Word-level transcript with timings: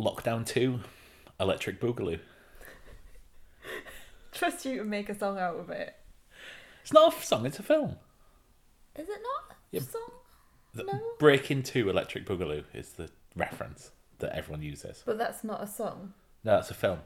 Lockdown 0.00 0.46
2, 0.46 0.80
Electric 1.38 1.78
Boogaloo. 1.78 2.18
Trust 4.32 4.64
you 4.64 4.78
to 4.78 4.84
make 4.84 5.10
a 5.10 5.18
song 5.18 5.38
out 5.38 5.56
of 5.56 5.68
it. 5.68 5.94
It's 6.80 6.92
not 6.92 7.14
a 7.14 7.22
song, 7.22 7.44
it's 7.44 7.58
a 7.58 7.62
film. 7.62 7.96
Is 8.96 9.08
it 9.08 9.18
not? 9.22 9.56
Yep. 9.72 9.82
Song? 9.82 10.10
The 10.72 10.84
No. 10.84 11.00
Breaking 11.18 11.62
2, 11.62 11.90
Electric 11.90 12.24
Boogaloo 12.24 12.64
is 12.72 12.92
the 12.92 13.10
reference 13.36 13.90
that 14.20 14.34
everyone 14.34 14.62
uses. 14.62 15.02
But 15.04 15.18
that's 15.18 15.44
not 15.44 15.62
a 15.62 15.66
song. 15.66 16.14
No, 16.44 16.58
it's 16.58 16.70
a 16.70 16.74
film. 16.74 17.00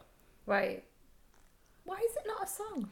Right. 0.47 0.85
Why 1.85 1.97
is 1.97 2.17
it 2.17 2.25
not 2.27 2.45
a 2.45 2.47
song? 2.47 2.91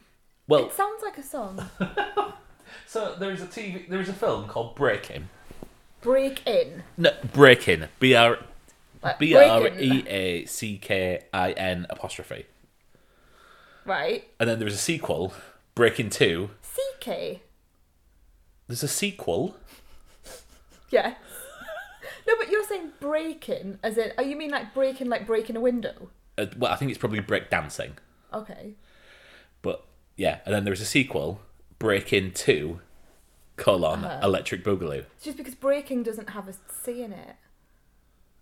Well, 0.49 0.67
It 0.67 0.73
sounds 0.73 1.03
like 1.05 1.19
a 1.19 1.23
song. 1.23 1.65
so 2.87 3.15
there 3.21 3.31
is 3.31 3.41
a 3.41 3.47
TV, 3.47 3.89
there 3.89 4.01
is 4.01 4.09
a 4.09 4.13
film 4.15 4.49
called 4.49 4.75
Breaking. 4.75 5.29
Break 6.01 6.45
in. 6.45 6.83
No, 6.99 7.13
Breaking. 7.33 7.85
B 8.01 8.15
R 8.17 8.39
Like 9.03 9.19
B 9.19 9.35
R. 9.35 9.69
E 9.69 10.05
A 10.07 10.45
C 10.47 10.79
K 10.79 11.23
I 11.33 11.53
N 11.53 11.87
apostrophe. 11.91 12.47
Right. 13.85 14.29
And 14.39 14.49
then 14.49 14.59
there 14.59 14.69
is 14.69 14.75
a 14.75 14.79
sequel, 14.79 15.33
Breaking 15.75 16.09
2. 16.11 16.51
CK. 17.01 17.41
There's 18.69 18.83
a 18.83 18.89
sequel. 18.89 19.57
Yeah. 20.91 21.15
no, 22.29 22.35
but 22.39 22.49
you're 22.51 22.65
saying 22.65 22.93
breaking, 23.01 23.79
as 23.83 23.99
in, 23.99 24.13
oh, 24.19 24.23
you 24.23 24.37
mean 24.37 24.51
like 24.51 24.73
breaking, 24.73 25.09
like 25.09 25.27
breaking 25.27 25.57
a 25.57 25.61
window? 25.61 26.11
Uh, 26.39 26.47
well, 26.57 26.73
I 26.73 26.77
think 26.77 26.91
it's 26.91 26.99
probably 26.99 27.21
break 27.21 27.51
dancing. 27.51 27.95
Okay. 28.33 28.75
But 29.63 29.85
yeah, 30.17 30.39
and 30.47 30.55
then 30.55 30.65
there's 30.65 30.81
a 30.81 30.87
sequel, 30.87 31.41
Breaking 31.79 32.31
2, 32.33 32.81
colon, 33.57 34.05
Uh-huh. 34.05 34.21
Electric 34.27 34.63
Boogaloo. 34.65 35.07
It's 35.17 35.25
just 35.25 35.37
because 35.37 35.55
breaking 35.57 36.05
doesn't 36.05 36.31
have 36.31 36.47
a 36.49 36.55
C 36.85 37.03
in 37.03 37.13
it. 37.13 37.37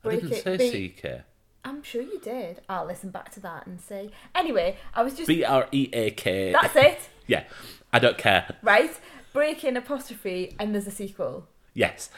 I 0.05 0.17
didn't 0.17 0.35
say 0.43 0.57
be- 0.57 0.89
CK. 0.91 1.23
I'm 1.65 1.83
sure 1.83 2.01
you 2.03 2.19
did. 2.21 2.63
I'll 2.69 2.87
listen 2.87 3.11
back 3.11 3.31
to 3.33 3.41
that 3.41 3.67
and 3.67 3.81
see. 3.81 4.11
Anyway, 4.35 4.79
I 4.95 5.03
was 5.03 5.15
just. 5.15 5.29
B 5.29 5.45
R 5.45 5.69
E 5.73 5.91
A 5.93 6.11
K. 6.13 6.53
That's 6.53 6.75
it, 6.77 7.01
Yeah, 7.27 7.45
I 7.93 7.99
don't 7.99 8.17
care. 8.19 8.57
right? 8.63 8.99
Breaking 9.33 9.77
apostrophe, 9.77 10.57
and 10.59 10.75
there's 10.75 10.87
a 10.87 10.91
sequel. 10.91 11.47
Yes, 11.75 12.09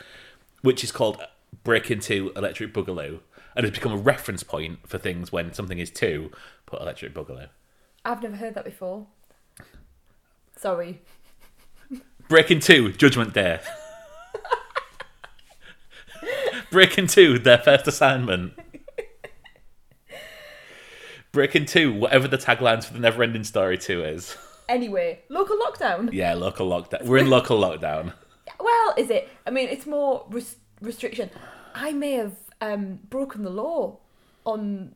which 0.63 0.83
is 0.83 0.91
called 0.93 1.23
Breaking 1.65 2.01
2, 2.01 2.33
Electric 2.37 2.73
Boogaloo. 2.73 3.21
And 3.55 3.67
it's 3.67 3.77
become 3.77 3.93
a 3.93 3.97
reference 3.99 4.43
point 4.43 4.89
for 4.89 4.97
things 4.97 5.31
when 5.31 5.53
something 5.53 5.79
is 5.79 5.91
2, 5.91 6.31
put 6.65 6.81
Electric 6.81 7.13
Boogaloo. 7.13 7.49
I've 8.03 8.23
never 8.23 8.37
heard 8.37 8.55
that 8.55 8.65
before. 8.65 9.07
Sorry. 10.57 11.03
Breaking 12.29 12.61
2, 12.61 12.93
Judgment 12.93 13.35
Day. 13.35 13.61
Breaking 16.73 17.07
2, 17.07 17.41
their 17.41 17.59
first 17.59 17.87
assignment. 17.87 18.55
Breaking 21.33 21.67
2, 21.67 21.93
whatever 21.93 22.27
the 22.27 22.39
taglines 22.39 22.87
for 22.87 22.95
the 22.95 22.99
Never 22.99 23.23
Ending 23.23 23.45
Story 23.45 23.77
2 23.77 24.03
is. 24.03 24.39
Anyway, 24.71 25.21
local 25.29 25.59
lockdown. 25.59 26.09
Yeah, 26.15 26.33
local 26.33 26.67
lockdown. 26.67 27.05
We're 27.05 27.19
in 27.19 27.29
local 27.39 27.61
lockdown. 27.61 28.15
Well, 28.59 28.95
is 28.97 29.11
it? 29.11 29.29
I 29.47 29.51
mean, 29.51 29.69
it's 29.69 29.87
more 29.87 30.25
res- 30.31 30.57
restriction. 30.81 31.29
I 31.75 31.93
may 31.93 32.13
have 32.13 32.37
um, 32.63 33.01
broken 33.11 33.43
the 33.45 33.51
law 33.51 33.99
on 34.47 34.95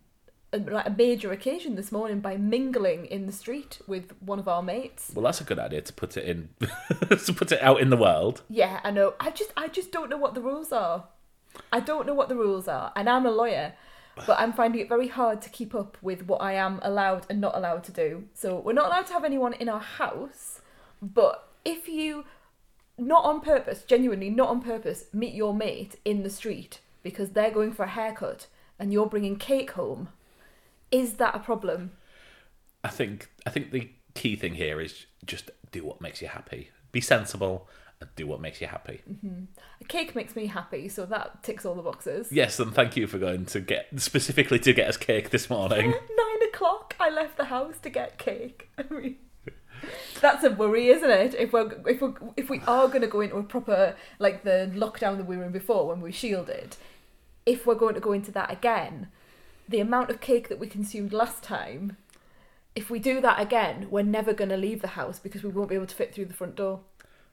a, 0.54 0.58
like 0.58 0.86
a 0.86 0.90
major 0.90 1.30
occasion 1.30 1.74
this 1.74 1.92
morning 1.92 2.20
by 2.20 2.38
mingling 2.38 3.04
in 3.04 3.26
the 3.26 3.32
street 3.32 3.82
with 3.86 4.12
one 4.22 4.38
of 4.38 4.48
our 4.48 4.62
mates. 4.62 5.12
Well, 5.14 5.24
that's 5.24 5.42
a 5.42 5.44
good 5.44 5.58
idea 5.58 5.82
to 5.82 5.92
put 5.92 6.16
it 6.16 6.24
in, 6.24 6.48
to 7.18 7.34
put 7.34 7.52
it 7.52 7.60
out 7.60 7.82
in 7.82 7.90
the 7.90 7.98
world. 7.98 8.40
Yeah, 8.48 8.80
I 8.82 8.90
know. 8.90 9.12
I 9.20 9.30
just, 9.30 9.52
I 9.58 9.68
just 9.68 9.92
don't 9.92 10.08
know 10.08 10.16
what 10.16 10.32
the 10.32 10.40
rules 10.40 10.72
are. 10.72 11.08
I 11.72 11.80
don't 11.80 12.06
know 12.06 12.14
what 12.14 12.28
the 12.28 12.36
rules 12.36 12.68
are, 12.68 12.92
and 12.96 13.08
I'm 13.08 13.26
a 13.26 13.30
lawyer, 13.30 13.74
but 14.26 14.38
I'm 14.38 14.52
finding 14.52 14.80
it 14.80 14.88
very 14.88 15.08
hard 15.08 15.42
to 15.42 15.50
keep 15.50 15.74
up 15.74 15.98
with 16.00 16.26
what 16.26 16.40
I 16.40 16.54
am 16.54 16.80
allowed 16.82 17.26
and 17.28 17.40
not 17.40 17.56
allowed 17.56 17.84
to 17.84 17.92
do. 17.92 18.24
So 18.34 18.58
we're 18.58 18.72
not 18.72 18.86
allowed 18.86 19.06
to 19.06 19.12
have 19.12 19.24
anyone 19.24 19.52
in 19.54 19.68
our 19.68 19.80
house, 19.80 20.60
but 21.02 21.48
if 21.64 21.88
you, 21.88 22.24
not 22.96 23.24
on 23.24 23.40
purpose, 23.40 23.82
genuinely 23.82 24.30
not 24.30 24.48
on 24.48 24.62
purpose, 24.62 25.06
meet 25.12 25.34
your 25.34 25.52
mate 25.52 25.96
in 26.04 26.22
the 26.22 26.30
street 26.30 26.80
because 27.02 27.30
they're 27.30 27.50
going 27.50 27.72
for 27.72 27.84
a 27.84 27.88
haircut 27.88 28.46
and 28.78 28.92
you're 28.92 29.06
bringing 29.06 29.36
cake 29.36 29.72
home, 29.72 30.08
is 30.90 31.14
that 31.14 31.34
a 31.34 31.38
problem? 31.38 31.92
I 32.84 32.88
think 32.88 33.30
I 33.44 33.50
think 33.50 33.72
the 33.72 33.90
key 34.14 34.36
thing 34.36 34.54
here 34.54 34.80
is 34.80 35.06
just 35.24 35.50
do 35.72 35.84
what 35.84 36.00
makes 36.00 36.22
you 36.22 36.28
happy. 36.28 36.70
Be 36.92 37.00
sensible 37.00 37.68
do 38.16 38.26
what 38.26 38.40
makes 38.40 38.60
you 38.60 38.66
happy. 38.66 39.00
Mm-hmm. 39.10 39.44
A 39.80 39.84
cake 39.84 40.14
makes 40.14 40.36
me 40.36 40.46
happy, 40.46 40.88
so 40.88 41.06
that 41.06 41.42
ticks 41.42 41.64
all 41.64 41.74
the 41.74 41.82
boxes. 41.82 42.30
Yes, 42.30 42.58
and 42.60 42.74
thank 42.74 42.96
you 42.96 43.06
for 43.06 43.18
going 43.18 43.46
to 43.46 43.60
get 43.60 43.88
specifically 43.96 44.58
to 44.60 44.72
get 44.72 44.88
us 44.88 44.96
cake 44.96 45.30
this 45.30 45.48
morning. 45.48 45.90
Nine 46.16 46.48
o'clock, 46.48 46.94
I 47.00 47.10
left 47.10 47.36
the 47.36 47.46
house 47.46 47.78
to 47.82 47.90
get 47.90 48.18
cake. 48.18 48.70
I 48.78 48.82
mean, 48.92 49.16
that's 50.20 50.44
a 50.44 50.50
worry, 50.50 50.88
isn't 50.88 51.10
it? 51.10 51.34
If 51.34 51.52
we're 51.52 51.72
if 51.86 52.00
we 52.00 52.08
if 52.36 52.50
we 52.50 52.60
are 52.66 52.88
going 52.88 53.02
to 53.02 53.06
go 53.06 53.20
into 53.20 53.36
a 53.36 53.42
proper 53.42 53.96
like 54.18 54.44
the 54.44 54.70
lockdown 54.74 55.16
that 55.16 55.26
we 55.26 55.36
were 55.36 55.44
in 55.44 55.52
before 55.52 55.86
when 55.88 56.00
we 56.00 56.08
were 56.10 56.12
shielded, 56.12 56.76
if 57.44 57.66
we're 57.66 57.74
going 57.74 57.94
to 57.94 58.00
go 58.00 58.12
into 58.12 58.32
that 58.32 58.50
again, 58.50 59.08
the 59.68 59.80
amount 59.80 60.10
of 60.10 60.20
cake 60.20 60.48
that 60.48 60.58
we 60.58 60.66
consumed 60.66 61.12
last 61.12 61.42
time, 61.42 61.96
if 62.74 62.90
we 62.90 62.98
do 62.98 63.20
that 63.20 63.40
again, 63.40 63.88
we're 63.90 64.02
never 64.02 64.32
going 64.32 64.50
to 64.50 64.56
leave 64.56 64.82
the 64.82 64.88
house 64.88 65.18
because 65.18 65.42
we 65.42 65.50
won't 65.50 65.68
be 65.68 65.74
able 65.74 65.86
to 65.86 65.94
fit 65.94 66.14
through 66.14 66.26
the 66.26 66.34
front 66.34 66.56
door. 66.56 66.80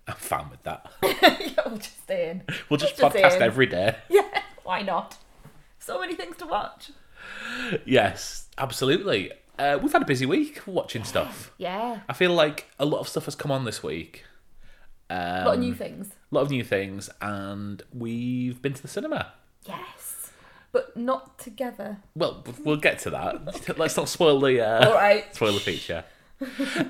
I'm 0.07 0.15
fine 0.15 0.49
with 0.49 0.63
that. 0.63 0.91
yeah, 1.03 1.63
we'll 1.65 1.77
just 1.77 2.03
stay 2.03 2.29
in. 2.31 2.41
We'll 2.69 2.77
just 2.77 2.97
Just 2.97 3.15
podcast 3.15 3.37
in. 3.37 3.41
every 3.41 3.65
day. 3.67 3.95
Yeah, 4.09 4.41
why 4.63 4.81
not? 4.81 5.17
So 5.79 5.99
many 5.99 6.15
things 6.15 6.37
to 6.37 6.45
watch. 6.45 6.91
Yes, 7.85 8.47
absolutely. 8.57 9.31
Uh, 9.57 9.77
we've 9.81 9.91
had 9.93 10.01
a 10.01 10.05
busy 10.05 10.25
week 10.25 10.61
watching 10.65 11.03
stuff. 11.03 11.51
Yeah, 11.57 12.01
I 12.09 12.13
feel 12.13 12.33
like 12.33 12.69
a 12.79 12.85
lot 12.85 12.99
of 12.99 13.07
stuff 13.07 13.25
has 13.25 13.35
come 13.35 13.51
on 13.51 13.65
this 13.65 13.83
week. 13.83 14.23
Um, 15.09 15.17
a 15.19 15.45
lot 15.45 15.53
of 15.55 15.59
new 15.59 15.75
things. 15.75 16.09
a 16.31 16.35
lot 16.35 16.41
of 16.41 16.49
new 16.49 16.63
things, 16.63 17.09
and 17.21 17.81
we've 17.93 18.61
been 18.61 18.73
to 18.73 18.81
the 18.81 18.87
cinema. 18.87 19.33
Yes, 19.67 20.31
but 20.71 20.97
not 20.97 21.37
together. 21.37 21.97
Well, 22.15 22.43
we'll 22.63 22.77
get 22.77 22.99
to 22.99 23.09
that. 23.11 23.77
Let's 23.77 23.95
not 23.95 24.09
spoil 24.09 24.39
the 24.39 24.59
uh, 24.65 24.87
All 24.89 24.93
right. 24.95 25.33
spoil 25.35 25.53
the 25.53 25.59
feature. 25.59 26.03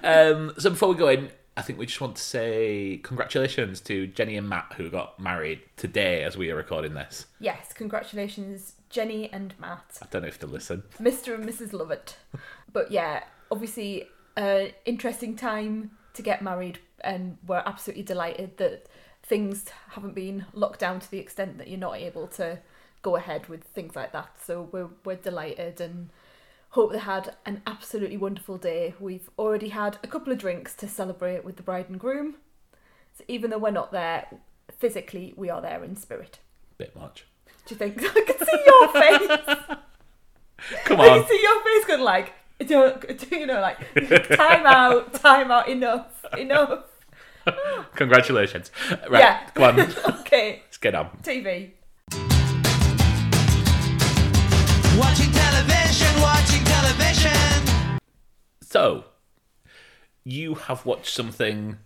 um, 0.04 0.54
so 0.58 0.70
before 0.70 0.90
we 0.90 0.96
go 0.96 1.10
in, 1.10 1.30
I 1.56 1.62
think 1.62 1.78
we 1.78 1.86
just 1.86 2.02
want 2.02 2.16
to 2.16 2.22
say 2.22 3.00
congratulations 3.04 3.80
to 3.82 4.08
Jenny 4.08 4.38
and 4.38 4.50
Matt 4.50 4.74
who 4.76 4.90
got 4.90 5.20
married 5.20 5.62
today 5.78 6.24
as 6.24 6.36
we 6.36 6.50
are 6.50 6.56
recording 6.56 6.96
this. 6.96 7.28
Yes, 7.40 7.74
congratulations, 7.74 8.74
Jenny 8.90 9.32
and 9.32 9.54
Matt, 9.60 9.98
I 10.02 10.08
don't 10.10 10.24
know 10.24 10.28
if 10.28 10.40
they 10.40 10.48
listen. 10.48 10.84
Mr. 11.00 11.36
and 11.36 11.46
Mrs. 11.46 11.74
Lovett. 11.74 12.18
But 12.72 12.92
yeah, 12.92 13.26
obviously, 13.52 14.08
an 14.36 14.72
interesting 14.86 15.36
time 15.36 15.92
to 16.16 16.24
get 16.24 16.42
married, 16.42 16.80
and 17.02 17.38
we're 17.46 17.62
absolutely 17.64 18.02
delighted 18.02 18.58
that 18.58 18.88
things 19.22 19.66
haven't 19.90 20.16
been 20.16 20.48
locked 20.54 20.80
down 20.80 21.00
to 21.00 21.12
the 21.12 21.20
extent 21.20 21.60
that 21.60 21.68
you're 21.68 21.78
not 21.78 21.98
able 21.98 22.26
to 22.30 22.58
go 23.04 23.16
ahead 23.16 23.48
with 23.48 23.64
things 23.64 23.96
like 23.96 24.12
that. 24.14 24.30
So 24.44 24.70
we're 24.72 24.90
we're 25.06 25.18
delighted 25.18 25.80
and 25.80 26.10
hope 26.74 26.92
they 26.92 26.98
had 26.98 27.36
an 27.46 27.62
absolutely 27.68 28.18
wonderful 28.18 28.58
day. 28.58 28.96
We've 29.00 29.30
already 29.38 29.70
had 29.70 29.98
a 30.04 30.08
couple 30.08 30.34
of 30.34 30.40
drinks 30.40 30.74
to 30.76 30.88
celebrate 30.88 31.46
with 31.46 31.56
the 31.58 31.62
bride 31.64 31.88
and 31.88 32.00
groom. 32.00 32.36
So 33.16 33.24
even 33.28 33.52
though 33.52 33.60
we're 33.60 33.70
not 33.70 33.92
there 33.92 34.26
physically, 34.80 35.34
we 35.38 35.50
are 35.52 35.62
there 35.62 35.84
in 35.84 35.96
spirit. 35.96 36.40
Bit 36.80 36.96
much. 36.96 37.26
Do 37.68 37.76
you 37.76 37.78
think 37.78 37.98
I 38.04 38.22
can 38.22 38.38
see 38.48 38.64
your 38.66 38.88
face? 38.90 39.78
Come 40.86 41.00
I 41.02 41.10
on. 41.10 41.20
can 41.20 41.28
see 41.30 41.42
your 41.44 41.64
face 41.64 41.86
going 41.86 42.02
like, 42.02 42.34
don't, 42.66 43.32
you 43.32 43.46
know, 43.46 43.62
like 43.62 43.78
time 44.30 44.66
out, 44.66 45.14
time 45.14 45.52
out, 45.52 45.70
enough, 45.70 46.26
enough. 46.38 46.86
Congratulations. 47.96 48.72
Right, 49.10 49.20
Yeah. 49.20 49.50
come 49.54 49.64
on. 49.80 49.80
Okay, 50.22 50.62
Let's 50.66 50.78
get 50.78 50.96
on. 50.96 51.10
TV. 51.22 51.72
Watching 54.98 55.33
television. 56.94 58.00
So, 58.62 59.06
you 60.24 60.56
have 60.56 60.86
watched 60.86 61.14
something 61.14 61.78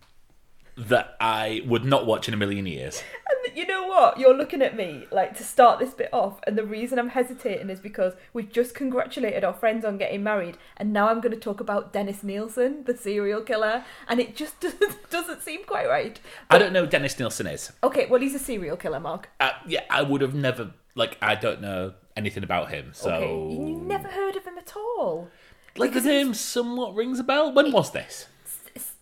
that 0.77 1.15
I 1.19 1.61
would 1.65 1.83
not 1.83 2.05
watch 2.05 2.27
in 2.27 2.33
a 2.33 2.37
million 2.37 2.67
years. 2.67 3.01
And 3.47 3.57
you 3.57 3.65
know 3.65 3.87
what? 3.87 4.19
You're 4.19 4.37
looking 4.37 4.61
at 4.61 4.75
me 4.75 5.07
like 5.11 5.35
to 5.37 5.43
start 5.43 5.79
this 5.79 5.93
bit 5.93 6.09
off, 6.13 6.39
and 6.45 6.57
the 6.57 6.63
reason 6.63 6.99
I'm 6.99 7.09
hesitating 7.09 7.69
is 7.69 7.79
because 7.79 8.13
we've 8.31 8.51
just 8.51 8.75
congratulated 8.75 9.43
our 9.43 9.53
friends 9.53 9.83
on 9.83 9.97
getting 9.97 10.21
married, 10.21 10.57
and 10.77 10.93
now 10.93 11.09
I'm 11.09 11.19
going 11.19 11.33
to 11.33 11.39
talk 11.39 11.59
about 11.59 11.93
Dennis 11.93 12.23
Nilsen, 12.23 12.83
the 12.83 12.95
serial 12.95 13.41
killer, 13.41 13.83
and 14.07 14.19
it 14.19 14.35
just 14.35 14.59
doesn't, 14.61 15.09
doesn't 15.09 15.41
seem 15.41 15.63
quite 15.63 15.87
right. 15.87 16.19
I 16.49 16.59
don't 16.59 16.73
know 16.73 16.83
who 16.83 16.89
Dennis 16.89 17.17
Nilsen 17.17 17.47
is. 17.47 17.71
Okay, 17.83 18.05
well, 18.05 18.21
he's 18.21 18.35
a 18.35 18.39
serial 18.39 18.77
killer, 18.77 18.99
Mark. 18.99 19.29
Uh, 19.39 19.51
yeah, 19.65 19.83
I 19.89 20.03
would 20.03 20.21
have 20.21 20.35
never, 20.35 20.73
like, 20.93 21.17
I 21.21 21.33
don't 21.33 21.61
know 21.61 21.93
anything 22.17 22.43
about 22.43 22.69
him. 22.71 22.89
So, 22.93 23.09
Okay, 23.11 23.53
you 23.53 23.77
never 23.77 24.07
heard 24.09 24.35
of 24.35 24.45
him 24.45 24.57
at 24.57 24.73
all. 24.75 25.29
like, 25.77 25.93
the 25.93 26.01
name 26.01 26.33
somewhat 26.33 26.95
rings 26.95 27.19
a 27.19 27.23
bell. 27.23 27.53
When 27.53 27.71
was 27.71 27.91
this? 27.91 28.27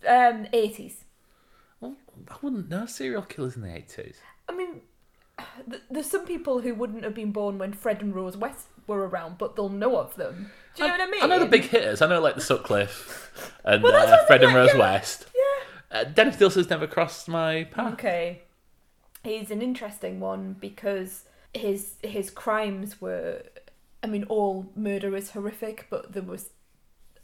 Um, 0.08 0.46
80s. 0.54 0.98
Well, 1.80 1.96
I 2.30 2.36
wouldn't 2.42 2.70
know 2.70 2.86
serial 2.86 3.22
killers 3.24 3.56
in 3.56 3.62
the 3.64 3.68
80s. 3.70 4.16
I 4.48 4.54
mean, 4.56 4.82
th- 5.70 5.82
there's 5.90 6.10
some 6.10 6.26
people 6.26 6.60
who 6.62 6.74
wouldn't 6.76 7.04
have 7.04 7.16
been 7.16 7.32
born 7.32 7.58
when 7.58 7.74
Fred 7.74 8.02
and 8.02 8.14
Rose 8.14 8.38
West 8.38 8.68
were 8.88 9.08
around, 9.08 9.38
but 9.40 9.56
they'll 9.56 9.70
know 9.70 9.98
of 9.98 10.16
them. 10.16 10.52
Do 10.76 10.84
you 10.84 10.90
know 10.90 10.94
what 10.98 11.08
I 11.08 11.12
mean? 11.12 11.24
I 11.24 11.28
know 11.28 11.40
the 11.40 11.46
big 11.48 11.64
hitters. 11.64 12.02
I 12.02 12.08
know 12.08 12.22
like 12.22 12.36
the 12.36 12.42
Sutcliffe 12.42 13.32
and 13.66 13.82
Well, 13.82 13.96
uh, 13.96 14.26
Fred 14.28 14.44
and 14.44 14.54
like, 14.54 14.58
Rose 14.62 14.70
yeah. 14.74 14.80
West. 14.80 15.26
Yeah. 15.36 16.00
Uh, 16.00 16.04
Dennis 16.04 16.40
Nilsen's 16.40 16.70
never 16.70 16.86
crossed 16.88 17.28
my 17.28 17.64
path. 17.66 17.94
Okay. 17.94 18.44
He's 19.24 19.50
an 19.50 19.62
interesting 19.64 20.20
one 20.20 20.56
because 20.60 21.24
his 21.56 21.96
his 22.04 22.30
crimes 22.30 23.02
were 23.02 23.44
I 24.04 24.08
mean 24.08 24.26
all 24.26 24.72
murder 24.76 25.16
is 25.16 25.32
horrific, 25.32 25.88
but 25.90 26.14
there 26.14 26.24
was 26.24 26.50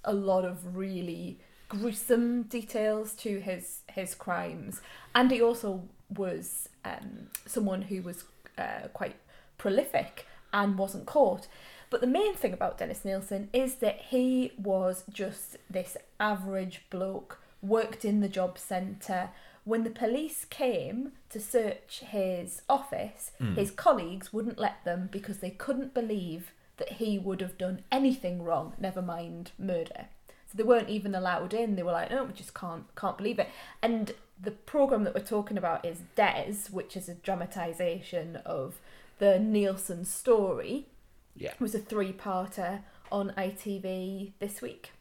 a 0.03 0.13
lot 0.13 0.45
of 0.45 0.75
really 0.75 1.39
gruesome 1.69 2.43
details 2.43 3.13
to 3.13 3.39
his 3.39 3.81
his 3.89 4.15
crimes. 4.15 4.81
And 5.15 5.31
he 5.31 5.41
also 5.41 5.83
was 6.09 6.69
um, 6.83 7.27
someone 7.45 7.83
who 7.83 8.01
was 8.01 8.25
uh, 8.57 8.87
quite 8.93 9.15
prolific 9.57 10.25
and 10.51 10.77
wasn't 10.77 11.05
caught. 11.05 11.47
But 11.89 12.01
the 12.01 12.07
main 12.07 12.35
thing 12.35 12.53
about 12.53 12.77
Dennis 12.77 13.03
Nilsen 13.03 13.49
is 13.53 13.75
that 13.75 13.99
he 14.09 14.53
was 14.57 15.03
just 15.09 15.57
this 15.69 15.97
average 16.19 16.83
bloke, 16.89 17.39
worked 17.61 18.05
in 18.05 18.21
the 18.21 18.29
job 18.29 18.57
centre. 18.57 19.29
When 19.63 19.83
the 19.83 19.89
police 19.89 20.45
came 20.45 21.11
to 21.29 21.39
search 21.39 22.01
his 22.07 22.63
office, 22.67 23.31
hmm. 23.37 23.53
his 23.53 23.71
colleagues 23.71 24.33
wouldn't 24.33 24.57
let 24.57 24.83
them 24.83 25.09
because 25.11 25.37
they 25.37 25.51
couldn't 25.51 25.93
believe 25.93 26.51
that 26.77 26.93
he 26.93 27.19
would 27.19 27.41
have 27.41 27.57
done 27.57 27.83
anything 27.91 28.41
wrong, 28.43 28.73
never 28.79 29.01
mind 29.01 29.51
murder. 29.59 30.07
So 30.51 30.57
they 30.57 30.63
weren't 30.63 30.89
even 30.89 31.15
allowed 31.15 31.53
in. 31.53 31.75
They 31.75 31.83
were 31.83 31.91
like, 31.91 32.09
no, 32.09 32.23
we 32.25 32.33
just 32.33 32.53
can't 32.53 32.83
can't 32.95 33.17
believe 33.17 33.39
it. 33.39 33.49
And 33.81 34.13
the 34.41 34.51
program 34.51 35.03
that 35.03 35.13
we're 35.13 35.21
talking 35.21 35.57
about 35.57 35.85
is 35.85 35.99
Des, 36.15 36.69
which 36.71 36.97
is 36.97 37.07
a 37.07 37.13
dramatisation 37.13 38.37
of 38.37 38.79
the 39.19 39.39
Nilsen 39.39 40.03
story. 40.03 40.87
Yeah. 41.35 41.51
It 41.51 41.61
was 41.61 41.75
a 41.75 41.79
three-parter 41.79 42.81
on 43.11 43.31
ITV 43.37 44.33
this 44.39 44.61
week. 44.61 44.91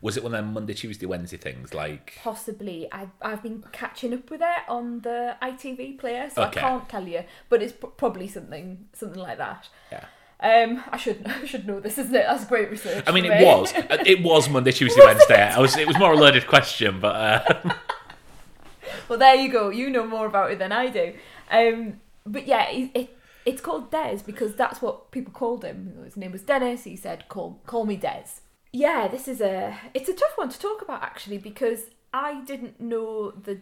Was 0.00 0.16
it 0.16 0.22
one 0.24 0.34
of 0.34 0.44
them 0.44 0.52
Monday, 0.54 0.74
Tuesday, 0.74 1.06
Wednesday 1.06 1.36
things? 1.36 1.72
Like, 1.74 2.14
Possibly, 2.22 2.88
I've 2.90 3.10
I've 3.20 3.42
been 3.42 3.64
catching 3.72 4.12
up 4.14 4.30
with 4.30 4.40
it 4.42 4.62
on 4.68 5.00
the 5.00 5.36
ITV 5.40 5.98
player, 5.98 6.28
so 6.30 6.42
Okay. 6.44 6.60
I 6.60 6.62
can't 6.62 6.88
tell 6.88 7.06
you, 7.06 7.22
but 7.48 7.62
it's 7.62 7.72
probably 7.96 8.28
something 8.28 8.86
something 8.92 9.20
like 9.20 9.38
that. 9.38 9.68
yeah. 9.90 10.04
Um, 10.40 10.82
I 10.90 10.96
should 10.96 11.24
I 11.42 11.44
should 11.44 11.66
know 11.68 11.78
this, 11.78 11.98
isn't 11.98 12.14
it? 12.14 12.24
That's 12.28 12.44
great 12.46 12.68
research. 12.70 13.04
I 13.06 13.12
mean, 13.12 13.24
it 13.24 13.38
me. 13.38 13.44
was. 13.44 13.72
Uh, 13.72 14.02
It 14.04 14.22
was 14.24 14.48
Monday, 14.48 14.72
Tuesday, 14.80 15.00
Wednesday. 15.04 15.40
I 15.40 15.58
was. 15.60 15.76
It 15.76 15.86
was 15.86 15.98
more 15.98 16.12
a 16.14 16.16
loaded 16.16 16.46
question, 16.48 16.98
but 16.98 17.14
uh, 17.14 17.74
Well, 19.08 19.18
there 19.18 19.34
you 19.36 19.50
go. 19.50 19.70
You 19.70 19.90
know 19.90 20.06
more 20.06 20.26
about 20.26 20.50
it 20.50 20.58
than 20.58 20.72
I 20.72 20.88
do. 20.88 21.14
Um, 21.50 22.00
but 22.26 22.46
yeah, 22.46 22.68
it, 22.70 22.90
it 22.94 23.16
it's 23.44 23.60
called 23.60 23.90
Des 23.90 24.18
because 24.26 24.54
that's 24.54 24.80
what 24.82 25.10
people 25.10 25.32
called 25.32 25.64
him. 25.64 25.94
His 26.04 26.16
name 26.16 26.32
was 26.32 26.42
Dennis. 26.42 26.84
He 26.84 26.96
said, 26.96 27.28
"Call 27.28 27.60
call 27.66 27.84
me 27.86 27.96
Des." 27.96 28.40
Yeah, 28.72 29.06
this 29.06 29.28
is 29.28 29.40
a 29.40 29.76
it's 29.92 30.08
a 30.08 30.14
tough 30.14 30.36
one 30.36 30.48
to 30.48 30.58
talk 30.58 30.80
about 30.80 31.02
actually 31.02 31.38
because 31.38 31.84
I 32.12 32.40
didn't 32.40 32.80
know 32.80 33.30
the 33.30 33.58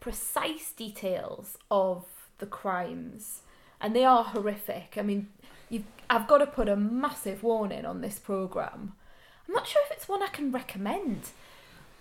precise 0.00 0.70
details 0.72 1.58
of 1.70 2.04
the 2.38 2.46
crimes, 2.46 3.42
and 3.80 3.94
they 3.94 4.04
are 4.04 4.22
horrific. 4.22 4.94
I 4.96 5.02
mean, 5.02 5.28
you 5.68 5.84
I've 6.08 6.28
got 6.28 6.38
to 6.38 6.46
put 6.46 6.68
a 6.68 6.76
massive 6.76 7.42
warning 7.42 7.84
on 7.84 8.00
this 8.00 8.18
program. 8.18 8.94
I'm 9.48 9.54
not 9.54 9.66
sure 9.66 9.82
if 9.86 9.92
it's 9.92 10.08
one 10.08 10.22
I 10.22 10.28
can 10.28 10.52
recommend 10.52 11.30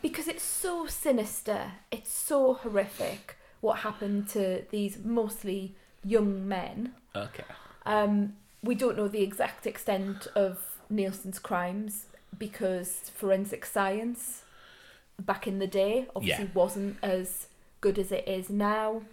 because 0.01 0.27
it's 0.27 0.43
so 0.43 0.85
sinister, 0.85 1.71
it's 1.91 2.11
so 2.11 2.53
horrific 2.53 3.37
what 3.61 3.79
happened 3.79 4.27
to 4.27 4.63
these 4.69 4.97
mostly 5.03 5.75
young 6.03 6.47
men. 6.47 6.93
okay. 7.15 7.45
Um, 7.85 8.33
we 8.61 8.75
don't 8.75 8.97
know 8.97 9.07
the 9.07 9.23
exact 9.23 9.65
extent 9.65 10.27
of 10.35 10.59
Nilsen's 10.89 11.39
crimes 11.39 12.05
because 12.37 13.11
forensic 13.15 13.65
science 13.65 14.43
back 15.19 15.47
in 15.47 15.59
the 15.59 15.67
day 15.67 16.07
obviously 16.15 16.45
Yeah. 16.45 16.51
wasn't 16.53 16.97
as 17.03 17.47
good 17.81 17.99
as 17.99 18.11
it 18.11 18.27
is 18.27 18.49
now. 18.49 19.03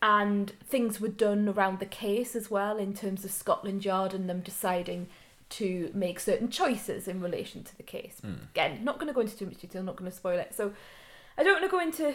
And 0.00 0.50
things 0.66 1.00
were 1.00 1.08
done 1.08 1.48
around 1.48 1.78
the 1.78 1.86
case 1.86 2.34
as 2.34 2.50
well 2.50 2.76
in 2.76 2.92
terms 2.92 3.24
of 3.24 3.30
Scotland 3.30 3.84
Yard 3.84 4.12
and 4.14 4.28
them 4.28 4.40
deciding 4.40 5.08
to 5.50 5.90
make 5.94 6.18
certain 6.18 6.50
choices 6.50 7.06
in 7.06 7.20
relation 7.20 7.62
to 7.62 7.76
the 7.76 7.82
case. 7.84 8.18
Hmm. 8.20 8.34
Again, 8.50 8.84
not 8.84 8.96
going 8.98 9.06
to 9.06 9.12
go 9.12 9.20
into 9.20 9.36
too 9.36 9.46
much 9.46 9.58
detail, 9.60 9.82
not 9.82 9.96
going 9.96 10.10
to 10.10 10.16
spoil 10.16 10.38
it. 10.40 10.54
So 10.54 10.72
I 11.38 11.44
don't 11.44 11.60
want 11.60 11.64
to 11.64 11.70
go 11.70 11.80
into 11.80 12.14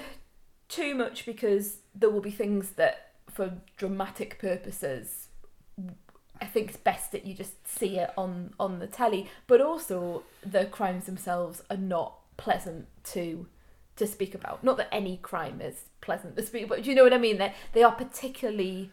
too 0.68 0.96
much 0.96 1.26
because 1.26 1.78
there 1.96 2.10
will 2.10 2.20
be 2.22 2.32
things 2.32 2.72
that, 2.72 3.14
for 3.32 3.54
dramatic 3.78 4.38
purposes, 4.40 5.27
I 6.42 6.46
think 6.46 6.70
it's 6.70 6.78
best 6.78 7.12
that 7.12 7.26
you 7.26 7.34
just 7.34 7.68
see 7.68 7.98
it 7.98 8.12
on 8.18 8.54
on 8.60 8.80
the 8.80 8.88
telly. 8.88 9.30
But 9.48 9.62
also, 9.62 10.24
the 10.46 10.66
crimes 10.66 11.06
themselves 11.06 11.64
are 11.70 11.78
not 11.78 12.16
pleasant 12.38 12.88
to 13.06 13.48
to 13.98 14.08
speak 14.08 14.36
about. 14.36 14.64
Not 14.64 14.78
that 14.78 14.94
any 14.94 15.18
crime 15.18 15.60
is 15.62 15.86
pleasant 16.02 16.38
to 16.38 16.44
speak, 16.46 16.70
but 16.70 16.84
do 16.84 16.90
you 16.90 16.96
know 16.96 17.04
what 17.04 17.14
I 17.14 17.18
mean? 17.18 17.38
They 17.38 17.54
they 17.74 17.84
are 17.84 17.92
particularly 17.92 18.92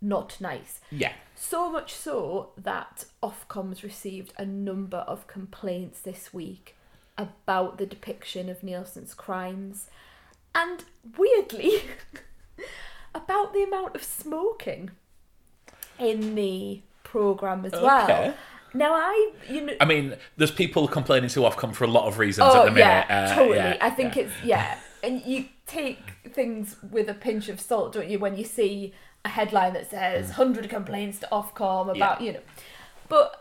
not 0.00 0.40
nice. 0.40 0.80
Yeah. 0.90 1.12
So 1.34 1.70
much 1.70 1.94
so 1.94 2.50
that 2.56 3.04
Ofcom's 3.22 3.84
received 3.84 4.32
a 4.36 4.44
number 4.44 4.98
of 4.98 5.26
complaints 5.28 6.00
this 6.00 6.34
week 6.34 6.76
about 7.16 7.78
the 7.78 7.86
depiction 7.86 8.48
of 8.48 8.62
Nilsen's 8.62 9.14
crimes, 9.14 9.88
and 10.54 10.84
weirdly, 11.16 11.82
about 13.14 13.52
the 13.52 13.62
amount 13.62 13.94
of 13.94 14.02
smoking 14.02 14.90
in 16.02 16.34
the 16.34 16.80
program 17.04 17.64
as 17.64 17.72
Okay. 17.74 17.84
well. 17.84 18.34
Now 18.74 18.94
I, 18.94 19.32
you 19.50 19.60
know, 19.66 19.74
I 19.80 19.84
mean, 19.84 20.16
there's 20.38 20.50
people 20.50 20.88
complaining 20.88 21.28
to 21.30 21.40
Ofcom 21.40 21.74
for 21.74 21.84
a 21.84 21.88
lot 21.98 22.06
of 22.08 22.18
reasons 22.18 22.48
oh 22.50 22.60
at 22.60 22.64
the 22.64 22.70
minute. 22.70 23.06
yeah, 23.08 23.28
uh, 23.30 23.34
totally. 23.34 23.56
yeah, 23.58 23.76
I 23.80 23.90
think 23.90 24.16
yeah. 24.16 24.22
it's 24.22 24.32
yeah, 24.42 24.78
and 25.02 25.22
you 25.26 25.46
take 25.66 26.00
things 26.32 26.76
with 26.90 27.08
a 27.10 27.14
pinch 27.14 27.48
of 27.50 27.60
salt, 27.60 27.92
don't 27.92 28.08
you? 28.08 28.18
When 28.18 28.36
you 28.36 28.44
see 28.44 28.94
a 29.26 29.28
headline 29.28 29.74
that 29.74 29.90
says 29.90 30.28
"100 30.38 30.70
complaints 30.70 31.18
to 31.20 31.28
Ofcom 31.30 31.94
about," 31.94 32.18
Mm. 32.18 32.20
Yeah. 32.20 32.26
you 32.26 32.32
know, 32.34 32.40
but. 33.08 33.38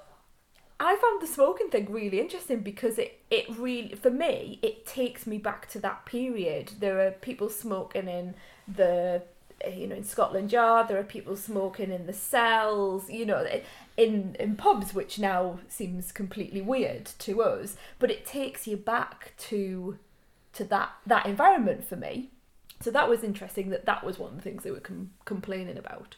I 0.84 0.96
found 0.96 1.22
the 1.22 1.28
smoking 1.28 1.69
thing 1.69 1.92
really 1.92 2.19
interesting 2.19 2.62
because 2.62 2.98
it, 2.98 3.19
it 3.30 3.46
really, 3.56 3.94
for 3.94 4.10
me, 4.10 4.58
it 4.63 4.84
takes 4.88 5.28
me 5.28 5.38
back 5.38 5.69
to 5.74 5.80
that 5.81 6.08
period. 6.08 6.72
There 6.80 7.00
are 7.06 7.12
people 7.12 7.50
smoking 7.50 8.08
in 8.08 8.34
the, 8.68 9.22
Eh, 9.63 9.75
you 9.75 9.88
know, 9.88 9.96
in 9.96 10.04
Scotland 10.04 10.52
Yard. 10.52 10.88
There 10.88 11.00
are 11.00 11.04
people 11.04 11.36
smoking 11.36 11.92
in 11.92 12.06
the 12.06 12.13
cells. 12.13 13.10
You 13.10 13.25
know, 13.25 13.44
eh, 13.44 13.62
in 13.98 14.36
in 14.40 14.56
pubs, 14.56 14.94
which 14.94 15.20
now 15.20 15.60
seems 15.68 16.12
completely 16.12 16.62
weird 16.62 17.06
to 17.20 17.41
us. 17.41 17.75
But 18.00 18.12
it 18.12 18.25
takes 18.25 18.68
you 18.68 18.77
back 18.77 19.34
to 19.50 19.98
to 20.53 20.63
that 20.65 20.91
that 21.06 21.25
environment 21.25 21.88
for 21.88 21.96
me. 21.96 22.32
So 22.80 22.91
that 22.91 23.10
was 23.10 23.24
interesting. 23.24 23.70
That 23.70 23.86
that 23.86 24.03
was 24.03 24.18
one 24.18 24.32
of 24.32 24.36
the 24.38 24.41
things 24.41 24.63
they 24.63 24.72
were 24.72 24.80
com- 24.80 25.12
complaining 25.25 25.77
about. 25.77 26.15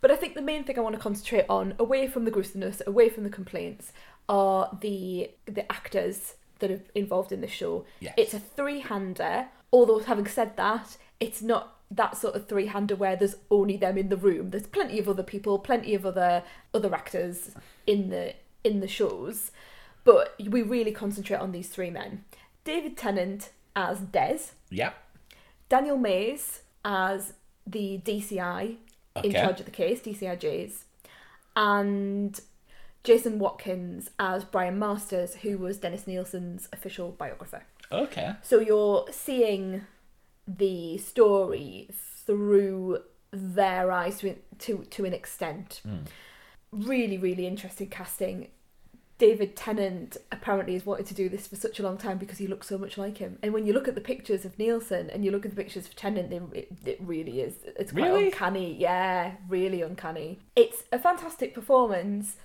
But 0.00 0.10
I 0.10 0.16
think 0.16 0.34
the 0.34 0.42
main 0.42 0.64
thing 0.64 0.78
I 0.78 0.82
want 0.82 0.94
to 0.94 1.00
concentrate 1.00 1.46
on, 1.48 1.74
away 1.78 2.06
from 2.06 2.24
the 2.24 2.30
gruesomeness, 2.30 2.82
away 2.86 3.08
from 3.08 3.24
the 3.24 3.30
complaints, 3.30 3.92
are 4.28 4.76
the 4.80 5.30
the 5.46 5.70
actors 5.72 6.34
that 6.58 6.70
are 6.70 6.80
involved 6.94 7.32
in 7.32 7.40
the 7.40 7.48
show. 7.48 7.84
Yes. 8.00 8.14
It's 8.16 8.34
a 8.34 8.38
three-hander. 8.38 9.48
Although 9.72 10.00
having 10.00 10.26
said 10.26 10.56
that, 10.56 10.96
it's 11.20 11.42
not 11.42 11.75
that 11.90 12.16
sort 12.16 12.34
of 12.34 12.48
three-hander 12.48 12.96
where 12.96 13.16
there's 13.16 13.36
only 13.50 13.76
them 13.76 13.96
in 13.96 14.08
the 14.08 14.16
room. 14.16 14.50
There's 14.50 14.66
plenty 14.66 14.98
of 14.98 15.08
other 15.08 15.22
people, 15.22 15.58
plenty 15.58 15.94
of 15.94 16.04
other 16.04 16.42
other 16.74 16.94
actors 16.94 17.52
in 17.86 18.10
the 18.10 18.34
in 18.64 18.80
the 18.80 18.88
shows. 18.88 19.50
But 20.04 20.34
we 20.38 20.62
really 20.62 20.92
concentrate 20.92 21.38
on 21.38 21.52
these 21.52 21.68
three 21.68 21.90
men. 21.90 22.24
David 22.64 22.96
Tennant 22.96 23.50
as 23.74 24.00
Des, 24.00 24.38
Yeah. 24.70 24.92
Daniel 25.68 25.98
Mays 25.98 26.62
as 26.84 27.34
the 27.66 28.00
DCI 28.04 28.76
in 29.22 29.32
charge 29.32 29.60
of 29.60 29.66
the 29.66 29.72
case, 29.72 30.00
DCI 30.00 30.38
DCIJs, 30.38 30.84
and 31.56 32.40
Jason 33.02 33.38
Watkins 33.38 34.10
as 34.18 34.44
Brian 34.44 34.78
Masters, 34.78 35.36
who 35.36 35.58
was 35.58 35.78
Dennis 35.78 36.06
Nilsen's 36.06 36.68
official 36.72 37.12
biographer. 37.12 37.64
Okay. 37.90 38.34
So 38.42 38.60
you're 38.60 39.06
seeing 39.10 39.86
the 40.46 40.98
story 40.98 41.88
through 42.24 42.98
their 43.32 43.90
eyes 43.90 44.18
to 44.20 44.36
to, 44.58 44.84
to 44.90 45.04
an 45.04 45.12
extent. 45.12 45.80
Hmm. 45.84 45.98
Really, 46.72 47.18
really 47.18 47.46
interesting 47.46 47.88
casting. 47.88 48.48
David 49.18 49.56
Tennant 49.56 50.18
apparently 50.30 50.74
has 50.74 50.84
wanted 50.84 51.06
to 51.06 51.14
do 51.14 51.30
this 51.30 51.46
for 51.46 51.56
such 51.56 51.80
a 51.80 51.82
long 51.82 51.96
time 51.96 52.18
because 52.18 52.36
he 52.36 52.46
looks 52.46 52.66
so 52.68 52.76
much 52.76 52.98
like 52.98 53.16
him. 53.16 53.38
And 53.42 53.54
when 53.54 53.66
you 53.66 53.72
look 53.72 53.88
at 53.88 53.94
the 53.94 54.00
pictures 54.02 54.44
of 54.44 54.58
Nilsen 54.58 55.08
and 55.08 55.24
you 55.24 55.30
look 55.30 55.46
at 55.46 55.52
the 55.52 55.62
pictures 55.62 55.86
of 55.86 55.96
Tennant, 55.96 56.30
it, 56.54 56.68
it 56.84 56.98
really 57.00 57.40
is. 57.40 57.54
It's 57.64 57.92
quite 57.92 58.02
Really? 58.08 58.26
uncanny. 58.26 58.74
Yeah, 58.76 59.32
really 59.48 59.80
uncanny. 59.80 60.40
It's 60.54 60.84
a 60.92 60.98
fantastic 60.98 61.54
performance. 61.54 62.36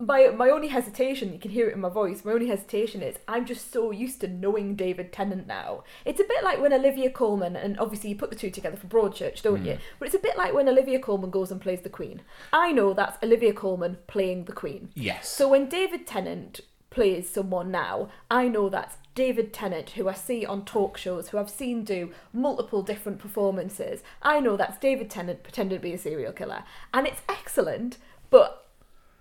My 0.00 0.28
my 0.28 0.48
only 0.48 0.68
hesitation, 0.68 1.32
you 1.32 1.38
can 1.38 1.50
hear 1.50 1.68
it 1.68 1.74
in 1.74 1.80
my 1.80 1.90
voice. 1.90 2.24
My 2.24 2.32
only 2.32 2.48
hesitation 2.48 3.02
is 3.02 3.16
I'm 3.28 3.44
just 3.44 3.70
so 3.70 3.90
used 3.90 4.22
to 4.22 4.28
knowing 4.28 4.74
David 4.74 5.12
Tennant 5.12 5.46
now. 5.46 5.84
It's 6.04 6.20
a 6.20 6.24
bit 6.24 6.42
like 6.42 6.60
when 6.60 6.72
Olivia 6.72 7.10
Colman, 7.10 7.54
and 7.54 7.78
obviously 7.78 8.10
you 8.10 8.16
put 8.16 8.30
the 8.30 8.36
two 8.36 8.50
together 8.50 8.78
for 8.78 8.86
Broadchurch, 8.86 9.42
don't 9.42 9.60
hmm. 9.60 9.66
you? 9.66 9.78
But 9.98 10.06
it's 10.06 10.14
a 10.14 10.20
bit 10.20 10.38
like 10.38 10.54
when 10.54 10.68
Olivia 10.68 10.98
Colman 10.98 11.30
goes 11.30 11.50
and 11.50 11.60
plays 11.60 11.82
the 11.82 11.90
Queen. 11.90 12.22
I 12.52 12.72
know 12.72 12.94
that's 12.94 13.22
Olivia 13.22 13.52
Colman 13.52 13.98
playing 14.06 14.46
the 14.46 14.52
Queen. 14.52 14.90
Yes. 14.94 15.28
So 15.28 15.48
when 15.48 15.68
David 15.68 16.06
Tennant 16.06 16.60
plays 16.88 17.28
someone 17.28 17.70
now, 17.70 18.08
I 18.30 18.48
know 18.48 18.68
that's 18.68 18.96
David 19.14 19.52
Tennant, 19.52 19.90
who 19.90 20.08
I 20.08 20.14
see 20.14 20.46
on 20.46 20.64
talk 20.64 20.96
shows, 20.96 21.28
who 21.28 21.38
I've 21.38 21.50
seen 21.50 21.84
do 21.84 22.10
multiple 22.32 22.82
different 22.82 23.18
performances. 23.18 24.02
I 24.22 24.40
know 24.40 24.56
that's 24.56 24.78
David 24.78 25.10
Tennant 25.10 25.42
pretending 25.42 25.78
to 25.78 25.82
be 25.82 25.92
a 25.92 25.98
serial 25.98 26.32
killer. 26.32 26.64
And 26.94 27.06
it's 27.06 27.20
excellent, 27.28 27.98
but 28.30 28.69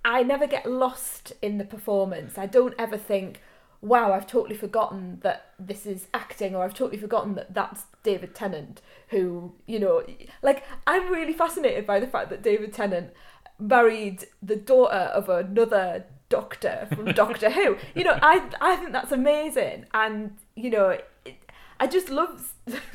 I 0.03 0.23
never 0.23 0.47
get 0.47 0.69
lost 0.69 1.33
in 1.41 1.57
the 1.57 1.65
performance. 1.65 2.37
I 2.37 2.45
don't 2.45 2.73
ever 2.77 2.97
think, 2.97 3.41
wow, 3.81 4.13
I've 4.13 4.27
totally 4.27 4.55
forgotten 4.55 5.19
that 5.21 5.53
this 5.59 5.85
is 5.85 6.07
acting, 6.13 6.55
or 6.55 6.63
I've 6.63 6.73
totally 6.73 6.99
forgotten 6.99 7.35
that 7.35 7.53
that's 7.53 7.83
David 8.03 8.33
Tennant, 8.35 8.81
who, 9.09 9.53
you 9.65 9.79
know, 9.79 10.03
like, 10.41 10.63
I'm 10.87 11.11
really 11.11 11.33
fascinated 11.33 11.85
by 11.85 11.99
the 11.99 12.07
fact 12.07 12.29
that 12.29 12.41
David 12.41 12.73
Tennant 12.73 13.11
married 13.59 14.25
the 14.41 14.55
daughter 14.55 14.95
of 14.95 15.29
another 15.29 16.05
doctor 16.29 16.87
from 16.95 17.05
Doctor 17.13 17.49
Who. 17.49 17.77
You 17.95 18.05
know, 18.05 18.17
I 18.21 18.49
I 18.61 18.75
think 18.77 18.93
that's 18.93 19.11
amazing, 19.11 19.85
and 19.93 20.37
you 20.55 20.69
know, 20.69 20.97
it, 21.25 21.39
I 21.79 21.87
just 21.87 22.09
love 22.09 22.53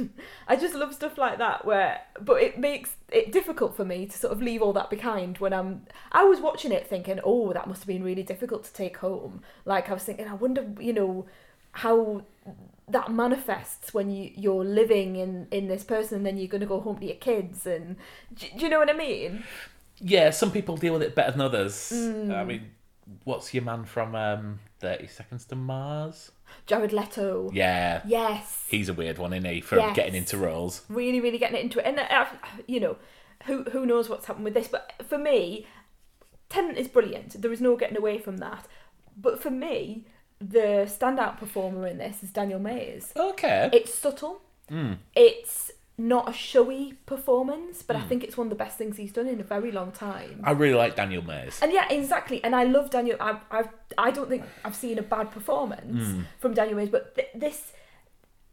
I 0.48 0.56
just 0.56 0.74
love 0.74 0.94
stuff 0.94 1.18
like 1.18 1.38
that. 1.38 1.64
Where, 1.64 2.00
but 2.20 2.42
it 2.42 2.58
makes 2.58 2.96
it 3.10 3.32
difficult 3.32 3.76
for 3.76 3.84
me 3.84 4.06
to 4.06 4.16
sort 4.16 4.32
of 4.32 4.42
leave 4.42 4.62
all 4.62 4.72
that 4.74 4.90
behind 4.90 5.38
when 5.38 5.52
I'm. 5.52 5.86
I 6.12 6.24
was 6.24 6.40
watching 6.40 6.72
it 6.72 6.86
thinking, 6.86 7.20
oh, 7.24 7.52
that 7.52 7.66
must 7.66 7.82
have 7.82 7.88
been 7.88 8.04
really 8.04 8.22
difficult 8.22 8.64
to 8.64 8.72
take 8.72 8.98
home. 8.98 9.42
Like 9.64 9.90
I 9.90 9.94
was 9.94 10.02
thinking, 10.02 10.28
I 10.28 10.34
wonder, 10.34 10.66
you 10.80 10.92
know, 10.92 11.26
how 11.72 12.24
that 12.88 13.10
manifests 13.10 13.94
when 13.94 14.10
you 14.10 14.30
you're 14.34 14.64
living 14.64 15.16
in 15.16 15.48
in 15.50 15.68
this 15.68 15.82
person 15.84 16.18
and 16.18 16.26
then 16.26 16.36
you're 16.36 16.48
going 16.48 16.60
to 16.60 16.66
go 16.66 16.80
home 16.80 16.98
to 16.98 17.06
your 17.06 17.16
kids 17.16 17.66
and 17.66 17.96
do, 18.34 18.46
do 18.58 18.64
you 18.66 18.68
know 18.68 18.78
what 18.78 18.90
i 18.90 18.92
mean 18.92 19.42
yeah, 20.00 20.30
some 20.30 20.50
people 20.50 20.76
deal 20.76 20.92
with 20.92 21.02
it 21.02 21.14
better 21.14 21.32
than 21.32 21.40
others. 21.40 21.92
Mm. 21.94 22.34
I 22.34 22.44
mean, 22.44 22.70
what's 23.24 23.54
your 23.54 23.62
man 23.62 23.84
from 23.84 24.14
um, 24.14 24.60
30 24.84 25.06
Seconds 25.06 25.44
to 25.46 25.56
Mars? 25.56 26.30
jared 26.66 26.92
leto 26.92 27.50
Yeah. 27.52 28.02
yes 28.06 28.64
He's 28.68 28.88
a 28.90 28.94
weird 28.94 29.16
one, 29.18 29.32
isn't 29.32 29.50
he, 29.50 29.60
for 29.60 29.76
Yes. 29.76 29.96
getting 29.96 30.14
into 30.14 30.36
roles. 30.36 30.82
really, 30.88 31.20
really 31.20 31.38
getting 31.38 31.60
into 31.60 31.78
it. 31.78 31.86
And 31.86 31.98
uh, 31.98 32.26
you 32.66 32.80
know, 32.80 32.96
who 33.46 33.64
who 33.72 33.86
knows 33.86 34.08
what's 34.08 34.26
happened 34.26 34.44
with 34.44 34.54
this? 34.54 34.68
But 34.68 34.92
for 35.08 35.16
me, 35.18 35.66
Tennant 36.50 36.76
is 36.78 36.88
brilliant. 36.88 37.40
There 37.40 37.52
is 37.52 37.60
no 37.60 37.76
getting 37.76 37.96
away 37.96 38.18
from 38.18 38.36
that. 38.38 38.66
But 39.16 39.42
for 39.42 39.50
me, 39.50 40.06
the 40.38 40.84
standout 40.86 41.38
performer 41.38 41.86
in 41.86 41.98
this 41.98 42.22
is 42.22 42.30
Daniel 42.30 42.58
Mays. 42.60 43.12
Okay. 43.16 43.70
It's 43.72 43.94
subtle. 43.94 44.42
It's 45.16 45.70
not 45.96 46.28
a 46.28 46.32
showy 46.32 46.94
performance, 47.06 47.82
but 47.82 47.94
I 47.94 48.00
hmm. 48.00 48.08
think 48.08 48.24
it's 48.24 48.36
one 48.36 48.46
of 48.46 48.50
the 48.50 48.56
best 48.56 48.76
things 48.76 48.96
he's 48.96 49.12
done 49.12 49.28
in 49.28 49.40
a 49.40 49.44
very 49.44 49.70
long 49.70 49.92
time. 49.92 50.40
I 50.42 50.50
really 50.50 50.74
like 50.74 50.96
Daniel 50.96 51.22
Mays. 51.22 51.60
And 51.62 51.72
yeah, 51.72 51.86
exactly. 51.88 52.42
And 52.42 52.54
I 52.54 52.64
love 52.64 52.90
Daniel. 52.90 53.16
I 53.20 53.38
I 53.50 53.64
I 53.96 54.10
don't 54.10 54.28
think 54.28 54.44
I've 54.64 54.74
seen 54.74 54.98
a 54.98 55.02
bad 55.02 55.30
performance 55.30 56.08
hmm. 56.08 56.22
from 56.40 56.54
Daniel 56.54 56.76
Mays, 56.76 56.88
but 56.88 57.14
th- 57.14 57.28
this 57.34 57.72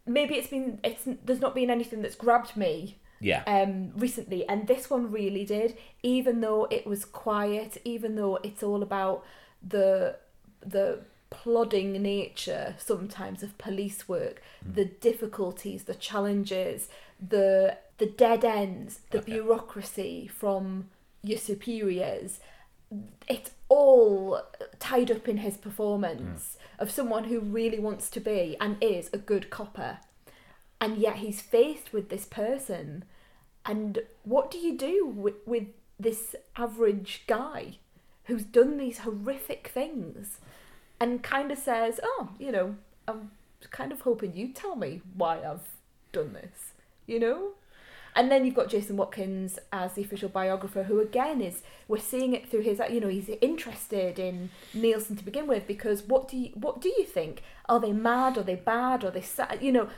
maybe 0.06 0.36
it's 0.36 0.48
been 0.48 0.78
it's 0.84 1.02
there's 1.24 1.40
not 1.40 1.54
been 1.54 1.70
anything 1.70 2.02
that's 2.02 2.14
grabbed 2.14 2.56
me 2.56 2.98
Yeah. 3.20 3.42
um 3.46 3.92
recently, 3.96 4.48
and 4.48 4.68
this 4.68 4.88
one 4.88 5.10
really 5.10 5.44
did. 5.44 5.76
Even 6.04 6.42
though 6.42 6.68
it 6.70 6.86
was 6.86 7.04
quiet, 7.04 7.78
even 7.84 8.14
though 8.14 8.36
it's 8.44 8.62
all 8.62 8.84
about 8.84 9.24
the 9.66 10.16
the 10.64 11.00
plodding 11.28 11.92
nature 12.02 12.76
sometimes 12.78 13.42
of 13.42 13.58
police 13.58 14.08
work, 14.08 14.40
hmm. 14.64 14.74
the 14.74 14.84
difficulties, 14.84 15.84
the 15.84 15.94
challenges, 15.94 16.88
the 17.28 17.78
the 17.98 18.06
dead 18.06 18.44
ends, 18.44 19.00
the 19.10 19.18
Okay. 19.18 19.32
bureaucracy 19.32 20.26
from 20.26 20.88
your 21.22 21.38
superiors. 21.38 22.40
It's 23.28 23.52
all 23.68 24.42
tied 24.78 25.10
up 25.10 25.28
in 25.28 25.38
his 25.38 25.56
performance 25.56 26.56
hmm. 26.76 26.82
of 26.82 26.90
someone 26.90 27.24
who 27.24 27.40
really 27.40 27.78
wants 27.78 28.10
to 28.10 28.20
be 28.20 28.56
and 28.60 28.76
is 28.82 29.08
a 29.12 29.18
good 29.18 29.50
copper. 29.50 29.98
And 30.80 30.98
yet 30.98 31.16
he's 31.16 31.40
faced 31.40 31.92
with 31.92 32.08
this 32.08 32.24
person. 32.26 33.04
And 33.64 34.00
what 34.24 34.50
do 34.50 34.58
you 34.58 34.76
do 34.76 35.06
with, 35.06 35.36
with 35.46 35.68
this 35.98 36.34
average 36.56 37.22
guy 37.28 37.78
who's 38.24 38.42
done 38.44 38.78
these 38.78 38.98
horrific 38.98 39.68
things 39.68 40.38
and 40.98 41.22
kind 41.22 41.52
of 41.52 41.58
says, 41.58 42.00
Oh, 42.02 42.30
you 42.38 42.50
know, 42.52 42.76
I'm 43.06 43.30
kind 43.70 43.92
of 43.92 44.00
hoping 44.02 44.34
you 44.34 44.48
tell 44.48 44.74
me 44.76 45.02
why 45.14 45.42
I've 45.42 45.68
done 46.12 46.32
this, 46.32 46.71
you 47.12 47.20
know? 47.20 47.50
And 48.14 48.30
then 48.30 48.44
you've 48.44 48.54
got 48.54 48.68
Jason 48.68 48.96
Watkins 48.98 49.58
as 49.72 49.94
the 49.94 50.02
official 50.02 50.28
biographer, 50.28 50.82
who 50.82 51.00
again 51.00 51.40
is 51.40 51.62
we're 51.88 51.96
seeing 51.98 52.34
it 52.34 52.46
through 52.48 52.60
his 52.60 52.80
you 52.90 53.00
know 53.00 53.08
he's 53.08 53.30
interested 53.40 54.18
in 54.18 54.50
Nilsen 54.74 55.16
to 55.16 55.24
begin 55.24 55.46
with 55.46 55.66
because 55.66 56.02
what 56.02 56.28
do 56.28 56.36
you 56.36 56.50
what 56.54 56.80
do 56.80 56.88
you 56.90 57.04
think? 57.04 57.42
Are 57.70 57.80
they 57.80 57.92
mad? 57.92 58.36
Are 58.36 58.42
they 58.42 58.56
bad? 58.56 59.02
Are 59.04 59.10
they 59.10 59.22
sad? 59.22 59.58
You 59.62 59.72
know 59.72 59.88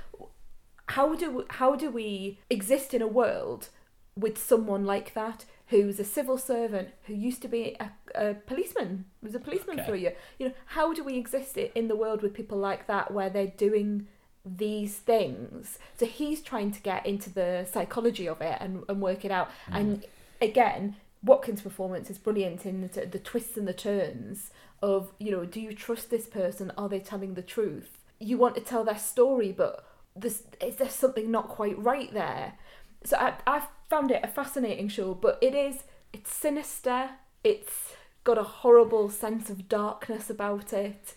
how 0.88 1.14
do 1.14 1.44
how 1.50 1.75
do 1.75 1.90
we 1.90 2.38
exist 2.50 2.94
in 2.94 3.02
a 3.02 3.06
world 3.06 3.68
with 4.16 4.38
someone 4.38 4.85
like 4.85 5.14
that 5.14 5.44
who's 5.68 5.99
a 5.99 6.04
civil 6.04 6.38
servant 6.38 6.90
who 7.06 7.14
used 7.14 7.42
to 7.42 7.49
be 7.49 7.75
a, 7.80 7.90
a 8.14 8.35
policeman 8.35 9.06
was 9.23 9.35
a 9.35 9.40
policeman 9.40 9.80
Okay. 9.80 9.88
for 9.88 9.94
a 9.94 9.99
year 9.99 10.14
you 10.38 10.47
know 10.49 10.54
how 10.66 10.92
do 10.92 11.02
we 11.02 11.16
exist 11.16 11.56
in 11.56 11.88
the 11.88 11.97
world 11.97 12.23
with 12.23 12.35
people 12.35 12.59
like 12.59 12.87
that 12.87 13.12
where 13.12 13.30
they're 13.30 13.47
doing 13.47 14.06
these 14.44 14.96
things. 14.96 15.78
So 15.98 16.06
he's 16.06 16.40
trying 16.40 16.72
to 16.72 16.80
get 16.80 17.06
into 17.06 17.30
the 17.30 17.66
psychology 17.70 18.28
of 18.28 18.40
it 18.40 18.58
and, 18.60 18.84
and 18.88 19.00
work 19.00 19.24
it 19.24 19.30
out. 19.30 19.50
Mm. 19.70 19.80
And 19.80 20.04
again 20.40 20.96
watkins 21.24 21.62
performance 21.62 22.10
is 22.10 22.18
brilliant 22.18 22.66
in 22.66 22.82
the, 22.82 23.06
the 23.06 23.18
twists 23.18 23.56
and 23.56 23.66
the 23.66 23.72
turns 23.72 24.50
of 24.82 25.12
you 25.18 25.30
know 25.30 25.44
do 25.44 25.60
you 25.60 25.74
trust 25.74 26.10
this 26.10 26.26
person? 26.26 26.70
Are 26.76 26.88
they 26.88 27.00
telling 27.00 27.34
the 27.34 27.42
truth? 27.42 27.98
You 28.18 28.38
want 28.38 28.54
to 28.56 28.60
tell 28.60 28.84
their 28.84 28.98
story 28.98 29.50
but 29.50 29.86
there's, 30.14 30.42
is 30.60 30.76
there 30.76 30.88
something 30.88 31.30
not 31.30 31.48
quite 31.48 31.78
right 31.78 32.12
there? 32.12 32.54
So 33.04 33.16
I, 33.16 33.34
I 33.46 33.62
found 33.90 34.10
it 34.10 34.20
a 34.22 34.28
fascinating 34.28 34.88
show 34.88 35.14
but 35.14 35.38
it 35.40 35.54
is 35.54 35.84
it's 36.12 36.32
sinister. 36.32 37.10
It's 37.42 37.94
got 38.22 38.38
a 38.38 38.44
horrible 38.44 39.10
sense 39.10 39.50
of 39.50 39.68
darkness 39.68 40.30
about 40.30 40.72
it. 40.72 41.14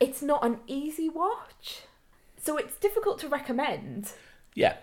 It's 0.00 0.22
not 0.22 0.44
an 0.44 0.58
easy 0.66 1.08
watch 1.08 1.82
so 2.46 2.56
it's 2.56 2.76
difficult 2.76 3.18
to 3.20 3.28
recommend. 3.28 4.12
Yeah. 4.54 4.76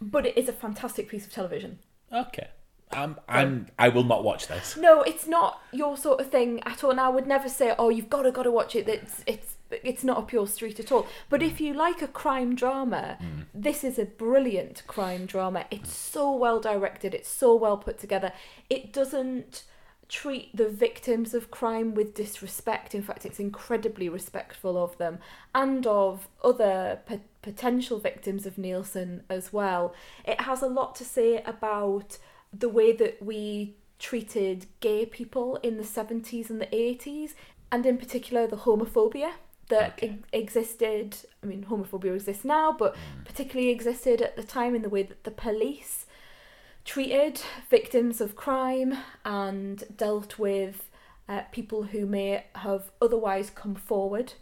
but 0.00 0.26
it 0.26 0.36
is 0.36 0.48
a 0.48 0.52
fantastic 0.52 1.08
piece 1.08 1.24
of 1.26 1.32
television. 1.32 1.78
Okay. 2.12 2.48
I'm, 2.90 3.16
I'm, 3.28 3.66
I 3.78 3.90
will 3.90 4.04
not 4.04 4.24
watch 4.24 4.48
this. 4.48 4.76
no 4.76 5.02
it's 5.02 5.26
not 5.26 5.60
your 5.72 5.96
sort 5.96 6.20
of 6.20 6.30
thing 6.30 6.60
at 6.64 6.82
all. 6.82 6.90
And 6.90 6.98
i 6.98 7.08
would 7.10 7.26
never 7.26 7.48
say 7.48 7.74
oh 7.78 7.90
you've 7.90 8.08
got 8.08 8.22
to 8.22 8.32
got 8.32 8.44
to 8.44 8.50
watch 8.50 8.74
it. 8.74 8.88
It's 8.88 9.22
it's 9.26 9.56
it's 9.70 10.02
not 10.02 10.16
up 10.16 10.32
your 10.32 10.46
street 10.46 10.80
at 10.80 10.90
all. 10.90 11.06
But 11.28 11.42
if 11.42 11.58
mm. 11.58 11.60
you 11.60 11.74
like 11.74 12.00
a 12.00 12.08
crime 12.08 12.54
drama 12.54 13.18
mm. 13.20 13.44
this 13.54 13.84
is 13.84 13.98
a 13.98 14.06
brilliant 14.06 14.82
crime 14.86 15.26
drama. 15.26 15.66
It's 15.70 15.94
so 15.94 16.34
well 16.34 16.60
directed. 16.60 17.12
It's 17.14 17.28
so 17.28 17.54
well 17.54 17.76
put 17.76 17.98
together. 17.98 18.32
It 18.70 18.92
doesn't 18.92 19.64
treat 20.08 20.54
the 20.56 20.68
victims 20.68 21.34
of 21.34 21.50
crime 21.50 21.94
with 21.94 22.14
disrespect 22.14 22.94
in 22.94 23.02
fact 23.02 23.26
it's 23.26 23.38
incredibly 23.38 24.08
respectful 24.08 24.82
of 24.82 24.96
them 24.98 25.18
and 25.54 25.86
of 25.86 26.28
other 26.42 27.00
po- 27.06 27.20
potential 27.42 27.98
victims 27.98 28.46
of 28.46 28.56
nilsen 28.56 29.22
as 29.28 29.52
well 29.52 29.94
it 30.24 30.40
has 30.42 30.62
a 30.62 30.66
lot 30.66 30.94
to 30.94 31.04
say 31.04 31.42
about 31.42 32.16
the 32.52 32.68
way 32.68 32.92
that 32.92 33.22
we 33.22 33.74
treated 33.98 34.66
gay 34.80 35.04
people 35.04 35.56
in 35.56 35.76
the 35.76 35.82
70s 35.82 36.50
and 36.50 36.60
the 36.60 36.66
80s, 36.66 37.34
and 37.70 37.84
in 37.84 37.98
particular 37.98 38.46
the 38.46 38.56
homophobia 38.56 39.32
that 39.68 39.94
Okay. 39.94 40.18
ex- 40.32 40.56
existed. 40.56 41.16
I 41.42 41.46
mean, 41.46 41.64
homophobia 41.68 42.14
exists 42.14 42.44
now, 42.44 42.72
but 42.72 42.96
particularly 43.24 43.70
existed 43.70 44.22
at 44.22 44.36
the 44.36 44.42
time 44.44 44.74
in 44.74 44.82
the 44.82 44.88
way 44.88 45.02
that 45.02 45.24
the 45.24 45.30
police 45.30 45.97
treated 46.88 47.38
victims 47.68 48.18
of 48.18 48.34
crime 48.34 48.96
and 49.22 49.84
dealt 49.94 50.38
with 50.38 50.88
uh, 51.28 51.42
people 51.52 51.82
who 51.82 52.06
may 52.06 52.44
have 52.54 52.90
otherwise 53.02 53.50
come 53.50 53.74
forward. 53.74 54.32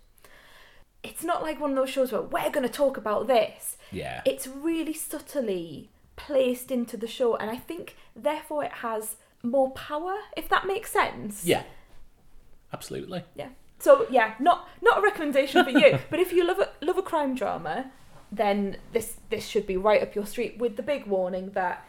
It's 1.02 1.24
not 1.24 1.42
like 1.42 1.60
one 1.60 1.70
of 1.70 1.76
those 1.76 1.90
shows 1.90 2.12
where 2.12 2.22
we're 2.22 2.50
going 2.50 2.62
to 2.66 2.72
talk 2.72 2.96
about 2.96 3.26
this 3.26 3.76
Yeah. 3.90 4.22
it's 4.24 4.46
really 4.46 4.92
subtly 4.94 5.90
placed 6.14 6.70
into 6.70 6.96
the 6.96 7.06
show 7.06 7.36
and 7.36 7.50
i 7.50 7.56
think 7.56 7.94
therefore 8.14 8.64
it 8.64 8.72
has 8.86 9.16
more 9.42 9.70
power 9.72 10.14
if 10.36 10.48
that 10.48 10.66
makes 10.66 10.90
sense 10.90 11.44
yeah. 11.44 11.64
Absolutely. 12.72 13.22
yeah 13.34 13.48
so 13.78 14.06
yeah 14.10 14.34
not 14.40 14.68
not 14.82 14.98
a 14.98 15.02
recommendation 15.02 15.62
for 15.64 15.70
you 15.70 15.98
but 16.10 16.18
if 16.20 16.32
you 16.32 16.42
love 16.46 16.58
a 16.58 16.68
love 16.84 16.96
a 16.96 17.02
crime 17.02 17.34
drama 17.34 17.90
then 18.32 18.78
this 18.92 19.16
this 19.30 19.46
should 19.46 19.66
be 19.66 19.76
right 19.76 20.02
up 20.02 20.14
your 20.14 20.26
street 20.26 20.56
with 20.58 20.76
the 20.76 20.82
big 20.82 21.06
warning 21.06 21.50
that 21.52 21.84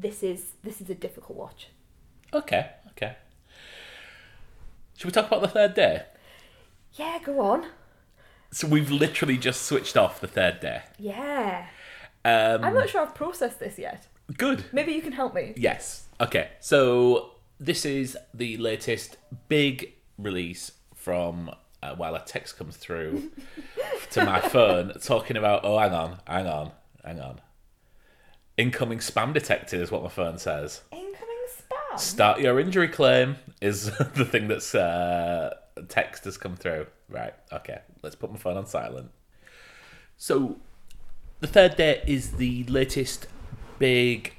this 0.00 0.22
is 0.22 0.52
this 0.62 0.80
is 0.80 0.90
a 0.90 0.94
difficult 0.94 1.38
watch 1.38 1.68
Okay. 2.34 2.68
Okay. 2.90 3.16
Should 4.96 5.06
we 5.06 5.12
talk 5.12 5.28
about 5.28 5.42
the 5.42 5.48
third 5.48 5.74
day? 5.74 6.02
Yeah, 6.94 7.18
go 7.24 7.40
on. 7.40 7.66
So 8.50 8.66
we've 8.66 8.90
literally 8.90 9.36
just 9.36 9.62
switched 9.62 9.96
off 9.96 10.20
the 10.20 10.26
third 10.26 10.60
day. 10.60 10.82
Yeah. 10.98 11.66
Um, 12.24 12.64
I'm 12.64 12.74
not 12.74 12.88
sure 12.88 13.02
I've 13.02 13.14
processed 13.14 13.60
this 13.60 13.78
yet. 13.78 14.06
good. 14.36 14.64
Maybe 14.72 14.92
you 14.92 15.02
can 15.02 15.12
help 15.12 15.34
me. 15.34 15.54
Yes. 15.56 16.06
Okay. 16.20 16.50
So 16.60 17.32
this 17.60 17.84
is 17.84 18.16
the 18.32 18.56
latest 18.56 19.16
big 19.48 19.92
release 20.18 20.72
from 20.94 21.50
uh, 21.82 21.94
while 21.94 22.14
a 22.14 22.24
text 22.24 22.56
comes 22.56 22.76
through 22.76 23.30
to 24.12 24.24
my 24.24 24.40
phone 24.40 24.92
talking 25.02 25.36
about. 25.36 25.60
Oh, 25.64 25.78
hang 25.78 25.92
on, 25.92 26.18
hang 26.26 26.46
on, 26.46 26.72
hang 27.04 27.20
on. 27.20 27.40
Incoming 28.56 28.98
spam 28.98 29.32
detected 29.32 29.80
is 29.80 29.90
what 29.90 30.02
my 30.02 30.08
phone 30.08 30.38
says. 30.38 30.82
Incoming 30.92 31.36
spam. 31.48 31.98
Start 31.98 32.40
your 32.40 32.60
injury 32.60 32.88
claim 32.88 33.36
is 33.60 33.86
the 34.14 34.24
thing 34.24 34.48
that's 34.48 34.74
uh, 34.74 35.54
text 35.88 36.24
has 36.24 36.36
come 36.36 36.56
through. 36.56 36.86
Right. 37.08 37.34
Okay. 37.52 37.80
Let's 38.02 38.14
put 38.14 38.30
my 38.30 38.38
phone 38.38 38.56
on 38.56 38.66
silent. 38.66 39.10
So, 40.16 40.58
the 41.40 41.48
third 41.48 41.76
day 41.76 42.02
is 42.06 42.32
the 42.32 42.64
latest 42.64 43.26
big 43.78 44.34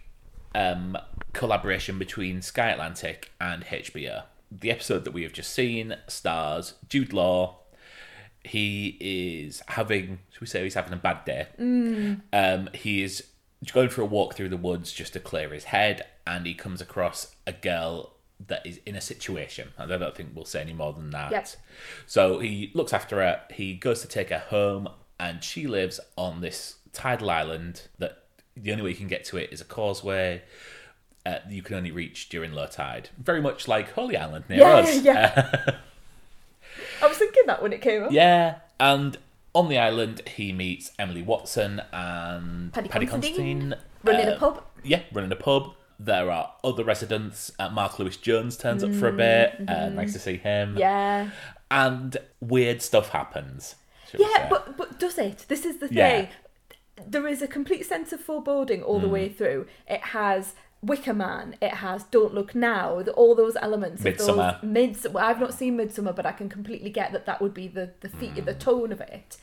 um, 0.54 0.98
collaboration 1.34 2.00
between 2.00 2.42
Sky 2.42 2.70
Atlantic 2.70 3.32
and 3.42 3.66
HBO. 3.66 4.24
The 4.50 4.72
episode 4.72 5.04
that 5.04 5.12
we 5.12 5.24
have 5.24 5.34
just 5.34 5.52
seen 5.52 5.96
stars 6.08 6.76
Jude 6.88 7.12
Law. 7.12 7.58
He 8.44 8.98
is 9.02 9.62
having, 9.68 10.20
should 10.32 10.42
we 10.42 10.48
say, 10.48 10.64
he's 10.64 10.76
having 10.76 10.94
a 10.94 10.98
bad 10.98 11.26
day. 11.26 11.48
Um, 12.32 12.70
he 12.74 13.02
is 13.02 13.24
going 13.74 13.90
for 13.90 14.02
a 14.02 14.06
walk 14.06 14.36
through 14.36 14.50
the 14.50 14.58
woods 14.58 14.92
just 14.94 15.14
to 15.14 15.20
clear 15.20 15.50
his 15.54 15.66
head, 15.66 16.06
and 16.28 16.46
he 16.46 16.54
comes 16.54 16.82
across 16.82 17.36
a 17.48 17.52
girl 17.54 18.12
that 18.48 18.66
is 18.66 18.80
in 18.86 18.96
a 18.96 19.02
situation. 19.02 19.70
And 19.78 19.92
I 19.94 19.98
don't 19.98 20.16
think 20.16 20.32
we'll 20.36 20.46
say 20.46 20.62
any 20.62 20.74
more 20.74 20.94
than 20.94 21.10
that. 21.12 21.32
Yep. 21.32 21.48
So 22.06 22.40
he 22.40 22.72
looks 22.74 22.94
after 22.94 23.18
her. 23.18 23.42
He 23.52 23.74
goes 23.76 24.02
to 24.02 24.08
take 24.08 24.30
her 24.30 24.40
home, 24.40 24.90
and 25.20 25.44
she 25.44 25.68
lives 25.68 26.00
on 26.18 26.42
this 26.42 26.76
tidal 26.94 27.30
island 27.30 27.84
that 28.00 28.24
the 28.58 28.72
only 28.72 28.84
way 28.84 28.90
you 28.92 28.96
can 28.96 29.08
get 29.08 29.26
to 29.26 29.38
it 29.38 29.52
is 29.52 29.62
a 29.62 29.66
causeway. 29.66 30.42
Uh, 31.26 31.40
you 31.50 31.64
can 31.64 31.76
only 31.76 31.92
reach 31.92 32.30
during 32.30 32.52
low 32.54 32.68
tide. 32.68 33.10
Very 33.18 33.42
much 33.42 33.68
like 33.68 33.92
Holy 33.94 34.16
Island 34.16 34.46
near 34.48 34.60
Yeah, 34.60 34.74
us. 34.76 35.02
yeah. 35.02 35.56
I 37.02 37.08
was 37.08 37.18
thinking 37.18 37.44
that 37.48 37.62
when 37.64 37.74
it 37.74 37.82
came 37.82 38.04
up. 38.04 38.12
Yeah, 38.12 38.56
and 38.80 39.18
on 39.56 39.70
the 39.70 39.78
island 39.80 40.22
he 40.28 40.52
meets 40.54 40.92
Emily 41.00 41.24
Watson 41.24 41.82
and 41.92 42.72
Paddy 42.74 42.90
Paddy, 42.90 43.08
Considine. 43.08 43.36
Considine. 43.72 43.76
Running 44.04 44.28
a 44.28 44.32
Uh, 44.34 44.38
pub. 44.40 44.64
Yeah, 44.84 45.02
running 45.12 45.32
a 45.32 45.36
pub. 45.36 45.74
There 45.98 46.30
are 46.30 46.52
other 46.64 46.84
residents. 46.84 47.52
Uh, 47.58 47.70
Mark 47.70 47.98
Lewis 47.98 48.18
Jones 48.18 48.58
turns 48.58 48.84
up 48.84 48.94
for 48.94 49.08
a 49.08 49.12
Mm, 49.14 49.18
bit. 49.18 49.56
Uh, 49.68 49.72
mm-hmm. 49.74 49.96
nice 49.96 50.14
to 50.14 50.20
see 50.20 50.38
him. 50.38 50.76
Yeah. 50.78 51.30
And 51.72 52.18
weird 52.42 52.82
stuff 52.82 53.10
happens. 53.10 53.76
Yeah, 54.16 54.48
but 54.50 54.78
but 54.78 55.00
does 55.00 55.18
it? 55.18 55.46
This 55.48 55.66
is 55.66 55.78
the 55.80 55.88
thing. 55.88 55.98
Yeah. 55.98 56.28
There 57.08 57.28
is 57.28 57.42
a 57.42 57.48
complete 57.48 57.86
sense 57.86 58.14
of 58.14 58.20
foreboding 58.22 58.82
all 58.84 59.00
Mm. 59.00 59.04
the 59.04 59.10
way 59.10 59.30
through. 59.30 59.68
It 59.88 60.02
has 60.18 60.54
Wicker 60.82 61.14
Man. 61.14 61.56
It 61.62 61.76
has 61.76 62.04
Don't 62.04 62.34
Look 62.34 62.54
Now. 62.56 63.02
The, 63.02 63.12
all 63.14 63.36
those 63.36 63.56
elements. 63.62 64.04
Midsommar. 64.04 64.56
Of 64.56 64.62
those 64.62 64.70
mids. 64.72 65.08
Well, 65.10 65.26
I've 65.26 65.40
not 65.40 65.54
seen 65.54 65.78
Midsommar, 65.78 66.16
but 66.16 66.26
I 66.26 66.32
can 66.32 66.50
completely 66.50 66.90
get 66.90 67.12
that 67.12 67.26
that 67.26 67.42
would 67.42 67.54
be 67.54 67.68
the 67.68 67.92
the 68.02 68.10
feet, 68.10 68.36
Mm. 68.36 68.46
the 68.46 68.54
tone 68.54 68.92
of 68.92 69.02
it. 69.02 69.38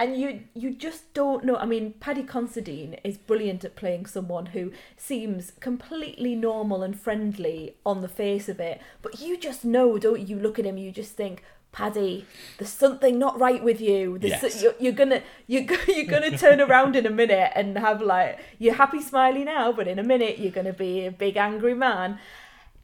And 0.00 0.16
you 0.16 0.44
you 0.54 0.70
just 0.72 1.12
don't 1.12 1.44
know. 1.44 1.56
I 1.56 1.66
mean, 1.66 1.94
Paddy 1.98 2.22
Considine 2.22 2.94
is 3.02 3.18
brilliant 3.18 3.64
at 3.64 3.74
playing 3.74 4.06
someone 4.06 4.46
who 4.46 4.70
seems 4.96 5.52
completely 5.58 6.36
normal 6.36 6.82
and 6.84 6.98
friendly 6.98 7.74
on 7.84 8.00
the 8.00 8.08
face 8.08 8.48
of 8.48 8.60
it, 8.60 8.80
but 9.02 9.20
you 9.20 9.36
just 9.36 9.64
know, 9.64 9.98
don't 9.98 10.28
you? 10.28 10.38
Look 10.38 10.58
at 10.58 10.64
him, 10.64 10.78
you 10.78 10.92
just 10.92 11.16
think, 11.16 11.42
Paddy, 11.70 12.26
there's 12.58 12.72
something 12.72 13.18
not 13.18 13.38
right 13.38 13.62
with 13.62 13.80
you. 13.80 14.18
There's 14.18 14.42
Yes. 14.42 14.62
you're, 14.62 14.74
you're 14.80 14.92
gonna 14.92 15.22
you're, 15.46 15.64
you're 15.88 16.06
gonna 16.06 16.36
turn 16.36 16.60
around 16.60 16.96
in 16.96 17.06
a 17.06 17.10
minute 17.10 17.52
and 17.54 17.76
have 17.78 18.00
like 18.02 18.38
you're 18.58 18.74
happy 18.74 19.00
smiley 19.02 19.44
now, 19.44 19.70
but 19.72 19.86
in 19.86 19.98
a 19.98 20.02
minute 20.02 20.38
you're 20.38 20.52
gonna 20.52 20.72
be 20.72 21.04
a 21.06 21.10
big 21.12 21.36
angry 21.36 21.74
man. 21.74 22.18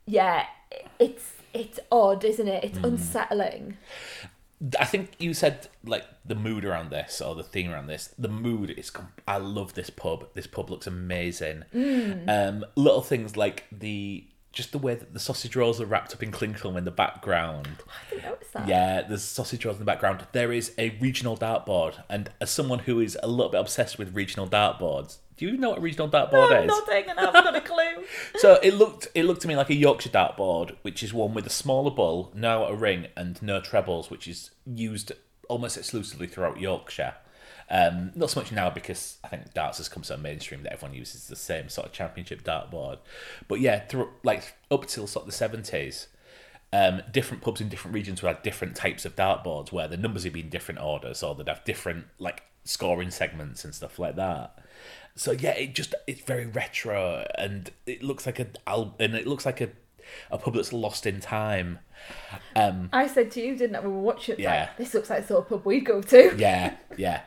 Yeah, 0.07 0.47
it's 0.99 1.33
it's 1.53 1.81
odd, 1.91 2.25
isn't 2.25 2.47
it? 2.49 2.63
Mm. 2.63 2.67
It's 2.69 2.79
unsettling. 2.79 3.77
I 4.79 4.85
think 4.85 5.11
you 5.19 5.35
said 5.35 5.69
like 5.85 6.05
the 6.25 6.35
mood 6.35 6.65
around 6.65 6.91
this 6.91 7.21
or 7.21 7.35
the 7.35 7.43
theme 7.43 7.71
around 7.73 7.87
this. 7.89 8.15
The 8.19 8.29
mood 8.29 8.71
is. 8.71 8.91
com- 8.91 9.09
I 9.27 9.39
love 9.39 9.75
this 9.75 9.91
pub. 9.91 10.27
This 10.35 10.47
pub 10.47 10.71
looks 10.71 10.87
amazing. 10.87 11.65
Mm. 11.75 12.29
Um, 12.29 12.65
little 12.77 13.03
things 13.03 13.37
like 13.37 13.65
the 13.73 14.25
just 14.55 14.73
the 14.73 14.79
way 14.79 14.95
that 14.95 15.13
the 15.13 15.21
sausage 15.21 15.55
rolls 15.57 15.81
are 15.81 15.87
wrapped 15.87 16.15
up 16.15 16.23
in 16.23 16.31
cling 16.31 16.55
film 16.55 16.77
in 16.77 16.85
the 16.85 16.91
background. 16.91 17.69
I 17.87 18.15
didn't 18.15 18.25
notice 18.31 18.49
that. 18.53 18.69
Yeah, 18.69 19.03
there's 19.03 19.23
sausage 19.23 19.65
rolls 19.65 19.77
in 19.77 19.81
the 19.81 19.85
background. 19.85 20.27
There 20.33 20.53
is 20.53 20.73
a 20.79 20.91
regional 21.01 21.37
dartboard, 21.37 22.03
and 22.09 22.31
as 22.41 22.51
someone 22.51 22.81
who 22.81 23.01
is 23.01 23.19
a 23.23 23.27
little 23.29 23.51
bit 23.51 23.61
obsessed 23.61 23.99
with 23.99 24.15
regional 24.15 24.47
dartboards, 24.49 25.19
do 25.37 25.45
you 25.45 25.49
even 25.49 25.61
know 25.61 25.71
what 25.71 25.79
a 25.79 25.83
regional 25.83 26.09
dartboard 26.09 26.51
No, 26.51 26.57
is? 26.57 26.61
I'm 26.63 26.67
not 26.69 26.87
taking. 26.87 27.11
I 27.19 27.21
haven't 27.23 27.45
got 27.45 27.57
a 27.57 27.61
clue. 27.61 28.05
So 28.37 28.59
it 28.63 28.75
looked 28.75 29.09
it 29.15 29.25
looked 29.25 29.43
to 29.43 29.49
me 29.49 29.57
like 29.57 29.71
a 29.71 29.75
Yorkshire 29.75 30.11
dartboard, 30.11 30.77
which 30.83 31.03
is 31.03 31.13
one 31.13 31.35
with 31.35 31.47
a 31.47 31.51
smaller 31.51 31.91
bull, 31.91 32.31
now 32.35 32.65
a 32.65 32.75
ring, 32.75 33.09
and 33.17 33.41
no 33.43 33.61
trebles, 33.61 34.11
which 34.11 34.29
is 34.29 34.51
used 34.67 35.13
almost 35.49 35.77
exclusively 35.77 36.27
throughout 36.27 36.61
Yorkshire. 36.61 37.15
Um, 37.71 38.13
not 38.15 38.31
so 38.31 38.41
much 38.41 38.53
now 38.53 38.71
because 38.71 39.19
I 39.25 39.29
think 39.29 39.55
darts 39.55 39.79
has 39.79 39.89
come 39.89 40.03
so 40.03 40.17
mainstream 40.17 40.63
that 40.65 40.73
everyone 40.73 40.97
uses 40.97 41.29
the 41.29 41.37
same 41.37 41.69
sort 41.69 41.87
of 41.87 41.93
championship 41.93 42.45
dartboard. 42.45 42.99
But 43.49 43.61
yeah, 43.61 43.81
through, 43.81 44.11
like 44.23 44.55
up 44.71 44.87
till 44.87 45.07
sort 45.07 45.25
of 45.25 45.31
the 45.31 45.37
seventies, 45.37 46.09
um, 46.73 47.03
different 47.13 47.43
pubs 47.43 47.61
in 47.61 47.69
different 47.69 47.95
regions 47.95 48.23
would 48.23 48.29
have 48.29 48.43
different 48.43 48.77
types 48.77 49.05
of 49.05 49.17
dartboards 49.17 49.73
where 49.73 49.89
the 49.89 49.97
numbers 49.97 50.25
would 50.25 50.33
be 50.33 50.41
in 50.41 50.51
different 50.51 50.81
orders, 50.81 51.23
or 51.23 51.35
they'd 51.35 51.49
have 51.49 51.65
different 51.65 52.07
like 52.19 52.43
scoring 52.65 53.11
segments 53.11 53.65
and 53.65 53.75
stuff 53.75 53.99
like 53.99 54.17
that. 54.17 54.59
So 55.17 55.33
yeah, 55.33 55.53
it 55.53 55.75
just 55.75 55.95
it's 56.07 56.23
very 56.23 56.47
retro 56.47 57.27
and 57.39 57.71
it 57.87 58.03
looks 58.03 58.27
like 58.27 58.41
a 58.41 58.49
and 58.67 59.15
it 59.15 59.27
looks 59.27 59.47
like 59.47 59.61
a 59.61 59.71
a 60.31 60.39
pub 60.39 60.55
that's 60.55 60.73
lost 60.73 61.07
in 61.07 61.21
time. 61.21 61.79
Um, 62.57 62.91
I 62.93 63.07
said 63.07 63.31
to 63.33 63.41
you, 63.41 63.57
didn't 63.57 63.77
I, 63.77 63.81
we 63.81 63.89
watched 63.89 64.29
it? 64.29 64.39
Yeah. 64.39 64.61
Like, 64.61 64.77
this 64.77 64.95
looks 64.95 65.11
like 65.11 65.23
the 65.23 65.29
sort 65.29 65.45
of 65.45 65.49
pub 65.49 65.65
we'd 65.65 65.87
go 65.87 66.03
to. 66.03 66.35
yeah, 66.37 66.77
yeah. 66.97 67.23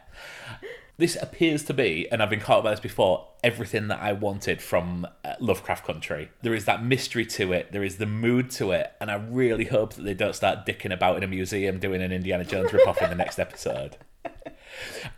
This 0.99 1.15
appears 1.21 1.63
to 1.65 1.75
be, 1.75 2.07
and 2.11 2.23
I've 2.23 2.29
been 2.31 2.39
caught 2.39 2.63
by 2.63 2.71
this 2.71 2.79
before, 2.79 3.27
everything 3.43 3.87
that 3.89 4.01
I 4.01 4.13
wanted 4.13 4.63
from 4.63 5.05
uh, 5.23 5.33
Lovecraft 5.39 5.85
Country. 5.85 6.31
There 6.41 6.55
is 6.55 6.65
that 6.65 6.83
mystery 6.83 7.23
to 7.27 7.53
it, 7.53 7.71
there 7.71 7.83
is 7.83 7.97
the 7.97 8.07
mood 8.07 8.49
to 8.51 8.71
it, 8.71 8.93
and 8.99 9.11
I 9.11 9.15
really 9.15 9.65
hope 9.65 9.93
that 9.93 10.01
they 10.01 10.15
don't 10.15 10.33
start 10.33 10.65
dicking 10.65 10.91
about 10.91 11.17
in 11.17 11.23
a 11.23 11.27
museum 11.27 11.77
doing 11.77 12.01
an 12.01 12.11
Indiana 12.11 12.43
Jones 12.43 12.71
ripoff 12.71 12.99
in 13.03 13.11
the 13.11 13.15
next 13.15 13.37
episode. 13.37 13.97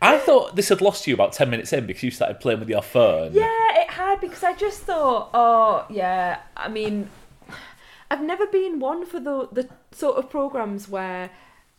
I 0.02 0.18
thought 0.18 0.54
this 0.54 0.68
had 0.68 0.82
lost 0.82 1.06
you 1.06 1.14
about 1.14 1.32
10 1.32 1.48
minutes 1.48 1.72
in 1.72 1.86
because 1.86 2.02
you 2.02 2.10
started 2.10 2.40
playing 2.40 2.60
with 2.60 2.68
your 2.68 2.82
phone. 2.82 3.32
Yeah, 3.32 3.80
it 3.80 3.90
had 3.90 4.20
because 4.20 4.44
I 4.44 4.54
just 4.54 4.80
thought, 4.80 5.30
oh 5.32 5.86
yeah. 5.88 6.40
I 6.56 6.68
mean, 6.68 7.08
I've 8.10 8.22
never 8.22 8.46
been 8.46 8.80
one 8.80 9.06
for 9.06 9.20
the 9.20 9.48
the 9.50 9.68
sort 9.92 10.16
of 10.16 10.28
programs 10.30 10.88
where 10.88 11.30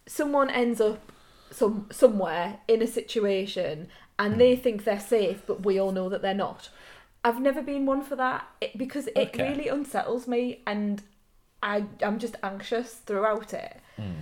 someone 0.08 0.50
ends 0.50 0.82
up 0.82 1.11
some 1.52 1.88
somewhere 1.92 2.60
in 2.68 2.82
a 2.82 2.88
situation 2.88 3.90
and 4.18 4.40
they 4.40 4.56
hmm. 4.56 4.62
think 4.62 4.84
they're 4.84 5.00
safe, 5.00 5.42
but 5.46 5.66
we 5.66 5.80
all 5.80 5.92
know 5.92 6.10
that 6.10 6.22
they're 6.22 6.34
not. 6.34 6.70
I've 7.24 7.42
never 7.42 7.62
been 7.62 7.86
one 7.86 8.04
for 8.04 8.16
that 8.16 8.48
it, 8.62 8.78
because 8.78 9.08
it 9.08 9.18
Okay. 9.18 9.50
really 9.50 9.68
unsettles 9.68 10.28
me, 10.28 10.62
and 10.66 11.04
I 11.62 11.86
I'm 12.02 12.20
just 12.20 12.36
anxious 12.44 12.94
throughout 12.94 13.54
it. 13.54 13.78
Hmm. 13.96 14.22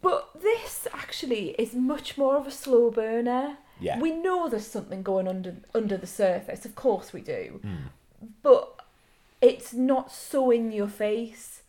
But 0.00 0.40
this 0.40 0.86
actually 0.92 1.50
is 1.50 1.74
much 1.74 2.16
more 2.16 2.36
of 2.36 2.46
a 2.46 2.50
slow 2.50 2.90
burner. 2.90 3.58
Yeah. 3.80 3.98
We 3.98 4.12
know 4.12 4.48
there's 4.48 4.66
something 4.66 5.02
going 5.02 5.28
under 5.28 5.56
under 5.74 5.96
the 5.96 6.06
surface, 6.06 6.64
of 6.64 6.74
course 6.74 7.12
we 7.12 7.20
do. 7.20 7.60
Hmm. 7.62 8.28
But 8.42 8.80
it's 9.40 9.74
not 9.74 10.10
so 10.10 10.50
in 10.50 10.72
your 10.72 10.88
face 10.88 11.62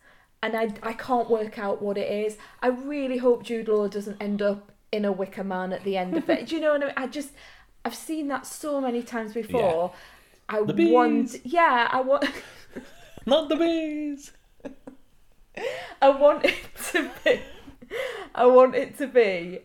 and 0.46 0.56
I, 0.56 0.88
I 0.88 0.92
can't 0.92 1.28
work 1.28 1.58
out 1.58 1.82
what 1.82 1.98
it 1.98 2.10
is. 2.10 2.38
I 2.62 2.68
really 2.68 3.18
hope 3.18 3.42
Jude 3.42 3.68
Law 3.68 3.88
doesn't 3.88 4.16
end 4.20 4.40
up 4.40 4.70
in 4.92 5.04
a 5.04 5.10
wicker 5.12 5.42
man 5.42 5.72
at 5.72 5.82
the 5.82 5.96
end 5.96 6.16
of 6.16 6.30
it. 6.30 6.46
do 6.48 6.54
you 6.54 6.60
know 6.60 6.72
what 6.72 6.82
I 6.82 6.86
mean? 6.86 6.94
I 6.96 7.06
just 7.08 7.30
I've 7.84 7.94
seen 7.94 8.28
that 8.28 8.46
so 8.46 8.80
many 8.80 9.02
times 9.02 9.34
before. 9.34 9.92
I 10.48 10.62
The 10.62 10.92
want 10.92 11.44
yeah, 11.44 11.88
I 11.90 12.00
want 12.00 12.24
Not 13.26 13.48
the 13.48 13.56
bees! 13.56 14.32
I 16.02 16.10
want 16.10 16.44
it 16.44 16.54
to 16.92 17.10
be 17.24 17.40
I 18.34 18.46
want 18.46 18.74
it 18.76 18.96
to 18.98 19.08
be 19.08 19.60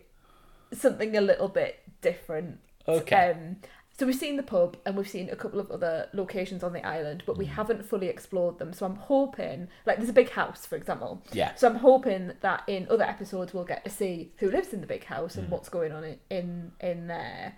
something 0.72 1.16
a 1.16 1.20
little 1.20 1.48
bit 1.48 1.80
different. 2.00 2.58
Okay. 2.88 3.30
Um, 3.30 3.56
so 4.02 4.06
we've 4.06 4.16
seen 4.16 4.36
the 4.36 4.42
pub 4.42 4.76
and 4.84 4.96
we've 4.96 5.08
seen 5.08 5.30
a 5.30 5.36
couple 5.36 5.60
of 5.60 5.70
other 5.70 6.08
locations 6.12 6.64
on 6.64 6.72
the 6.72 6.84
island, 6.84 7.22
but 7.24 7.38
we 7.38 7.44
mm. 7.44 7.50
haven't 7.50 7.84
fully 7.84 8.08
explored 8.08 8.58
them. 8.58 8.72
So 8.72 8.84
I'm 8.84 8.96
hoping, 8.96 9.68
like, 9.86 9.98
there's 9.98 10.08
a 10.08 10.12
big 10.12 10.30
house, 10.30 10.66
for 10.66 10.74
example. 10.74 11.22
Yeah. 11.32 11.54
So 11.54 11.68
I'm 11.68 11.76
hoping 11.76 12.32
that 12.40 12.64
in 12.66 12.88
other 12.90 13.04
episodes 13.04 13.54
we'll 13.54 13.62
get 13.62 13.84
to 13.84 13.90
see 13.90 14.32
who 14.38 14.50
lives 14.50 14.72
in 14.72 14.80
the 14.80 14.88
big 14.88 15.04
house 15.04 15.36
and 15.36 15.46
mm. 15.46 15.50
what's 15.50 15.68
going 15.68 15.92
on 15.92 16.02
in 16.02 16.18
in, 16.30 16.72
in 16.80 17.06
there. 17.06 17.56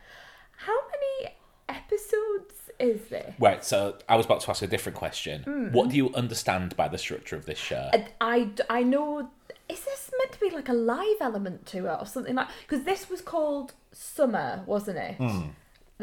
How 0.59 0.79
many 0.91 1.35
episodes 1.67 2.71
is 2.79 3.09
there? 3.09 3.35
Right, 3.39 3.65
so 3.65 3.97
I 4.07 4.17
was 4.17 4.27
about 4.27 4.43
to 4.43 4.51
ask 4.51 4.61
a 4.61 4.67
different 4.67 4.99
question. 4.99 5.45
Mm. 5.47 5.73
What 5.73 5.89
do 5.89 5.97
you 5.97 6.13
understand 6.13 6.77
by 6.77 6.89
the 6.89 6.99
structure 6.99 7.37
of 7.37 7.47
this 7.47 7.59
show? 7.59 7.89
And 7.95 8.05
I, 8.21 8.51
I 8.69 8.83
know 8.83 9.31
is 9.71 9.81
this 9.81 10.11
meant 10.19 10.33
to 10.33 10.41
be 10.41 10.51
like 10.51 10.69
a 10.69 10.75
live 10.75 11.17
element 11.23 11.65
to 11.69 11.87
it 11.87 11.97
or 11.99 12.05
something 12.05 12.35
like? 12.35 12.49
Because 12.69 12.85
this 12.85 13.09
was 13.09 13.23
called 13.23 13.73
Summer, 13.93 14.63
wasn't 14.67 14.99
it? 14.99 15.15
Hmm. 15.15 15.49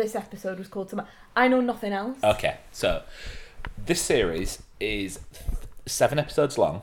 This 0.02 0.16
episode 0.16 0.58
was 0.58 0.68
called 0.68 0.90
Summer. 0.90 1.06
I 1.36 1.48
know 1.48 1.62
nothing 1.62 1.94
else. 1.94 2.18
Okay, 2.24 2.58
so 2.72 3.04
this 3.86 4.02
series 4.02 4.64
is 4.80 5.20
seven 5.86 6.18
episodes 6.18 6.58
long, 6.58 6.82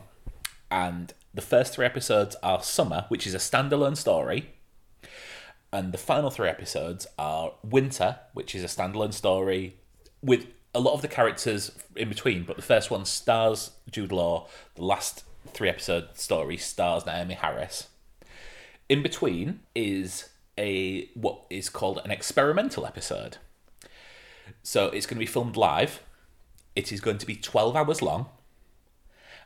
and 0.71 1.13
the 1.33 1.41
first 1.41 1.73
three 1.73 1.85
episodes 1.85 2.37
are 2.41 2.63
Summer, 2.63 3.07
which 3.09 3.27
is 3.27 3.33
a 3.33 3.37
standalone 3.37 3.97
story, 3.97 4.51
and 5.73 5.91
the 5.91 5.97
final 5.97 6.29
three 6.29 6.47
episodes 6.47 7.07
are 7.17 7.51
Winter, 7.61 8.19
which 8.31 8.55
is 8.55 8.63
a 8.63 8.67
standalone 8.67 9.13
story 9.13 9.75
with 10.21 10.47
a 10.73 10.79
lot 10.79 10.93
of 10.93 11.01
the 11.01 11.09
characters 11.09 11.77
in 11.97 12.07
between. 12.07 12.43
But 12.43 12.55
the 12.55 12.61
first 12.61 12.89
one 12.89 13.03
stars 13.03 13.71
Jude 13.91 14.13
Law. 14.13 14.47
The 14.75 14.85
last 14.85 15.25
three 15.47 15.67
episode 15.67 16.07
story 16.13 16.55
stars 16.55 17.03
Naomie 17.03 17.35
Harris. 17.35 17.89
In 18.87 19.03
between 19.03 19.59
is 19.75 20.29
a 20.59 21.09
what 21.15 21.41
is 21.49 21.69
called 21.69 22.01
an 22.03 22.11
experimental 22.11 22.85
episode. 22.85 23.37
So 24.61 24.87
it's 24.87 25.05
going 25.05 25.15
to 25.15 25.25
be 25.25 25.25
filmed 25.25 25.57
live. 25.57 26.03
It 26.75 26.91
is 26.91 27.01
going 27.01 27.17
to 27.17 27.25
be 27.25 27.35
12 27.35 27.75
hours 27.75 28.01
long. 28.01 28.27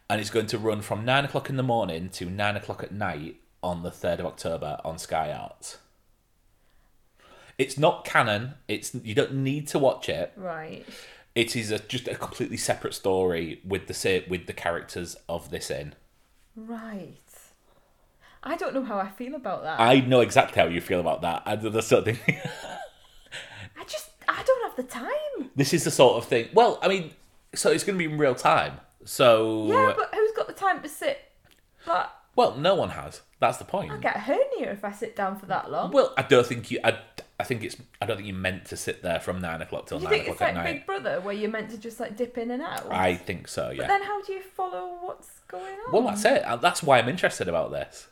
And 0.09 0.19
it's 0.19 0.29
going 0.29 0.47
to 0.47 0.57
run 0.57 0.81
from 0.81 1.05
9 1.05 1.25
o'clock 1.25 1.49
in 1.49 1.55
the 1.55 1.63
morning 1.63 2.09
to 2.09 2.25
9 2.25 2.57
o'clock 2.57 2.83
at 2.83 2.91
night 2.91 3.37
on 3.61 3.83
the 3.83 3.89
3rd 3.89 4.19
of 4.19 4.25
October 4.25 4.77
on 4.83 4.97
Sky 4.97 5.31
Arts. 5.31 5.77
It's 7.57 7.77
not 7.77 8.03
canon. 8.03 8.55
It's 8.67 8.93
You 8.93 9.15
don't 9.15 9.35
need 9.35 9.67
to 9.67 9.79
watch 9.79 10.09
it. 10.09 10.33
Right. 10.35 10.85
It 11.35 11.55
is 11.55 11.71
a, 11.71 11.79
just 11.79 12.07
a 12.07 12.15
completely 12.15 12.57
separate 12.57 12.93
story 12.93 13.61
with 13.65 13.87
the 13.87 14.23
with 14.27 14.47
the 14.47 14.53
characters 14.53 15.15
of 15.29 15.49
this 15.51 15.71
in. 15.71 15.95
Right. 16.55 17.22
I 18.43 18.55
don't 18.57 18.73
know 18.73 18.83
how 18.83 18.99
I 18.99 19.09
feel 19.09 19.35
about 19.35 19.63
that. 19.63 19.79
I 19.79 20.01
know 20.01 20.19
exactly 20.19 20.61
how 20.61 20.67
you 20.67 20.81
feel 20.81 20.99
about 20.99 21.21
that. 21.21 21.43
I, 21.45 21.55
the 21.55 21.81
sort 21.81 22.07
of 22.07 22.17
thing. 22.17 22.37
I 23.79 23.83
just 23.85 24.09
I 24.27 24.43
don't 24.43 24.63
have 24.63 24.75
the 24.75 24.83
time. 24.83 25.49
this 25.55 25.73
is 25.73 25.85
the 25.85 25.91
sort 25.91 26.17
of 26.17 26.25
thing. 26.25 26.49
Well, 26.53 26.79
I 26.81 26.87
mean, 26.87 27.11
so 27.55 27.71
it's 27.71 27.83
going 27.83 27.97
to 27.97 28.05
be 28.05 28.11
in 28.11 28.17
real 28.19 28.35
time. 28.35 28.79
So 29.05 29.67
Yeah, 29.67 29.93
but 29.95 30.13
who's 30.13 30.31
got 30.35 30.47
the 30.47 30.53
time 30.53 30.81
to 30.81 30.89
sit? 30.89 31.19
But 31.85 32.13
well, 32.35 32.55
no 32.55 32.75
one 32.75 32.89
has. 32.89 33.21
That's 33.39 33.57
the 33.57 33.65
point. 33.65 33.91
I 33.91 33.97
get 33.97 34.15
a 34.15 34.19
hernia 34.19 34.71
if 34.71 34.83
I 34.83 34.91
sit 34.91 35.15
down 35.15 35.37
for 35.37 35.45
that 35.47 35.69
long. 35.69 35.91
Well, 35.91 36.13
I 36.17 36.23
don't 36.23 36.45
think 36.45 36.71
you. 36.71 36.79
I, 36.83 36.97
I 37.39 37.43
think 37.43 37.63
it's. 37.63 37.77
I 38.01 38.05
don't 38.05 38.17
think 38.17 38.27
you're 38.27 38.37
meant 38.37 38.65
to 38.65 38.77
sit 38.77 39.03
there 39.03 39.19
from 39.19 39.39
nine 39.39 39.61
o'clock 39.61 39.87
till 39.87 39.99
you 39.99 40.05
nine 40.05 40.13
think 40.13 40.27
it's 40.27 40.35
o'clock 40.35 40.49
like 40.49 40.57
at 40.57 40.63
night. 40.63 40.73
Big 40.73 40.85
Brother 40.85 41.21
where 41.21 41.33
you're 41.33 41.51
meant 41.51 41.69
to 41.71 41.77
just 41.77 41.99
like 41.99 42.17
dip 42.17 42.37
in 42.37 42.51
and 42.51 42.61
out? 42.61 42.91
I 42.91 43.15
think 43.15 43.47
so. 43.47 43.69
Yeah. 43.69 43.81
But 43.83 43.87
then 43.87 44.03
how 44.03 44.21
do 44.21 44.33
you 44.33 44.41
follow 44.41 44.97
what's 45.01 45.29
going 45.47 45.75
on? 45.85 45.91
Well, 45.91 46.03
that's 46.03 46.25
it. 46.25 46.43
That's 46.61 46.81
why 46.81 46.99
I'm 46.99 47.09
interested 47.09 47.47
about 47.47 47.71
this 47.71 48.07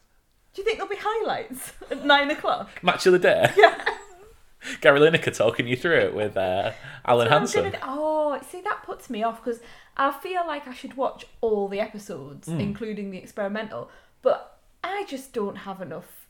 Do 0.54 0.62
you 0.62 0.66
think 0.66 0.78
there'll 0.78 0.90
be 0.90 0.98
highlights 1.00 1.74
at 1.92 2.06
nine 2.06 2.30
o'clock? 2.32 2.70
match 2.84 3.06
of 3.06 3.14
the 3.14 3.20
day. 3.20 3.52
Yeah. 3.58 3.86
Gary 4.82 5.00
Lineker 5.00 5.36
talking 5.36 5.68
you 5.68 5.76
through 5.76 5.98
it 5.98 6.14
with 6.14 6.38
uh, 6.38 6.72
Alan 7.06 7.28
I'm 7.28 7.40
Hansen. 7.40 7.76
oh, 7.82 8.40
see, 8.48 8.62
that 8.62 8.84
puts 8.84 9.10
me 9.10 9.24
off 9.24 9.44
because 9.44 9.60
I 9.98 10.12
feel 10.12 10.46
like 10.46 10.68
I 10.68 10.74
should 10.74 10.96
watch 10.96 11.26
all 11.42 11.68
the 11.68 11.80
episodes, 11.80 12.48
Hmm. 12.48 12.60
including 12.60 13.10
the 13.10 13.18
experimental, 13.18 13.90
but 14.22 14.60
I 14.84 15.06
just 15.08 15.34
don't 15.34 15.56
have 15.58 15.82
enough 15.82 16.28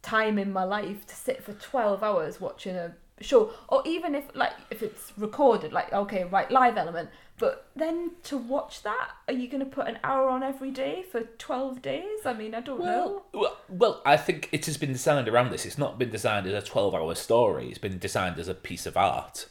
time 0.00 0.38
in 0.38 0.52
my 0.52 0.64
life 0.64 1.06
to 1.08 1.14
sit 1.14 1.42
for 1.42 1.52
12 1.52 2.02
hours 2.02 2.40
watching 2.40 2.76
a 2.76 2.94
show 3.20 3.50
or 3.68 3.82
even 3.84 4.14
if 4.14 4.24
like 4.36 4.52
if 4.70 4.82
it's 4.82 5.12
recorded 5.16 5.72
like 5.72 5.90
okay 5.92 6.22
right 6.24 6.48
live 6.50 6.76
element 6.76 7.08
but 7.38 7.68
then 7.76 8.12
to 8.22 8.36
watch 8.36 8.82
that 8.82 9.10
are 9.28 9.34
you 9.34 9.46
going 9.48 9.62
to 9.64 9.68
put 9.70 9.86
an 9.86 9.98
hour 10.02 10.28
on 10.28 10.42
every 10.42 10.70
day 10.70 11.04
for 11.10 11.20
12 11.20 11.82
days 11.82 12.24
i 12.24 12.32
mean 12.32 12.54
i 12.54 12.60
don't 12.60 12.80
know 12.80 13.22
Well, 13.32 13.42
well, 13.42 13.56
well, 13.68 14.02
I 14.06 14.16
think 14.16 14.48
it 14.52 14.66
has 14.66 14.76
been 14.76 14.92
designed 14.92 15.28
around 15.28 15.50
this. 15.50 15.66
It's 15.66 15.78
not 15.78 15.98
been 15.98 16.10
designed 16.10 16.46
as 16.46 16.54
a 16.54 16.66
12 16.66 16.94
hour 16.94 17.14
story, 17.14 17.68
it's 17.68 17.78
been 17.78 17.98
designed 17.98 18.38
as 18.38 18.48
a 18.48 18.54
piece 18.54 18.86
of 18.86 18.96
art 18.96 19.46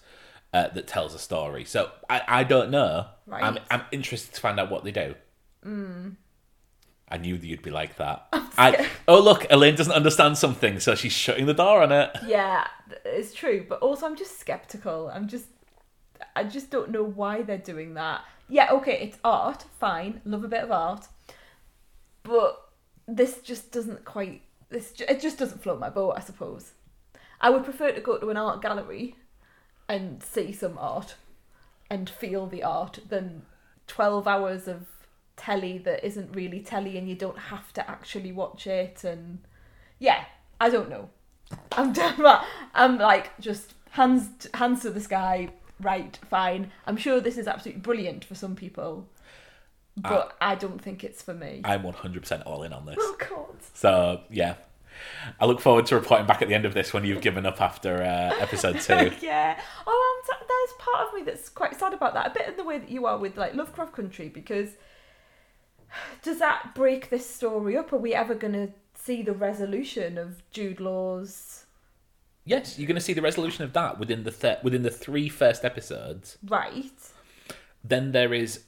uh, 0.54 0.70
that 0.70 0.88
tells 0.88 1.14
a 1.14 1.20
story. 1.20 1.66
So 1.66 1.92
I, 2.10 2.22
I 2.28 2.44
don't 2.44 2.72
know. 2.72 3.08
I'm, 3.44 3.60
I'm 3.70 3.82
interested 3.92 4.34
to 4.34 4.42
find 4.42 4.60
out 4.60 4.72
what 4.72 4.84
they 4.84 4.92
do. 4.92 5.16
I 7.10 7.18
knew 7.18 7.38
that 7.38 7.46
you'd 7.46 7.62
be 7.62 7.72
like 7.72 7.98
that. 7.98 8.28
I, 8.58 8.88
oh, 9.08 9.20
look, 9.22 9.46
Elaine 9.52 9.76
doesn't 9.76 9.94
understand 9.94 10.38
something, 10.38 10.80
so 10.80 10.96
she's 10.96 11.12
shutting 11.12 11.46
the 11.46 11.54
door 11.54 11.84
on 11.84 11.92
it. 11.92 12.10
Yeah, 12.26 12.68
it's 13.04 13.34
true, 13.34 13.66
but 13.68 13.80
also 13.82 14.06
I'm 14.06 14.16
just 14.16 14.40
skeptical. 14.40 15.12
I'm 15.14 15.28
just 15.28 15.46
I 16.36 16.44
just 16.44 16.70
don't 16.70 16.92
know 16.92 17.04
why 17.04 17.42
they're 17.42 17.58
doing 17.58 17.94
that. 17.96 18.22
Yeah, 18.48 18.70
okay, 18.72 19.00
it's 19.02 19.18
art, 19.24 19.66
fine. 19.80 20.22
Love 20.26 20.44
a 20.44 20.48
bit 20.48 20.64
of 20.64 20.72
art. 20.72 21.08
But 22.24 22.62
this 23.08 23.42
just 23.42 23.72
doesn't 23.72 24.04
quite 24.04 24.42
this 24.70 24.94
it 25.08 25.22
just 25.22 25.38
doesn't 25.38 25.62
float 25.62 25.80
my 25.80 25.90
boat, 25.90 26.16
I 26.18 26.22
suppose. 26.22 26.72
I 27.40 27.50
would 27.50 27.64
prefer 27.64 27.92
to 27.92 28.02
go 28.02 28.18
to 28.18 28.30
an 28.30 28.38
art 28.38 28.62
gallery 28.62 29.16
and 29.88 30.24
see 30.24 30.52
some 30.52 30.78
art 30.78 31.16
and 31.90 32.10
feel 32.10 32.48
the 32.48 32.64
art 32.64 33.00
than 33.08 33.44
12 33.88 34.28
hours 34.28 34.68
of 34.68 34.88
telly 35.38 35.78
that 35.78 36.04
isn't 36.06 36.36
really 36.36 36.62
telly 36.62 36.98
and 36.98 37.08
you 37.08 37.16
don't 37.16 37.38
have 37.38 37.72
to 37.74 37.90
actually 37.90 38.32
watch 38.32 38.66
it 38.66 39.04
and 39.04 39.40
yeah, 40.00 40.26
I 40.60 40.70
don't 40.70 40.90
know. 40.90 41.10
I'm 41.74 41.94
done. 41.94 42.40
I'm 42.74 42.98
like 42.98 43.38
just 43.40 43.74
hands 43.92 44.48
hands 44.54 44.82
to 44.82 44.90
the 44.90 45.02
sky. 45.02 45.50
Right, 45.82 46.18
fine. 46.30 46.72
I'm 46.86 46.98
sure 46.98 47.20
this 47.20 47.38
is 47.38 47.48
absolutely 47.48 47.82
brilliant 47.82 48.24
for 48.26 48.36
some 48.36 48.56
people, 48.56 49.08
but 49.98 50.36
I 50.40 50.56
don't 50.56 50.82
think 50.82 51.04
it's 51.04 51.22
for 51.22 51.34
me. 51.34 51.62
I'm 51.66 51.84
100% 51.84 52.44
all 52.46 52.64
in 52.64 52.74
on 52.74 52.86
this. 52.86 52.96
oh 53.00 53.16
God. 53.20 53.56
So, 53.74 54.22
yeah. 54.30 54.56
I 55.40 55.46
look 55.46 55.60
forward 55.60 55.86
to 55.88 55.96
reporting 55.96 56.26
back 56.26 56.42
at 56.42 56.48
the 56.48 56.54
end 56.54 56.64
of 56.66 56.74
this 56.74 56.94
when 56.94 57.04
you've 57.04 57.22
given 57.22 57.46
up 57.46 57.62
after 57.62 58.02
uh, 58.02 58.34
episode 58.40 58.80
two. 58.80 59.12
yeah. 59.22 59.60
Oh, 59.86 60.22
I'm 60.24 60.26
sa- 60.26 60.46
there's 60.48 60.78
part 60.80 61.08
of 61.08 61.14
me 61.14 61.24
that's 61.24 61.50
quite 61.50 61.78
sad 61.78 61.94
about 61.94 62.14
that. 62.14 62.28
A 62.28 62.30
bit 62.30 62.48
in 62.48 62.56
the 62.56 62.64
way 62.64 62.78
that 62.78 62.90
you 62.90 63.06
are 63.06 63.18
with 63.18 63.38
like 63.38 63.54
Lovecraft 63.56 63.92
Country, 63.94 64.30
because 64.30 64.70
does 66.24 66.40
that 66.40 66.74
break 66.76 67.10
this 67.10 67.30
story 67.30 67.76
up? 67.78 67.92
Are 67.92 67.98
we 67.98 68.14
ever 68.14 68.36
going 68.36 68.54
to 68.54 68.70
see 68.98 69.22
the 69.22 69.34
resolution 69.34 70.18
of 70.18 70.50
Jude 70.52 70.80
Law's 70.80 71.65
Yes, 72.46 72.78
you're 72.78 72.88
going 72.88 72.96
to 72.96 73.02
see 73.02 73.14
the 73.14 73.22
resolution 73.22 73.64
of 73.64 73.74
that 73.74 74.00
within 74.00 74.24
the 74.24 74.32
th- 74.32 74.60
within 74.64 74.84
the 74.84 74.92
three 74.92 75.30
first 75.30 75.66
episodes. 75.66 76.38
right? 76.48 76.92
Then 77.84 78.12
there 78.12 78.34
is 78.34 78.64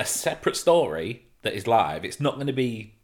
a 0.00 0.04
separate 0.04 0.56
story 0.56 1.26
that 1.42 1.54
is 1.54 1.66
live. 1.66 2.04
It's 2.04 2.20
not 2.20 2.34
going 2.34 2.46
to 2.48 2.52
be. 2.52 2.94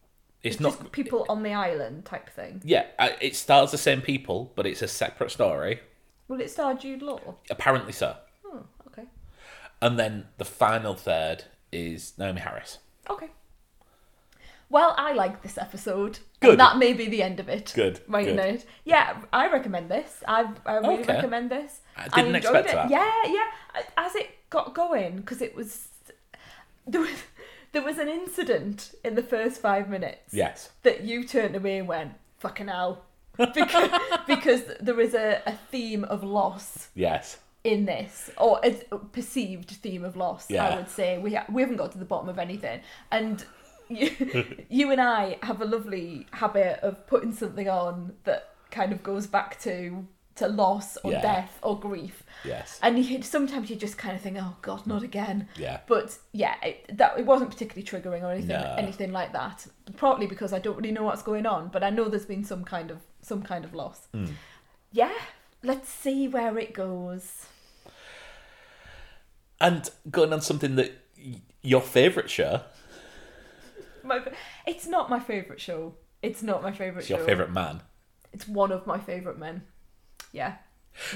It's, 0.42 0.57
It's 0.57 0.61
not. 0.62 0.90
people 0.92 1.27
on 1.29 1.42
the 1.42 1.53
island 1.53 2.07
type 2.07 2.31
thing. 2.31 2.62
Yeah, 2.64 2.87
it 3.20 3.37
stars 3.37 3.70
the 3.73 3.79
same 3.79 4.01
people, 4.01 4.53
but 4.57 4.66
it's 4.66 4.81
a 4.83 4.88
separate 4.88 5.31
story. 5.31 5.81
Will 6.29 6.40
it 6.40 6.51
star 6.51 6.75
Jude 6.75 7.03
Law? 7.03 7.35
Apparently 7.51 7.92
so. 7.92 8.16
Oh, 8.46 8.64
okay. 8.87 9.05
And 9.83 9.99
then 9.99 10.29
the 10.38 10.44
final 10.44 10.94
third 10.94 11.44
is 11.73 12.14
Naomie 12.18 12.38
Harris. 12.38 12.79
Okay. 13.09 13.29
Well, 14.70 14.94
I 14.96 15.12
like 15.12 15.42
this 15.42 15.59
episode. 15.59 16.20
Good. 16.40 16.50
And 16.52 16.61
that 16.61 16.78
may 16.78 16.92
be 16.92 17.09
the 17.09 17.22
end 17.22 17.40
of 17.40 17.48
it. 17.48 17.72
Good, 17.74 18.00
Right 18.09 18.24
good. 18.26 18.37
now. 18.37 18.56
Yeah, 18.85 19.18
I 19.33 19.50
recommend 19.50 19.90
this. 19.90 20.22
I, 20.26 20.48
I 20.64 20.74
really 20.76 21.00
Okay. 21.02 21.14
recommend 21.14 21.50
this. 21.50 21.80
I 21.96 22.09
didn't 22.09 22.37
enjoyed 22.37 22.54
expect 22.56 22.68
it. 22.70 22.74
that. 22.74 22.90
Yeah, 22.90 23.12
yeah. 23.26 23.83
As 23.96 24.14
it 24.14 24.30
got 24.48 24.72
going, 24.74 25.16
because 25.16 25.42
it 25.42 25.54
was 25.56 25.88
there 26.87 27.00
was 27.00 27.11
there 27.72 27.83
was 27.83 27.98
an 27.98 28.09
incident 28.09 28.94
in 29.04 29.14
the 29.16 29.22
first 29.22 29.61
five 29.61 29.88
minutes 29.88 30.33
Yes. 30.33 30.70
that 30.83 31.02
you 31.04 31.24
turned 31.24 31.54
away 31.56 31.78
and 31.78 31.87
went 31.88 32.12
fucking 32.38 32.68
hell 32.68 33.04
because 33.37 33.90
because 34.26 34.62
there 34.80 35.00
is 35.00 35.14
a, 35.14 35.42
a 35.46 35.52
theme 35.70 36.04
of 36.04 36.22
loss 36.24 36.88
Yes. 36.94 37.38
in 37.64 37.85
this, 37.85 38.30
or 38.38 38.61
a 38.64 38.70
perceived 38.98 39.70
theme 39.70 40.04
of 40.04 40.16
loss. 40.16 40.48
Yeah. 40.50 40.66
I 40.68 40.76
would 40.76 40.88
say 40.90 41.18
we 41.18 41.35
ha- 41.35 41.46
we 41.50 41.61
haven't 41.61 41.76
got 41.76 41.92
to 41.92 41.98
the 41.98 42.04
bottom 42.04 42.28
of 42.28 42.38
anything, 42.38 42.80
and 43.11 43.44
you, 43.90 44.57
you 44.68 44.90
and 44.90 45.00
I 45.00 45.38
have 45.42 45.61
a 45.61 45.64
lovely 45.64 46.26
habit 46.33 46.81
of 46.83 47.07
putting 47.07 47.33
something 47.33 47.68
on 47.68 48.14
that 48.24 48.50
kind 48.70 48.92
of 48.92 49.03
goes 49.03 49.26
back 49.26 49.61
to 49.62 50.07
to 50.37 50.48
loss 50.48 50.96
or 51.05 51.12
Yeah. 51.12 51.20
death 51.20 51.59
or 51.62 51.79
grief, 51.79 52.22
Yes. 52.44 52.79
and 52.83 52.98
you, 53.05 53.20
sometimes 53.20 53.68
you 53.68 53.76
just 53.76 53.98
kind 53.98 54.14
of 54.16 54.22
think, 54.22 54.38
oh 54.40 54.57
God, 54.62 54.87
not 54.87 55.03
again. 55.03 55.48
Yeah. 55.57 55.81
But 55.87 56.16
yeah, 56.33 56.55
it, 56.62 56.96
that 56.96 57.18
it 57.18 57.26
wasn't 57.26 57.50
particularly 57.50 57.83
triggering 57.87 58.22
or 58.22 58.31
anything 58.33 58.48
No. 58.48 58.74
anything 58.79 59.12
like 59.12 59.33
that. 59.35 59.66
Partly 59.98 60.26
because 60.26 60.55
I 60.55 60.59
don't 60.59 60.76
really 60.79 60.92
know 60.92 61.03
what's 61.03 61.22
going 61.22 61.44
on, 61.44 61.68
but 61.68 61.83
I 61.85 61.90
know 61.90 62.09
there's 62.09 62.24
been 62.24 62.44
some 62.44 62.64
kind 62.64 62.90
of 62.90 63.00
some 63.20 63.42
kind 63.42 63.66
of 63.66 63.74
loss. 63.74 64.07
Hmm. 64.14 64.26
Yeah, 64.92 65.12
let's 65.62 65.90
see 65.90 66.26
where 66.26 66.57
it 66.59 66.72
goes. 66.72 67.44
And 69.61 69.90
going 70.11 70.33
on 70.33 70.40
something 70.40 70.76
that 70.76 70.92
your 71.61 71.83
favourite 71.83 72.31
show, 72.31 72.62
My, 74.04 74.20
it's 74.66 74.86
not 74.86 75.10
my 75.10 75.20
favorite 75.20 75.60
show. 75.60 75.94
It's 76.22 76.42
not 76.42 76.62
my 76.62 76.72
favorite 76.72 77.00
it's 77.00 77.08
show. 77.08 77.16
your 77.16 77.26
favourite 77.26 77.52
man. 77.52 77.82
It's 78.32 78.46
one 78.46 78.72
of 78.72 78.86
my 78.86 78.98
favorite 78.98 79.38
men. 79.38 79.62
Yeah, 80.32 80.56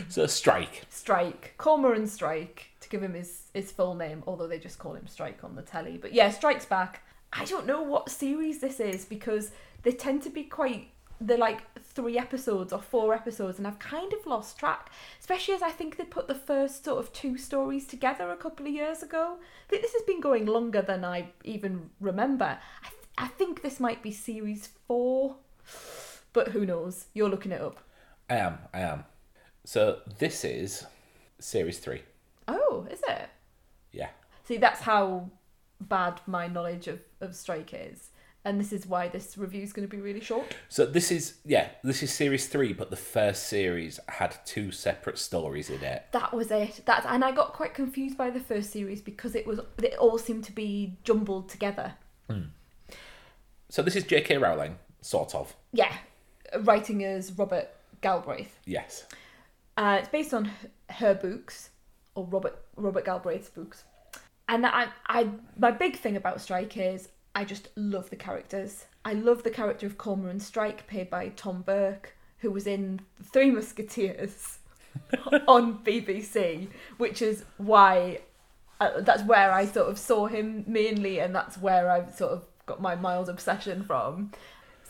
So 0.09 0.27
Strike. 0.27 0.83
Strike, 0.89 1.55
Cormoran 1.57 2.07
Strike, 2.07 2.71
to 2.81 2.89
give 2.89 3.03
him 3.03 3.15
his 3.15 3.51
his 3.55 3.71
full 3.71 3.95
name, 3.95 4.25
although 4.27 4.49
they 4.49 4.59
just 4.59 4.79
call 4.79 4.95
him 4.95 5.07
Strike 5.07 5.45
on 5.45 5.55
the 5.55 5.63
telly. 5.63 5.99
But 5.99 6.13
yeah, 6.13 6.31
Strike's 6.31 6.67
back, 6.67 7.03
I 7.33 7.45
don't 7.45 7.67
know 7.67 7.83
what 7.83 8.11
series 8.11 8.61
this 8.61 8.81
is 8.81 9.05
because 9.05 9.51
they 9.83 9.93
tend 9.93 10.23
to 10.23 10.31
be 10.31 10.45
quite 10.45 10.89
they're 11.21 11.39
like 11.39 11.63
three 11.95 12.19
episodes 12.19 12.73
or 12.73 12.81
four 12.81 13.15
episodes 13.15 13.59
and 13.59 13.67
I've 13.67 13.79
kind 13.79 14.13
of 14.13 14.27
lost 14.27 14.59
track 14.59 14.91
especially 15.21 15.55
as 15.55 15.63
I 15.63 15.71
think 15.71 15.97
they 15.97 16.05
put 16.05 16.27
the 16.29 16.35
first 16.35 16.85
sort 16.85 16.99
of 16.99 17.13
two 17.13 17.37
stories 17.39 17.87
together 17.87 18.31
a 18.31 18.37
couple 18.37 18.67
of 18.67 18.73
years 18.73 19.03
ago 19.03 19.37
I 19.39 19.71
think 19.71 19.83
this 19.83 19.93
has 19.93 20.03
been 20.03 20.21
going 20.21 20.47
longer 20.47 20.83
than 20.83 21.05
I 21.05 21.29
even 21.45 21.91
remember 22.01 22.59
I, 22.83 22.89
th- 22.89 23.03
I 23.19 23.29
think 23.29 23.63
this 23.63 23.79
might 23.79 24.03
be 24.03 24.11
series 24.11 24.69
four 24.89 25.37
but 26.33 26.49
who 26.49 26.67
knows 26.67 27.07
you're 27.15 27.29
looking 27.31 27.53
it 27.53 27.61
up 27.61 27.79
I 28.29 28.37
am, 28.37 28.59
I 28.73 28.81
am. 28.81 29.05
So 29.65 29.99
this 30.19 30.45
is 30.45 30.85
series 31.39 31.79
three. 31.79 32.03
oh 32.49 32.87
is 32.91 33.01
it 33.09 33.29
Yeah. 33.93 34.09
see 34.45 34.57
that's 34.57 34.81
how 34.81 35.31
bad 35.81 36.21
my 36.27 36.47
knowledge 36.49 36.89
of, 36.89 37.01
of 37.21 37.35
Strike 37.37 37.73
is 37.75 38.11
and 38.45 38.61
this 38.61 38.73
is 38.73 38.87
why 38.87 39.09
this 39.09 39.39
review 39.39 39.63
is 39.63 39.73
going 39.73 39.89
to 39.89 39.97
be 39.97 40.01
really 40.03 40.21
short 40.21 40.55
So 40.69 40.85
this 40.87 41.11
is 41.11 41.35
yeah, 41.45 41.69
this 41.83 42.03
is 42.03 42.13
series 42.13 42.47
three, 42.47 42.73
but 42.73 42.91
the 42.91 42.97
first 42.97 43.47
series 43.49 43.99
had 44.09 44.37
two 44.45 44.71
separate 44.71 45.19
stories 45.19 45.71
in 45.71 45.83
it. 45.83 46.05
that 46.13 46.33
was 46.35 46.51
it 46.51 46.81
that 46.87 47.05
and 47.09 47.25
i 47.25 47.33
got 47.33 47.53
quite 47.55 47.75
confused 47.75 48.17
by 48.19 48.31
the 48.31 48.41
first 48.41 48.71
series 48.71 49.01
because 49.01 49.35
it 49.35 49.47
was 49.47 49.61
it 49.83 49.95
all 49.99 50.19
seemed 50.19 50.45
to 50.45 50.53
be 50.53 50.97
jumbled 51.05 51.49
together 51.49 51.95
So 53.71 53.83
this 53.83 53.97
is 53.97 54.05
J.K. 54.05 54.37
Rowling, 54.39 54.79
sort 55.01 55.35
of. 55.35 55.55
yeah 55.73 55.93
writing 56.61 57.03
as 57.05 57.33
robert 57.33 57.69
galbraith 58.01 58.61
Yes. 58.65 59.07
uh, 59.77 59.97
it's 60.01 60.09
based 60.09 60.33
on 60.33 60.49
her 60.91 61.15
books 61.15 61.71
or 62.15 62.25
robert 62.27 62.57
robert 62.77 63.05
galbraith's 63.05 63.49
books 63.49 63.83
and 64.49 64.65
i 64.67 64.87
i 65.09 65.29
my 65.59 65.71
big 65.73 65.97
thing 65.97 66.15
about 66.17 66.41
strike 66.41 66.77
is 66.77 67.09
i 67.35 67.45
just 67.45 67.69
love 67.77 68.11
the 68.11 68.17
characters 68.17 68.87
i 69.05 69.13
love 69.13 69.43
the 69.43 69.51
character 69.51 69.87
of 69.87 69.99
cormoran 69.99 70.41
strike 70.41 70.87
played 70.87 71.11
by 71.11 71.29
tom 71.37 71.63
burke 71.63 72.17
who 72.39 72.51
was 72.51 72.67
in 72.67 73.01
three 73.23 73.51
musketeers 73.51 74.59
on 75.49 75.79
bbc 75.85 76.69
which 76.99 77.21
is 77.23 77.45
why 77.57 78.19
uh, 78.81 79.01
that's 79.01 79.23
where 79.23 79.53
I 79.53 79.67
sort 79.67 79.89
of 79.89 79.99
saw 79.99 80.27
him 80.27 80.65
mainly, 80.67 81.21
and 81.21 81.35
that's 81.35 81.59
where 81.59 81.91
I've 81.91 82.15
sort 82.15 82.33
of 82.33 82.45
got 82.67 82.81
my 82.81 82.95
mild 82.95 83.29
obsession 83.29 83.85
from. 83.85 84.33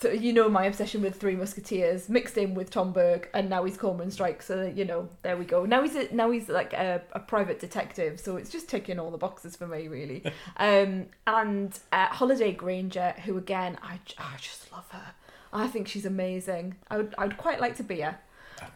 So 0.00 0.10
you 0.10 0.32
know 0.32 0.48
my 0.48 0.64
obsession 0.66 1.02
with 1.02 1.18
Three 1.20 1.36
Musketeers 1.36 2.08
mixed 2.08 2.36
in 2.36 2.54
with 2.54 2.68
Tom 2.70 2.92
Burke, 2.92 3.30
and 3.32 3.48
now 3.48 3.64
he's 3.64 3.76
Cormoran 3.78 4.10
Strike. 4.10 4.42
So 4.42 4.70
you 4.74 4.84
know, 4.84 5.08
there 5.22 5.36
we 5.36 5.44
go. 5.44 5.64
Now 5.64 5.82
he's 5.82 5.94
a, 5.94 6.12
now 6.14 6.30
he's 6.30 6.48
like 6.48 6.72
a, 6.72 7.00
a 7.12 7.20
private 7.20 7.58
detective. 7.60 8.20
So 8.20 8.36
it's 8.36 8.50
just 8.50 8.68
ticking 8.68 8.98
all 8.98 9.10
the 9.10 9.18
boxes 9.18 9.56
for 9.56 9.66
me, 9.66 9.88
really. 9.88 10.22
um, 10.56 11.06
and 11.26 11.78
uh, 11.92 12.06
Holliday 12.08 12.52
Grainger, 12.52 13.14
who 13.24 13.38
again, 13.38 13.78
I, 13.82 13.98
I 14.18 14.36
just 14.38 14.70
love 14.72 14.90
her. 14.90 15.14
I 15.52 15.68
think 15.68 15.86
she's 15.88 16.04
amazing. 16.04 16.74
I 16.90 16.96
would 16.98 17.14
I 17.16 17.26
would 17.26 17.36
quite 17.38 17.60
like 17.60 17.76
to 17.76 17.84
be 17.84 18.00
her. 18.00 18.18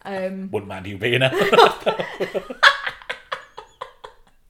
Um, 0.04 0.50
Wouldn't 0.52 0.68
mind 0.68 0.86
you 0.86 0.96
being 0.98 1.22
a 1.22 1.30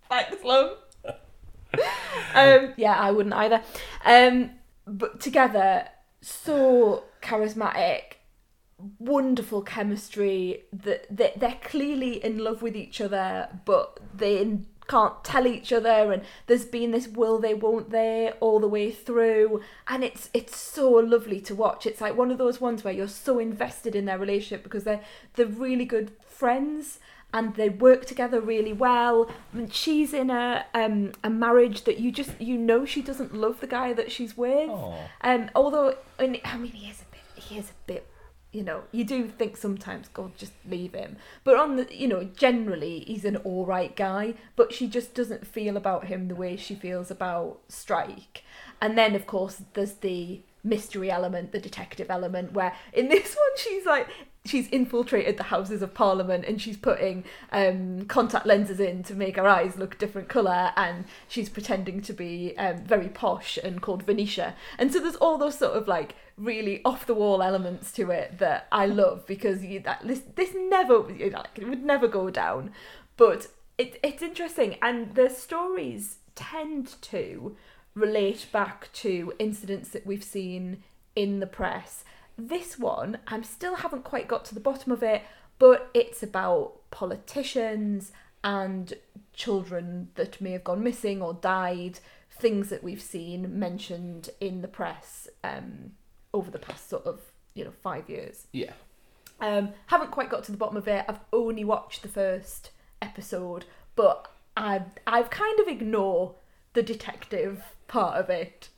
Thanks, 0.08 0.42
love. 0.44 0.78
um, 2.34 2.74
yeah, 2.76 2.94
I 2.98 3.10
wouldn't 3.10 3.34
either. 3.34 3.62
Um, 4.04 4.50
but 4.86 5.20
together, 5.20 5.86
so 6.20 7.04
charismatic, 7.22 8.14
wonderful 8.98 9.62
chemistry. 9.62 10.64
That 10.72 11.06
they, 11.14 11.32
they're 11.36 11.58
clearly 11.62 12.22
in 12.24 12.38
love 12.38 12.62
with 12.62 12.76
each 12.76 13.00
other, 13.00 13.48
but 13.64 14.00
they 14.14 14.58
can't 14.88 15.22
tell 15.22 15.46
each 15.46 15.72
other. 15.72 16.12
And 16.12 16.22
there's 16.46 16.64
been 16.64 16.90
this 16.90 17.08
will 17.08 17.38
they, 17.38 17.54
won't 17.54 17.90
they, 17.90 18.32
all 18.40 18.58
the 18.60 18.68
way 18.68 18.90
through, 18.90 19.62
and 19.86 20.02
it's 20.02 20.30
it's 20.34 20.56
so 20.56 20.90
lovely 20.90 21.40
to 21.42 21.54
watch. 21.54 21.86
It's 21.86 22.00
like 22.00 22.16
one 22.16 22.30
of 22.30 22.38
those 22.38 22.60
ones 22.60 22.84
where 22.84 22.94
you're 22.94 23.08
so 23.08 23.38
invested 23.38 23.94
in 23.94 24.06
their 24.06 24.18
relationship 24.18 24.64
because 24.64 24.84
they're 24.84 25.02
they're 25.34 25.46
really 25.46 25.84
good 25.84 26.12
friends 26.26 26.98
and 27.32 27.54
they 27.56 27.68
work 27.68 28.06
together 28.06 28.40
really 28.40 28.72
well. 28.72 29.30
And 29.52 29.72
she's 29.72 30.12
in 30.12 30.30
a 30.30 30.64
um 30.74 31.12
a 31.22 31.30
marriage 31.30 31.84
that 31.84 31.98
you 31.98 32.10
just 32.10 32.40
you 32.40 32.56
know 32.56 32.84
she 32.84 33.02
doesn't 33.02 33.34
love 33.34 33.60
the 33.60 33.66
guy 33.66 33.92
that 33.92 34.10
she's 34.10 34.36
with. 34.36 34.70
Aw. 34.70 35.08
Um, 35.22 35.50
although 35.54 35.96
and, 36.18 36.40
I 36.44 36.56
mean 36.56 36.72
he 36.72 36.88
is 36.88 37.02
a 37.02 37.06
bit 37.12 37.44
he 37.44 37.58
is 37.58 37.70
a 37.70 37.86
bit 37.86 38.10
you 38.50 38.62
know 38.62 38.84
you 38.92 39.04
do 39.04 39.28
think 39.28 39.56
sometimes 39.56 40.08
God 40.08 40.36
just 40.36 40.52
leave 40.66 40.94
him, 40.94 41.16
but 41.44 41.56
on 41.56 41.76
the 41.76 41.86
you 41.94 42.08
know 42.08 42.24
generally 42.24 43.00
he's 43.00 43.24
an 43.24 43.36
all 43.36 43.66
right 43.66 43.94
guy, 43.94 44.34
but 44.56 44.72
she 44.72 44.86
just 44.86 45.14
doesn't 45.14 45.46
feel 45.46 45.76
about 45.76 46.06
him 46.06 46.28
the 46.28 46.34
way 46.34 46.56
she 46.56 46.74
feels 46.74 47.10
about 47.10 47.60
Strike. 47.68 48.42
And 48.80 48.96
then 48.96 49.14
of 49.14 49.26
course 49.26 49.62
there's 49.74 49.94
the 49.94 50.40
mystery 50.64 51.10
element, 51.10 51.52
the 51.52 51.60
detective 51.60 52.10
element, 52.10 52.52
where 52.52 52.74
in 52.92 53.08
this 53.10 53.34
one 53.34 53.56
she's 53.56 53.84
like 53.84 54.08
she's 54.48 54.68
infiltrated 54.68 55.36
the 55.36 55.44
Houses 55.44 55.82
of 55.82 55.94
Parliament 55.94 56.44
and 56.46 56.60
she's 56.60 56.76
putting 56.76 57.24
um, 57.52 58.06
contact 58.06 58.46
lenses 58.46 58.80
in 58.80 59.02
to 59.04 59.14
make 59.14 59.36
her 59.36 59.46
eyes 59.46 59.76
look 59.76 59.94
a 59.94 59.98
different 59.98 60.28
colour 60.28 60.72
and 60.76 61.04
she's 61.28 61.48
pretending 61.48 62.00
to 62.02 62.12
be 62.12 62.56
um, 62.58 62.84
very 62.84 63.08
posh 63.08 63.58
and 63.62 63.82
called 63.82 64.02
Venetia. 64.02 64.54
And 64.78 64.92
so 64.92 65.00
there's 65.00 65.16
all 65.16 65.38
those 65.38 65.58
sort 65.58 65.76
of 65.76 65.86
like 65.86 66.14
really 66.36 66.80
off 66.84 67.06
the 67.06 67.14
wall 67.14 67.42
elements 67.42 67.92
to 67.92 68.10
it 68.10 68.38
that 68.38 68.68
I 68.72 68.86
love 68.86 69.26
because 69.26 69.64
you, 69.64 69.80
that 69.80 70.00
this, 70.04 70.22
this 70.36 70.54
never 70.54 71.10
you 71.12 71.30
know, 71.30 71.38
like, 71.38 71.58
it 71.58 71.68
would 71.68 71.84
never 71.84 72.08
go 72.08 72.30
down. 72.30 72.72
But 73.16 73.48
it, 73.76 73.98
it's 74.02 74.22
interesting 74.22 74.76
and 74.82 75.14
the 75.14 75.28
stories 75.28 76.18
tend 76.34 77.00
to 77.02 77.56
relate 77.94 78.46
back 78.52 78.92
to 78.92 79.32
incidents 79.38 79.90
that 79.90 80.06
we've 80.06 80.24
seen 80.24 80.82
in 81.16 81.40
the 81.40 81.46
press. 81.46 82.04
This 82.38 82.78
one, 82.78 83.18
I 83.26 83.40
still 83.42 83.74
haven't 83.76 84.04
quite 84.04 84.28
got 84.28 84.44
to 84.46 84.54
the 84.54 84.60
bottom 84.60 84.92
of 84.92 85.02
it, 85.02 85.22
but 85.58 85.90
it's 85.92 86.22
about 86.22 86.74
politicians 86.92 88.12
and 88.44 88.94
children 89.34 90.10
that 90.14 90.40
may 90.40 90.52
have 90.52 90.62
gone 90.62 90.82
missing 90.82 91.20
or 91.20 91.34
died, 91.34 91.98
things 92.30 92.68
that 92.68 92.84
we've 92.84 93.02
seen 93.02 93.58
mentioned 93.58 94.30
in 94.40 94.62
the 94.62 94.68
press 94.68 95.26
um, 95.42 95.92
over 96.32 96.50
the 96.50 96.60
past 96.60 96.88
sort 96.88 97.04
of 97.06 97.20
you 97.54 97.64
know 97.64 97.72
five 97.82 98.08
years. 98.08 98.46
Yeah. 98.52 98.72
Um, 99.40 99.70
haven't 99.86 100.12
quite 100.12 100.30
got 100.30 100.44
to 100.44 100.52
the 100.52 100.58
bottom 100.58 100.76
of 100.76 100.86
it. 100.86 101.04
I've 101.08 101.20
only 101.32 101.64
watched 101.64 102.02
the 102.02 102.08
first 102.08 102.70
episode, 103.02 103.64
but 103.96 104.32
I've 104.56 104.86
I've 105.06 105.30
kind 105.30 105.58
of 105.58 105.66
ignore 105.66 106.36
the 106.74 106.82
detective 106.82 107.64
part 107.88 108.16
of 108.16 108.30
it. 108.30 108.68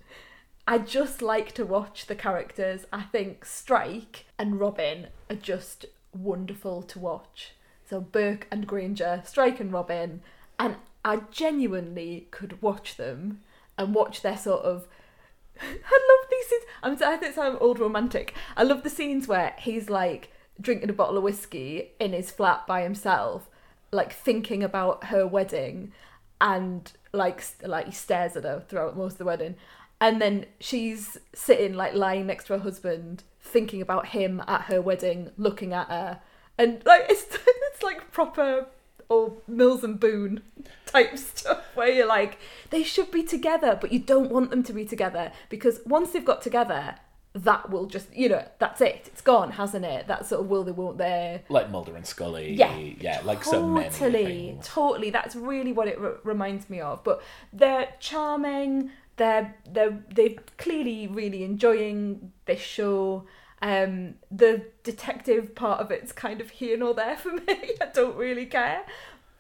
I 0.67 0.79
just 0.79 1.23
like 1.23 1.53
to 1.53 1.65
watch 1.65 2.07
the 2.07 2.15
characters. 2.15 2.87
I 2.93 3.03
think 3.03 3.45
Strike 3.45 4.27
and 4.39 4.61
Robin 4.61 5.09
are 5.29 5.37
just 5.37 5.87
wonderful 6.13 6.83
to 6.83 6.99
watch. 6.99 7.53
So 7.89 8.01
Burke 8.01 8.47
and 8.51 8.67
Grainger, 8.67 9.23
Strike 9.25 9.59
and 9.59 9.73
Robin, 9.73 10.21
and 10.59 10.77
I 11.05 11.23
genuinely 11.31 12.29
could 12.31 12.63
watch 12.63 12.97
them 12.97 13.41
and 13.77 13.95
watch 13.95 14.23
their 14.23 14.37
sort 14.37 14.65
of 14.65 14.87
I 15.61 15.65
love 15.67 16.31
these 16.31 16.47
scenes. 16.47 16.65
I'm, 16.83 16.99
I 17.03 17.17
think 17.17 17.37
I'm 17.37 17.59
old 17.61 17.79
romantic. 17.79 18.35
I 18.57 18.63
love 18.63 18.83
the 18.83 18.91
scenes 18.91 19.29
where 19.29 19.55
he's 19.59 19.91
like 19.91 20.33
drinking 20.61 20.91
a 20.91 20.95
bottle 20.95 21.17
of 21.17 21.23
whiskey 21.23 21.93
in 21.99 22.13
his 22.13 22.31
flat 22.31 22.67
by 22.67 22.83
himself, 22.83 23.49
like 23.91 24.13
thinking 24.13 24.63
about 24.63 25.05
her 25.05 25.27
wedding, 25.27 25.93
and 26.41 26.93
like 27.13 27.43
like 27.63 27.87
he 27.87 27.93
stares 27.93 28.37
at 28.37 28.45
her 28.45 28.63
throughout 28.69 28.97
most 28.97 29.13
of 29.13 29.19
the 29.19 29.25
wedding, 29.25 29.57
and 30.01 30.21
then 30.21 30.47
she's 30.59 31.19
sitting 31.35 31.75
like 31.75 31.95
lying 31.95 32.27
next 32.27 32.45
to 32.47 32.55
her 32.55 32.59
husband, 32.61 33.25
thinking 33.41 33.83
about 33.83 34.07
him 34.09 34.43
at 34.47 34.63
her 34.63 34.81
wedding, 34.81 35.31
looking 35.37 35.73
at 35.73 35.89
her, 35.89 36.21
and 36.59 36.83
like 36.85 37.07
it's 37.09 37.27
it's 37.73 37.83
like 37.83 38.11
proper 38.13 38.67
or 39.09 39.33
Mills 39.49 39.83
and 39.83 39.99
Boon 39.99 40.41
type 40.87 41.19
stuff 41.19 41.65
where 41.75 41.91
you're 41.91 42.07
like, 42.07 42.39
they 42.71 42.83
should 42.85 43.11
be 43.11 43.25
together, 43.25 43.77
but 43.81 43.93
you 43.93 43.99
don't 43.99 44.31
want 44.31 44.51
them 44.51 44.63
to 44.63 44.73
be 44.73 44.85
together 44.85 45.33
because 45.49 45.81
once 45.85 46.11
they've 46.13 46.25
got 46.25 46.41
together, 46.43 46.95
that 47.33 47.71
will 47.71 47.87
just, 47.87 48.15
you 48.15 48.29
know, 48.29 48.45
that's 48.59 48.81
it. 48.81 49.05
It's 49.07 49.21
gone, 49.21 49.53
hasn't 49.53 49.85
it? 49.85 50.07
That 50.07 50.27
sort 50.27 50.43
of 50.43 50.49
will 50.49 50.63
they 50.65 50.73
won't 50.73 50.99
they. 50.99 51.43
Like 51.49 51.71
Mulder 51.71 51.95
and 51.97 52.07
Scully. 52.07 52.55
Yeah, 52.55 52.77
Yeah, 52.77 53.21
like 53.25 53.45
so 53.45 53.67
many 53.67 53.89
totally, 53.91 54.25
things. 54.25 54.67
totally. 54.67 55.11
That's 55.11 55.37
really 55.37 55.73
what 55.73 55.87
it 55.89 55.99
re- 56.01 56.15
reminds 56.25 56.69
me 56.71 56.81
of. 56.81 57.03
But 57.05 57.23
they're 57.53 57.89
charming. 58.01 58.91
They're 59.21 59.55
they're 59.71 60.03
they're 60.15 60.37
clearly 60.57 61.07
really 61.07 61.45
enjoying 61.45 62.33
this 62.47 62.63
show. 62.63 63.27
Um, 63.61 64.15
the 64.31 64.65
detective 64.83 65.55
part 65.55 65.81
of 65.81 65.91
it's 65.91 66.11
kind 66.13 66.41
of 66.41 66.49
here 66.49 66.79
nor 66.79 66.95
there 66.95 67.19
for 67.19 67.33
me. 67.49 67.75
I 67.83 67.89
don't 67.93 68.17
really 68.17 68.47
care, 68.47 68.81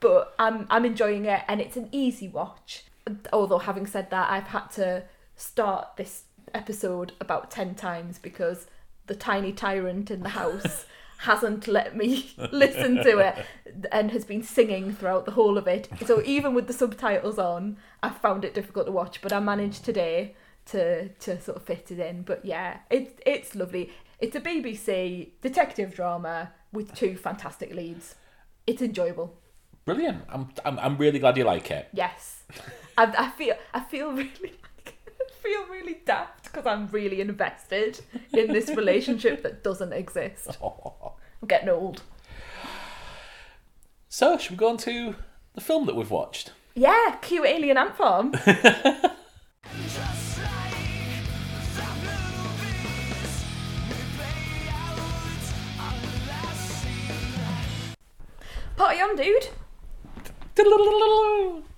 but 0.01 0.35
I'm 0.38 0.66
I'm 0.69 0.85
enjoying 0.85 1.25
it, 1.25 1.40
and 1.49 1.62
it's 1.62 1.79
an 1.79 1.88
easy 1.93 2.29
watch. 2.29 2.85
Although 3.33 3.61
having 3.61 3.87
said 3.87 4.11
that, 4.11 4.31
I've 4.31 4.49
had 4.49 4.66
to 4.73 5.05
start 5.35 5.97
this 5.97 6.25
episode 6.53 7.12
about 7.19 7.51
ten 7.51 7.75
times 7.75 8.19
because 8.19 8.66
the 9.07 9.14
tiny 9.14 9.51
tyrant 9.51 10.11
in 10.11 10.23
the 10.23 10.29
house 10.29 10.85
hasn't 11.20 11.68
let 11.68 11.94
me 11.94 12.33
listen 12.50 12.96
to 12.96 13.18
it 13.18 13.44
and 13.92 14.11
has 14.11 14.24
been 14.24 14.42
singing 14.42 14.94
throughout 14.94 15.26
the 15.26 15.33
whole 15.33 15.59
of 15.59 15.66
it. 15.66 15.88
So 16.06 16.22
even 16.24 16.54
with 16.54 16.66
the 16.66 16.72
subtitles 16.72 17.38
on, 17.38 17.76
I 18.02 18.09
found 18.09 18.44
it 18.44 18.54
difficult 18.54 18.87
to 18.87 18.92
watch, 18.92 19.20
but 19.20 19.33
I 19.33 19.40
managed 19.40 19.85
today 19.85 20.35
to 20.66 21.09
to 21.09 21.40
sort 21.40 21.56
of 21.59 21.64
fit 21.64 21.90
it 21.90 21.98
in. 21.98 22.22
But 22.22 22.44
yeah, 22.44 22.78
it 22.90 23.20
it's 23.26 23.54
lovely. 23.54 23.92
It's 24.18 24.35
a 24.35 24.40
BBC 24.40 25.33
detective 25.42 25.94
drama 25.94 26.52
with 26.72 26.94
two 26.94 27.16
fantastic 27.16 27.74
leads. 27.74 28.14
It's 28.66 28.83
enjoyable. 28.83 29.37
Brilliant. 29.85 30.24
I'm, 30.28 30.48
I'm, 30.64 30.78
I'm 30.78 30.96
really 30.98 31.18
glad 31.18 31.37
you 31.37 31.44
like 31.44 31.70
it. 31.70 31.88
Yes, 31.92 32.44
I, 32.98 33.04
I 33.04 33.30
feel 33.30 33.56
I 33.74 33.80
feel 33.80 34.11
really 34.12 34.30
like, 34.42 34.94
I 35.06 35.33
feel 35.42 35.66
really 35.66 36.00
daft 36.06 36.39
because 36.52 36.66
I'm 36.66 36.88
really 36.88 37.20
invested 37.20 38.00
in 38.32 38.52
this 38.52 38.68
relationship 38.70 39.42
that 39.42 39.62
doesn't 39.62 39.92
exist. 39.92 40.56
I'm 40.62 41.48
getting 41.48 41.68
old. 41.68 42.02
So, 44.08 44.36
should 44.38 44.52
we 44.52 44.56
go 44.56 44.68
on 44.70 44.76
to 44.78 45.14
the 45.54 45.60
film 45.60 45.86
that 45.86 45.94
we've 45.96 46.10
watched? 46.10 46.52
Yeah, 46.74 47.16
cute 47.22 47.46
alien 47.46 47.76
ant 47.78 47.96
farm. 47.96 48.32
Just 48.32 48.46
like 50.38 50.74
the 51.74 51.86
movies 52.06 53.44
we 53.88 53.96
play 54.16 54.68
out 54.70 54.98
on 55.78 56.02
the 56.02 56.12
last 56.28 56.82
scene. 56.82 57.94
Party 58.76 59.00
on, 59.00 59.16
dude. 59.16 59.48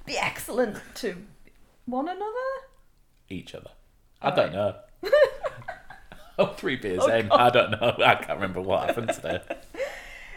Be 0.07 0.19
excellent 0.19 0.81
to 0.97 1.17
one 1.87 2.09
another. 2.09 2.49
Each 3.29 3.55
other. 3.55 3.71
I 4.23 4.31
don't 4.35 4.53
know. 4.53 4.75
oh, 6.39 6.47
three 6.57 6.77
beers 6.77 7.01
Oh, 7.03 7.09
in. 7.09 7.31
I 7.31 7.51
don't 7.51 7.71
know. 7.73 7.95
I 8.05 8.15
can't 8.17 8.31
remember 8.41 8.61
what 8.61 8.87
happened 8.87 9.11
today. 9.13 9.41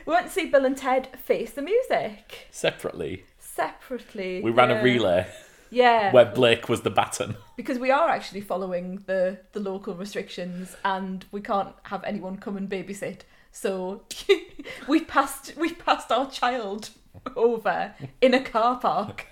We 0.06 0.14
went 0.14 0.28
to 0.28 0.32
see 0.32 0.46
Bill 0.46 0.66
and 0.66 0.78
Ted 0.78 1.08
Face 1.24 1.52
the 1.52 1.62
Music 1.64 2.48
Separately, 2.52 3.24
separately. 3.40 4.42
we 4.42 4.52
ran 4.52 4.70
yeah. 4.70 4.80
a 4.80 4.84
relay 4.84 5.28
Yeah, 5.72 6.12
where 6.12 6.26
Blake 6.26 6.70
was 6.70 6.82
the 6.82 6.92
baton. 6.92 7.36
because 7.58 7.80
we 7.80 7.90
are 7.92 8.10
actually 8.10 8.42
following 8.42 9.04
the 9.08 9.40
the 9.54 9.60
local 9.60 9.96
restrictions, 9.96 10.76
and 10.86 11.26
we 11.32 11.42
can't 11.42 11.74
have 11.84 12.04
anyone 12.04 12.38
come 12.38 12.56
and 12.58 12.70
babysit. 12.70 13.22
So 13.52 14.04
we 14.88 15.00
passed 15.02 15.56
we 15.58 15.74
passed 15.74 16.12
our 16.12 16.30
child 16.30 16.92
over 17.36 17.96
in 18.22 18.34
a 18.36 18.44
car 18.44 18.78
park 18.80 19.26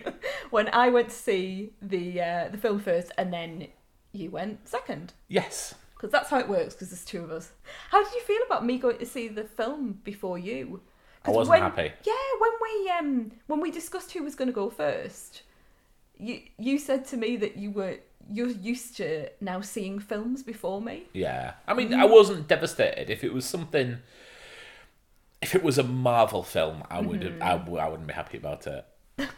when 0.50 0.68
I 0.74 0.90
went 0.90 1.08
to 1.08 1.14
see 1.14 1.72
the 1.80 2.20
uh, 2.20 2.48
the 2.50 2.58
film 2.58 2.80
first, 2.80 3.12
and 3.16 3.32
then 3.32 3.68
you 4.12 4.30
went 4.30 4.68
second. 4.68 5.12
Yes. 5.28 5.74
Because 5.94 6.10
that's 6.10 6.30
how 6.30 6.38
it 6.38 6.48
works. 6.48 6.74
Because 6.74 6.90
there's 6.90 7.04
two 7.04 7.22
of 7.24 7.30
us. 7.30 7.50
How 7.90 8.02
did 8.04 8.12
you 8.14 8.20
feel 8.22 8.40
about 8.46 8.64
me 8.64 8.78
going 8.78 8.98
to 8.98 9.06
see 9.06 9.28
the 9.28 9.44
film 9.44 9.98
before 10.04 10.38
you? 10.38 10.80
I 11.24 11.30
wasn't 11.30 11.50
when- 11.60 11.62
happy. 11.62 11.92
Yeah, 12.04 12.14
when 12.38 12.50
we 12.62 12.90
um 12.98 13.32
when 13.48 13.60
we 13.60 13.70
discussed 13.70 14.12
who 14.12 14.22
was 14.22 14.34
going 14.34 14.48
to 14.48 14.54
go 14.54 14.70
first, 14.70 15.42
you 16.18 16.40
you 16.58 16.78
said 16.78 17.04
to 17.06 17.16
me 17.16 17.36
that 17.36 17.56
you 17.56 17.70
were 17.72 17.96
you're 18.30 18.48
used 18.48 18.96
to 18.98 19.28
now 19.40 19.60
seeing 19.60 19.98
films 19.98 20.42
before 20.42 20.80
me. 20.80 21.04
Yeah. 21.12 21.54
I 21.66 21.74
mean, 21.74 21.94
I 21.94 22.04
wasn't 22.04 22.46
devastated. 22.46 23.10
If 23.10 23.24
it 23.24 23.32
was 23.32 23.44
something, 23.46 23.98
if 25.42 25.54
it 25.54 25.62
was 25.62 25.78
a 25.78 25.82
Marvel 25.82 26.42
film, 26.42 26.84
I 26.90 27.00
would 27.00 27.20
Mm-hmm. 27.22 27.42
I, 27.42 27.80
I 27.82 27.88
wouldn't 27.88 28.06
be 28.06 28.14
happy 28.14 28.36
about 28.38 28.66
it. 28.66 28.84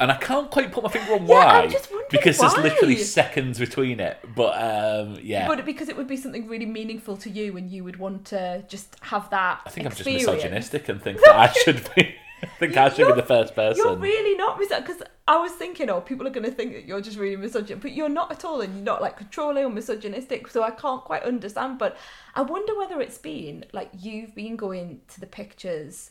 And 0.00 0.10
I 0.10 0.16
can't 0.16 0.50
quite 0.50 0.72
put 0.72 0.82
my 0.82 0.88
finger 0.88 1.12
on 1.12 1.26
Yeah, 1.26 1.34
why, 1.34 1.62
I'm 1.62 1.70
just 1.70 1.90
wondering 1.90 2.08
because 2.10 2.38
there's 2.38 2.56
literally 2.56 2.96
seconds 2.96 3.58
between 3.58 4.00
it. 4.00 4.18
But 4.34 4.54
um, 4.56 5.18
yeah, 5.22 5.46
But 5.46 5.66
because 5.66 5.90
it 5.90 5.96
would 5.96 6.08
be 6.08 6.16
something 6.16 6.48
really 6.48 6.64
meaningful 6.64 7.18
to 7.18 7.28
you, 7.28 7.56
and 7.58 7.70
you 7.70 7.84
would 7.84 7.98
want 7.98 8.24
to 8.26 8.64
just 8.66 8.96
have 9.02 9.28
that. 9.28 9.60
I 9.66 9.70
think 9.70 9.86
I'm 9.86 9.92
just 9.92 10.06
misogynistic 10.06 10.88
and 10.88 11.02
think 11.02 11.20
that 11.22 11.36
I 11.36 11.52
should 11.64 11.86
be. 11.94 12.14
I 12.42 12.46
think 12.58 12.76
I 12.78 12.88
should 12.88 13.06
be 13.08 13.12
the 13.12 13.22
first 13.22 13.54
person. 13.54 13.84
You're 13.84 13.96
really 13.96 14.36
not 14.38 14.58
because 14.58 15.02
I 15.28 15.36
was 15.36 15.52
thinking, 15.52 15.90
oh, 15.90 16.00
people 16.00 16.26
are 16.26 16.30
going 16.30 16.46
to 16.46 16.50
think 16.50 16.72
that 16.72 16.86
you're 16.86 17.02
just 17.02 17.18
really 17.18 17.36
misogynistic, 17.36 17.82
but 17.82 17.92
you're 17.92 18.08
not 18.08 18.32
at 18.32 18.44
all, 18.44 18.62
and 18.62 18.74
you're 18.74 18.84
not 18.84 19.02
like 19.02 19.18
controlling 19.18 19.66
or 19.66 19.70
misogynistic. 19.70 20.48
So 20.48 20.62
I 20.62 20.70
can't 20.70 21.04
quite 21.04 21.24
understand. 21.24 21.78
But 21.78 21.98
I 22.34 22.40
wonder 22.40 22.76
whether 22.78 23.02
it's 23.02 23.18
been 23.18 23.66
like 23.74 23.90
you've 23.98 24.34
been 24.34 24.56
going 24.56 25.02
to 25.08 25.20
the 25.20 25.26
pictures, 25.26 26.10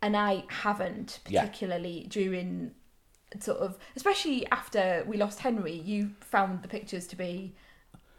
and 0.00 0.16
I 0.16 0.44
haven't 0.48 1.18
Yeah. 1.28 1.40
particularly 1.40 2.06
during 2.08 2.74
sort 3.40 3.58
of, 3.58 3.78
especially 3.96 4.46
after 4.50 5.04
we 5.06 5.16
lost 5.16 5.40
Henry. 5.40 5.74
You 5.74 6.10
found 6.20 6.62
the 6.62 6.68
pictures 6.68 7.06
to 7.08 7.16
be 7.16 7.54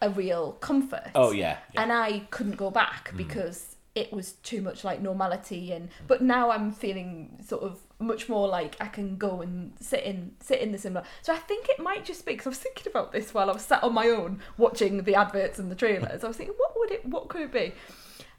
a 0.02 0.10
real 0.10 0.54
comfort. 0.54 1.12
Oh 1.16 1.32
yeah, 1.32 1.58
yeah. 1.74 1.82
and 1.82 1.92
I 1.92 2.20
couldn't 2.32 2.58
go 2.58 2.72
back 2.72 3.12
mm. 3.14 3.18
because 3.18 3.76
it 3.96 4.14
was 4.14 4.34
too 4.34 4.62
much 4.62 4.84
like 4.84 5.02
normality 5.02 5.72
and 5.72 5.90
but 6.08 6.22
now 6.22 6.52
I'm 6.52 6.72
feeling 6.72 7.44
sort 7.46 7.64
of 7.64 7.80
much 7.98 8.30
more 8.30 8.48
like 8.48 8.78
I 8.80 8.86
can 8.86 9.18
go 9.18 9.42
and 9.42 9.74
sit 9.80 10.04
in 10.04 10.32
sit 10.40 10.60
in 10.62 10.72
the 10.72 10.78
cinema. 10.78 11.04
So 11.22 11.34
I 11.34 11.38
think 11.38 11.68
it 11.70 11.80
might 11.80 12.06
just 12.06 12.26
be 12.26 12.34
because 12.34 12.48
I 12.48 12.50
was 12.50 12.60
thinking 12.60 12.88
about 12.90 13.12
this 13.12 13.34
while 13.34 13.50
I 13.50 13.54
was 13.54 13.64
sat 13.64 13.84
on 13.84 13.94
my 13.94 14.08
own 14.08 14.40
watching 14.58 15.04
the 15.04 15.16
adverts 15.16 15.60
and 15.60 15.70
the 15.70 15.76
trailers. 15.76 16.24
I 16.24 16.28
was 16.28 16.38
thinking, 16.38 16.56
what 16.58 16.74
would 16.78 16.92
it 16.92 17.06
what 17.06 17.28
could 17.28 17.42
it 17.42 17.52
be? 17.52 17.74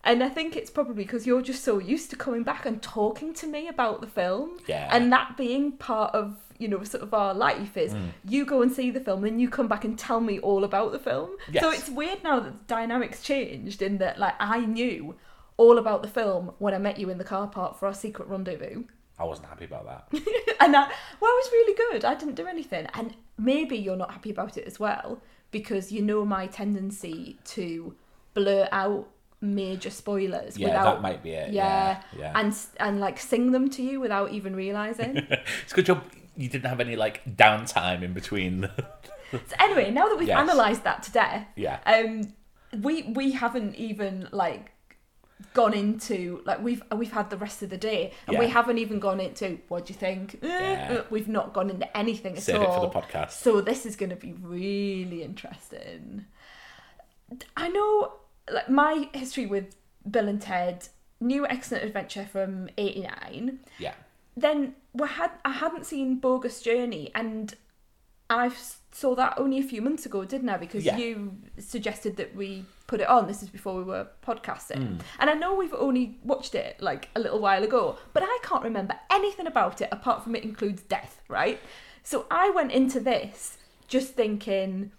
And 0.02 0.22
I 0.22 0.30
think 0.30 0.56
it's 0.56 0.70
probably 0.70 1.04
because 1.04 1.26
you're 1.26 1.42
just 1.42 1.62
so 1.62 1.78
used 1.78 2.08
to 2.10 2.16
coming 2.16 2.42
back 2.42 2.64
and 2.64 2.80
talking 2.80 3.34
to 3.34 3.46
me 3.46 3.68
about 3.68 4.00
the 4.00 4.06
film, 4.06 4.58
Yeah. 4.66 4.88
and 4.90 5.12
that 5.12 5.36
being 5.36 5.72
part 5.72 6.14
of 6.14 6.38
you 6.60 6.68
know 6.68 6.82
sort 6.84 7.02
of 7.02 7.12
our 7.14 7.32
life 7.34 7.76
is 7.76 7.92
Mm. 7.94 8.08
you 8.24 8.44
go 8.44 8.62
and 8.62 8.70
see 8.72 8.90
the 8.90 9.00
film, 9.00 9.22
then 9.22 9.38
you 9.40 9.48
come 9.48 9.68
back 9.68 9.84
and 9.84 9.98
tell 9.98 10.20
me 10.20 10.38
all 10.40 10.62
about 10.64 10.92
the 10.92 10.98
film. 10.98 11.30
So 11.60 11.70
it's 11.70 11.88
weird 11.88 12.22
now 12.22 12.40
that 12.40 12.52
the 12.52 12.64
dynamics 12.74 13.22
changed 13.22 13.80
in 13.82 13.98
that 13.98 14.18
like 14.18 14.34
I 14.38 14.58
knew 14.76 15.14
all 15.56 15.76
about 15.78 16.02
the 16.02 16.08
film 16.08 16.52
when 16.58 16.72
I 16.74 16.78
met 16.78 16.98
you 16.98 17.10
in 17.10 17.18
the 17.18 17.24
car 17.24 17.46
park 17.46 17.78
for 17.78 17.86
our 17.86 17.94
secret 17.94 18.28
rendezvous. 18.28 18.84
I 19.18 19.24
wasn't 19.24 19.48
happy 19.48 19.66
about 19.66 19.84
that. 19.86 20.02
And 20.62 20.76
I, 20.76 20.80
well, 21.20 21.30
it 21.36 21.40
was 21.42 21.50
really 21.52 21.74
good. 21.84 22.04
I 22.04 22.14
didn't 22.14 22.34
do 22.34 22.46
anything. 22.46 22.86
And 22.94 23.14
maybe 23.38 23.76
you're 23.76 23.96
not 24.04 24.10
happy 24.12 24.30
about 24.30 24.56
it 24.58 24.64
as 24.66 24.78
well 24.78 25.20
because 25.50 25.90
you 25.90 26.02
know 26.02 26.24
my 26.24 26.46
tendency 26.46 27.38
to 27.56 27.94
blur 28.34 28.68
out 28.72 29.08
major 29.42 29.88
spoilers 29.90 30.58
Yeah, 30.58 30.68
without 30.68 30.84
that 30.96 31.02
might 31.02 31.22
be 31.22 31.30
it. 31.30 31.52
yeah, 31.52 32.00
Yeah, 32.12 32.20
yeah. 32.20 32.32
and 32.38 32.54
and 32.78 33.00
like 33.00 33.18
sing 33.18 33.52
them 33.52 33.68
to 33.70 33.82
you 33.82 33.98
without 34.00 34.32
even 34.32 34.54
realizing. 34.54 35.16
It's 35.64 35.72
a 35.72 35.76
good 35.76 35.86
job 35.86 36.02
you 36.36 36.48
didn't 36.48 36.68
have 36.68 36.80
any 36.80 36.96
like 36.96 37.24
downtime 37.36 38.02
in 38.02 38.12
between. 38.12 38.68
So 39.32 39.38
anyway, 39.60 39.92
now 39.92 40.08
that 40.08 40.18
we've 40.18 40.26
Yes. 40.26 40.42
analysed 40.42 40.82
that 40.82 41.04
to 41.04 41.12
death, 41.12 41.46
yeah. 41.54 41.78
um 41.86 42.32
we 42.82 43.02
we 43.14 43.30
haven't 43.30 43.76
even 43.76 44.28
like 44.32 44.72
gone 45.54 45.72
into 45.72 46.42
like 46.44 46.60
we've 46.60 46.82
we've 46.96 47.12
had 47.12 47.30
the 47.30 47.36
rest 47.36 47.62
of 47.62 47.70
the 47.70 47.78
day 47.78 48.12
and 48.26 48.38
we 48.40 48.48
haven't 48.48 48.78
even 48.78 48.98
gone 48.98 49.20
into 49.20 49.60
what 49.68 49.86
do 49.86 49.92
you 49.92 49.98
think 49.98 50.34
Eh, 50.42 50.46
Yeah. 50.48 50.92
uh, 50.98 51.04
we've 51.10 51.28
not 51.28 51.52
gone 51.52 51.70
into 51.70 51.96
anything 51.96 52.36
at 52.36 52.42
Save 52.42 52.56
all 52.60 52.62
it 52.62 52.74
for 52.74 53.00
the 53.00 53.06
podcast. 53.06 53.30
so 53.30 53.60
this 53.60 53.86
is 53.86 53.94
going 53.96 54.10
to 54.10 54.16
be 54.16 54.32
really 54.32 55.22
interesting 55.22 56.26
i 57.56 57.68
know 57.68 58.12
like 58.52 58.68
my 58.68 59.08
history 59.14 59.46
with 59.46 59.76
bill 60.10 60.28
and 60.28 60.40
ted 60.42 60.88
new 61.20 61.46
excellent 61.46 61.84
adventure 61.84 62.26
from 62.30 62.68
89 62.76 63.60
Yeah. 63.78 63.94
Then 64.36 64.74
we 64.92 65.08
had 65.08 65.30
I 65.44 65.52
hadn't 65.52 65.86
seen 65.86 66.16
Bogus 66.16 66.60
Journey, 66.62 67.10
and 67.14 67.54
I 68.28 68.50
saw 68.92 69.14
that 69.16 69.34
only 69.38 69.58
a 69.58 69.62
few 69.62 69.82
months 69.82 70.06
ago, 70.06 70.24
didn't 70.24 70.48
I? 70.48 70.56
Because 70.56 70.84
Yeah. 70.84 70.96
you 70.96 71.36
suggested 71.58 72.16
that 72.16 72.34
we 72.34 72.64
put 72.86 73.00
it 73.00 73.08
on. 73.08 73.26
This 73.26 73.42
is 73.42 73.48
before 73.48 73.74
we 73.76 73.82
were 73.84 74.08
podcasting, 74.26 74.78
Mm. 74.98 75.00
and 75.18 75.30
I 75.30 75.34
know 75.34 75.54
we've 75.54 75.74
only 75.74 76.18
watched 76.24 76.54
it 76.54 76.80
like 76.80 77.08
a 77.14 77.20
little 77.20 77.38
while 77.40 77.62
ago, 77.64 77.98
but 78.12 78.22
I 78.24 78.38
can't 78.42 78.62
remember 78.64 78.98
anything 79.10 79.46
about 79.46 79.80
it 79.80 79.88
apart 79.92 80.22
from 80.22 80.34
it 80.36 80.42
includes 80.44 80.82
death, 80.82 81.22
right? 81.28 81.60
So 82.02 82.26
I 82.30 82.50
went 82.50 82.72
into 82.72 83.00
this 83.00 83.58
just 83.88 84.14
thinking. 84.14 84.92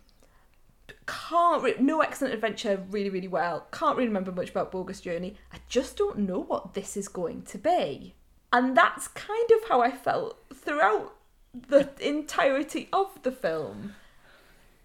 Can't 1.07 1.63
re- 1.63 1.75
no 1.79 2.01
excellent 2.01 2.33
adventure 2.33 2.85
really 2.89 3.09
really 3.09 3.27
well. 3.27 3.65
Can't 3.71 3.95
really 3.97 4.07
remember 4.07 4.31
much 4.31 4.49
about 4.49 4.71
Bogus 4.71 5.01
Journey. 5.01 5.35
I 5.53 5.57
just 5.67 5.97
don't 5.97 6.19
know 6.19 6.39
what 6.39 6.73
this 6.73 6.95
is 6.95 7.07
going 7.07 7.41
to 7.43 7.57
be. 7.57 8.13
And 8.53 8.75
that's 8.75 9.07
kind 9.09 9.49
of 9.51 9.69
how 9.69 9.81
I 9.81 9.91
felt 9.91 10.37
throughout 10.53 11.15
the 11.53 11.89
entirety 11.99 12.89
of 12.91 13.21
the 13.23 13.31
film. 13.31 13.95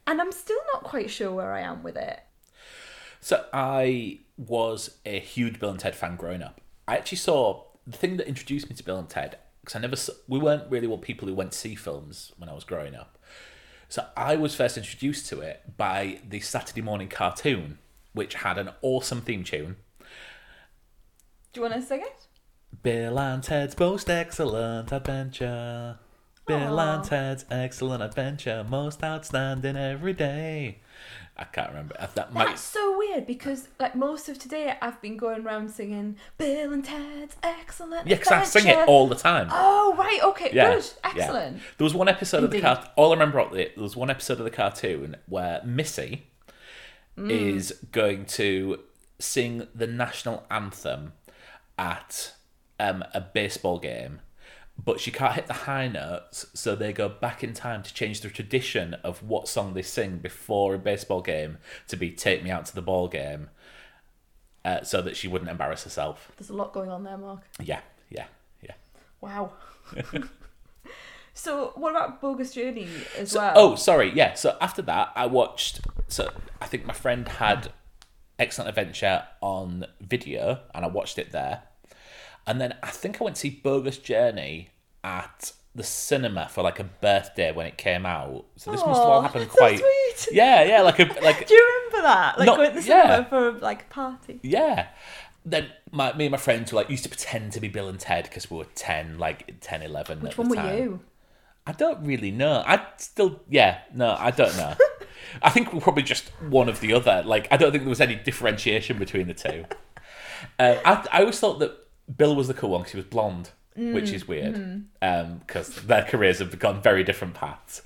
And 0.07 0.21
I'm 0.21 0.33
still 0.33 0.61
not 0.73 0.85
quite 0.85 1.11
sure 1.11 1.33
where 1.33 1.53
I 1.53 1.61
am 1.61 1.83
with 1.83 1.97
it. 1.97 2.21
So 3.21 3.45
I 3.53 4.21
was 4.37 4.99
a 5.05 5.19
huge 5.19 5.59
Bill 5.59 5.71
and 5.71 5.81
Ted 5.81 5.97
fan 5.97 6.17
growing 6.17 6.43
up. 6.43 6.61
I 6.87 6.97
actually 6.97 7.19
saw 7.19 7.65
the 7.87 7.97
thing 7.97 8.17
that 8.19 8.29
introduced 8.29 8.71
me 8.71 8.77
to 8.77 8.85
Bill 8.85 8.99
and 8.99 9.09
Ted 9.09 9.39
because 9.61 9.75
I 9.75 9.81
never 9.81 9.97
saw, 9.97 10.13
we 10.29 10.39
weren't 10.39 10.71
really 10.71 10.87
what 10.87 11.03
people 11.03 11.27
who 11.27 11.35
went 11.35 11.51
to 11.53 11.59
see 11.59 11.75
films 11.75 12.33
when 12.37 12.49
I 12.49 12.55
was 12.55 12.63
growing 12.63 12.95
up. 12.95 13.19
So 13.89 14.07
I 14.17 14.37
was 14.37 14.55
first 14.55 14.77
introduced 14.77 15.29
to 15.29 15.41
it 15.41 15.77
by 15.77 16.21
the 16.29 16.41
Saturday 16.41 16.83
morning 16.83 17.09
cartoon, 17.09 17.79
which 18.13 18.35
had 18.35 18.59
an 18.59 18.71
awesome 18.83 19.23
theme 19.23 19.43
tune. 19.43 19.77
Do 21.53 21.61
you 21.61 21.63
want 21.63 21.75
to 21.75 21.83
sing 21.83 22.01
it? 22.01 22.26
Bill 22.83 23.19
and 23.19 23.43
Ted's 23.43 23.79
most 23.79 24.09
excellent 24.11 24.93
adventure. 24.93 25.99
Bill 26.47 26.79
Aw. 26.79 26.95
and 26.95 27.05
Ted's 27.05 27.45
Excellent 27.51 28.05
Adventure, 28.05 28.65
most 28.69 29.03
outstanding 29.03 29.77
every 29.77 30.13
day. 30.13 30.79
I 31.37 31.43
can't 31.45 31.71
remember. 31.71 31.97
That 32.15 32.33
might. 32.33 32.47
That's 32.47 32.63
so 32.63 32.97
weird 32.97 33.27
because 33.27 33.69
like 33.81 33.97
most 33.97 34.29
of 34.29 34.39
today 34.39 34.75
I've 34.81 35.03
been 35.03 35.17
going 35.17 35.45
around 35.45 35.71
singing 35.71 36.17
Bill 36.39 36.73
and 36.73 36.85
Ted's 36.85 37.37
Excellent 37.43 38.07
Yeah, 38.07 38.17
because 38.17 38.33
I 38.33 38.45
sing 38.45 38.67
it 38.67 38.71
Adventure." 38.71 38.91
all 38.91 39.09
the 39.09 39.17
time. 39.17 39.49
Oh 39.51 39.95
right, 39.99 40.21
okay, 40.23 40.51
Yeah, 40.53 40.75
good, 40.77 40.85
yeah. 41.05 41.11
excellent. 41.11 41.57
There 41.79 41.85
was 41.85 41.95
one 41.95 42.09
episode 42.09 42.45
of 42.45 42.51
the 42.51 42.59
Indeed. 42.59 42.67
car. 42.67 42.91
All 42.95 43.11
I 43.11 43.15
remember 43.15 43.41
about 43.41 43.57
it, 43.57 43.75
there 43.75 43.83
was 43.83 43.97
one 43.97 44.09
episode 44.09 44.39
of 44.39 44.45
the 44.45 44.51
cartoon 44.51 45.17
where 45.27 45.61
Missy 45.65 46.27
Mm. 47.19 47.31
is 47.31 47.73
going 47.93 48.27
to 48.27 48.81
sing 49.19 49.67
the 49.75 49.87
national 49.87 50.45
anthem 50.51 51.15
at 51.79 52.35
um, 52.79 53.05
a 53.15 53.21
baseball 53.21 53.79
game, 53.79 54.21
but 54.83 55.01
she 55.01 55.11
can't 55.11 55.35
hit 55.35 55.47
the 55.47 55.53
high 55.53 55.89
notes, 55.89 56.47
so 56.55 56.75
they 56.77 56.93
go 56.93 57.09
back 57.09 57.43
in 57.43 57.55
time 57.55 57.83
to 57.83 57.95
change 57.95 58.21
the 58.21 58.29
tradition 58.29 58.95
of 59.03 59.23
what 59.23 59.49
song 59.49 59.75
they 59.75 59.83
sing 59.83 60.19
before 60.19 60.75
a 60.75 60.79
baseball 60.79 61.23
game 61.23 61.59
to 61.89 61.97
be 61.97 62.11
"Take 62.11 62.43
Me 62.45 62.51
Out 62.51 62.67
to 62.67 62.75
the 62.75 62.83
Ball 62.83 63.09
Game," 63.09 63.49
uh, 64.65 64.83
so 64.83 65.01
that 65.03 65.17
she 65.17 65.29
wouldn't 65.29 65.51
embarrass 65.51 65.85
herself. 65.85 66.31
There's 66.37 66.51
a 66.51 66.55
lot 66.57 66.73
going 66.73 66.91
on 66.91 67.05
there, 67.05 67.17
Mark. 67.17 67.41
Yeah, 67.63 67.81
yeah, 68.11 68.27
yeah. 68.63 68.75
Wow. 69.21 69.53
so 71.35 71.73
what 71.77 71.91
about 71.91 72.21
Bogus 72.21 72.53
Journey 72.55 72.89
as 73.19 73.31
So- 73.33 73.41
well? 73.41 73.53
Oh, 73.57 73.75
sorry. 73.77 74.13
Yeah. 74.15 74.35
So 74.35 74.57
after 74.61 74.83
that, 74.83 75.13
I 75.15 75.27
watched. 75.27 75.81
So 76.09 76.31
I 76.61 76.67
think 76.67 76.87
my 76.87 76.93
friend 76.95 77.27
had 77.29 77.73
Excellent 78.39 78.69
Adventure 78.69 79.25
on 79.41 79.87
video, 80.01 80.61
and 80.75 80.85
I 80.85 80.89
watched 80.89 81.19
it 81.19 81.33
there. 81.33 81.63
And 82.47 82.61
then 82.61 82.75
I 82.83 82.89
think 82.91 83.21
I 83.21 83.25
went 83.25 83.37
to 83.37 83.41
see 83.41 83.51
Bogus 83.51 83.99
Journey 83.99 84.71
at 85.03 85.53
the 85.75 85.83
cinema 85.83 86.49
for 86.49 86.63
like 86.63 86.79
a 86.81 86.85
birthday 86.85 87.53
when 87.53 87.67
it 87.67 87.77
came 87.77 88.07
out. 88.07 88.47
So 88.57 88.71
this 88.71 88.81
must 88.81 88.99
have 88.99 89.09
all 89.09 89.23
happened 89.23 89.49
quite. 89.51 89.79
sweet. 89.79 90.29
Yeah, 90.37 90.63
yeah, 90.63 90.81
like 90.81 90.99
a 90.99 91.05
like 91.23 91.47
Do 91.47 91.55
you 91.55 91.85
remember 91.91 92.09
that? 92.09 92.39
Like 92.39 92.47
No, 92.47 92.57
going 92.57 92.71
to 92.71 92.75
the 92.77 92.83
cinema 92.83 93.05
yeah. 93.09 93.25
for 93.25 93.53
like 93.53 93.83
a 93.83 93.87
party. 93.87 94.41
yeah. 94.43 94.89
Then 95.45 95.69
my, 95.93 96.13
me 96.15 96.25
and 96.27 96.33
my 96.33 96.39
friends 96.39 96.73
were 96.73 96.77
like 96.77 96.91
used 96.91 97.05
to 97.05 97.09
pretend 97.09 97.53
to 97.53 97.61
be 97.61 97.69
Bill 97.69 97.89
and 97.89 98.01
Ted 98.01 98.25
because 98.25 98.51
we 98.51 98.57
were 98.57 98.65
10, 98.75 99.19
like 99.19 99.61
10, 99.61 99.83
11 99.83 100.21
Which 100.21 100.37
one 100.39 100.49
were 100.49 100.57
you? 100.77 101.01
I 101.67 101.73
don't 101.73 102.05
really 102.05 102.31
know. 102.31 102.65
I 102.67 102.85
still, 102.97 103.41
yeah, 103.49 103.81
no, 103.95 104.17
I 104.19 104.31
don't 104.31 104.57
know. 104.57 104.75
I 105.43 105.51
think 105.51 105.73
we're 105.73 105.81
probably 105.81 106.03
just 106.05 106.29
one 106.49 106.69
of 106.69 106.81
the 106.81 106.93
other. 106.95 107.23
Like, 107.25 107.47
I 107.53 107.57
don't 107.57 107.71
think 107.71 107.85
there 107.85 107.91
was 107.91 108.01
any 108.01 108.15
differentiation 108.17 108.99
between 108.99 109.27
the 109.27 109.35
two. 109.35 109.65
Uh, 110.59 110.77
I, 110.85 111.07
I 111.13 111.21
always 111.21 111.41
thought 111.41 111.59
that 111.61 111.73
Bill 112.15 112.37
was 112.37 112.49
the 112.49 112.55
cool 112.55 112.71
one 112.71 112.83
because 112.83 112.93
he 112.93 112.99
was 112.99 113.07
blonde, 113.07 113.51
which 113.75 114.11
is 114.11 114.25
mm, 114.25 114.29
weird 114.29 114.55
mm-hmm. 114.55 114.81
um, 115.03 115.39
because 115.39 115.75
their 115.83 116.05
careers 116.05 116.39
have 116.39 116.59
gone 116.59 116.81
very 116.81 117.05
different 117.05 117.35
paths. 117.35 117.83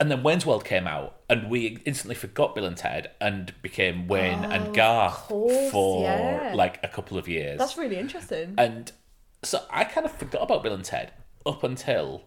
And 0.00 0.10
then 0.10 0.22
Wayne's 0.22 0.46
World 0.46 0.64
came 0.64 0.86
out, 0.86 1.16
and 1.28 1.50
we 1.50 1.78
instantly 1.84 2.14
forgot 2.14 2.54
Bill 2.54 2.64
and 2.64 2.76
Ted 2.76 3.10
and 3.20 3.52
became 3.62 4.06
Wayne 4.06 4.44
and 4.44 4.68
oh, 4.68 4.72
Garth 4.72 5.26
course, 5.26 5.70
for 5.72 6.04
yeah. 6.04 6.52
like 6.54 6.78
a 6.84 6.88
couple 6.88 7.18
of 7.18 7.26
years. 7.26 7.58
That's 7.58 7.76
really 7.76 7.96
interesting. 7.96 8.54
And 8.56 8.92
so 9.42 9.64
I 9.70 9.82
kind 9.82 10.06
of 10.06 10.12
forgot 10.12 10.42
about 10.42 10.62
Bill 10.62 10.72
and 10.72 10.84
Ted 10.84 11.12
up 11.44 11.64
until 11.64 12.22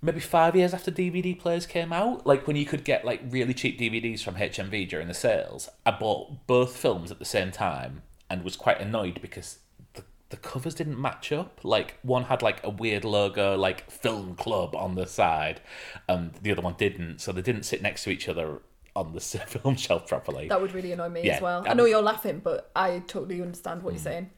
maybe 0.00 0.20
five 0.20 0.56
years 0.56 0.72
after 0.72 0.90
DVD 0.90 1.38
players 1.38 1.66
came 1.66 1.92
out. 1.92 2.26
Like 2.26 2.46
when 2.46 2.56
you 2.56 2.64
could 2.64 2.84
get 2.84 3.04
like 3.04 3.20
really 3.28 3.52
cheap 3.52 3.78
DVDs 3.78 4.22
from 4.22 4.36
HMV 4.36 4.88
during 4.88 5.08
the 5.08 5.14
sales. 5.14 5.68
I 5.84 5.90
bought 5.90 6.46
both 6.46 6.76
films 6.76 7.10
at 7.10 7.18
the 7.18 7.26
same 7.26 7.50
time 7.50 8.02
and 8.30 8.42
was 8.44 8.56
quite 8.56 8.80
annoyed 8.80 9.20
because 9.20 9.58
the, 9.94 10.02
the 10.30 10.36
covers 10.36 10.74
didn't 10.74 11.00
match 11.00 11.32
up. 11.32 11.60
Like 11.62 11.98
one 12.02 12.24
had 12.24 12.42
like 12.42 12.64
a 12.64 12.70
weird 12.70 13.04
logo, 13.04 13.56
like 13.56 13.90
Film 13.90 14.34
Club 14.34 14.74
on 14.74 14.94
the 14.94 15.06
side, 15.06 15.60
and 16.08 16.32
the 16.42 16.52
other 16.52 16.62
one 16.62 16.74
didn't. 16.78 17.20
So 17.20 17.32
they 17.32 17.42
didn't 17.42 17.64
sit 17.64 17.82
next 17.82 18.04
to 18.04 18.10
each 18.10 18.28
other 18.28 18.60
on 18.94 19.12
the 19.12 19.20
film 19.20 19.76
shelf 19.76 20.08
properly. 20.08 20.48
that 20.48 20.60
would 20.60 20.72
really 20.72 20.92
annoy 20.92 21.08
me 21.10 21.22
Yeah, 21.22 21.36
as 21.36 21.42
well. 21.42 21.62
I 21.66 21.70
um, 21.70 21.76
know 21.76 21.84
you're 21.84 22.02
laughing, 22.02 22.40
but 22.42 22.70
I 22.74 23.00
totally 23.06 23.42
understand 23.42 23.82
what 23.82 23.92
you're 23.92 24.02
saying. 24.02 24.30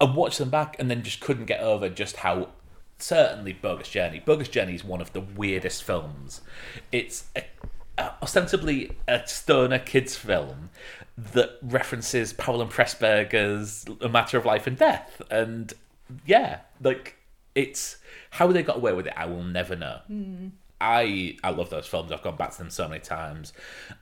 I 0.00 0.04
watched 0.04 0.38
them 0.38 0.50
back 0.50 0.76
and 0.78 0.90
then 0.90 1.02
just 1.02 1.20
couldn't 1.20 1.46
get 1.46 1.60
over 1.60 1.88
just 1.88 2.16
how 2.16 2.48
certainly 2.98 3.52
Bogus 3.52 3.88
Journey. 3.88 4.20
Bogus 4.24 4.48
Journey 4.48 4.74
is 4.74 4.84
one 4.84 5.00
of 5.00 5.12
the 5.12 5.20
weirdest 5.20 5.82
films. 5.82 6.42
It's 6.92 7.24
a, 7.34 7.44
ostensibly 7.98 8.92
a 9.08 9.26
stoner 9.26 9.78
kids 9.78 10.16
film 10.16 10.70
that 11.16 11.58
references 11.62 12.32
Powell 12.32 12.62
and 12.62 12.70
Pressburger's 12.70 13.84
A 14.00 14.08
Matter 14.08 14.38
of 14.38 14.44
Life 14.44 14.66
and 14.66 14.76
Death, 14.76 15.20
and 15.30 15.72
yeah, 16.26 16.60
like 16.80 17.16
it's 17.54 17.98
how 18.30 18.50
they 18.50 18.62
got 18.62 18.76
away 18.76 18.92
with 18.92 19.06
it. 19.06 19.12
I 19.16 19.26
will 19.26 19.44
never 19.44 19.76
know. 19.76 20.00
Hmm. 20.06 20.48
I 20.82 21.36
I 21.44 21.50
love 21.50 21.70
those 21.70 21.86
films. 21.86 22.10
I've 22.10 22.22
gone 22.22 22.36
back 22.36 22.50
to 22.52 22.58
them 22.58 22.70
so 22.70 22.88
many 22.88 23.00
times. 23.00 23.52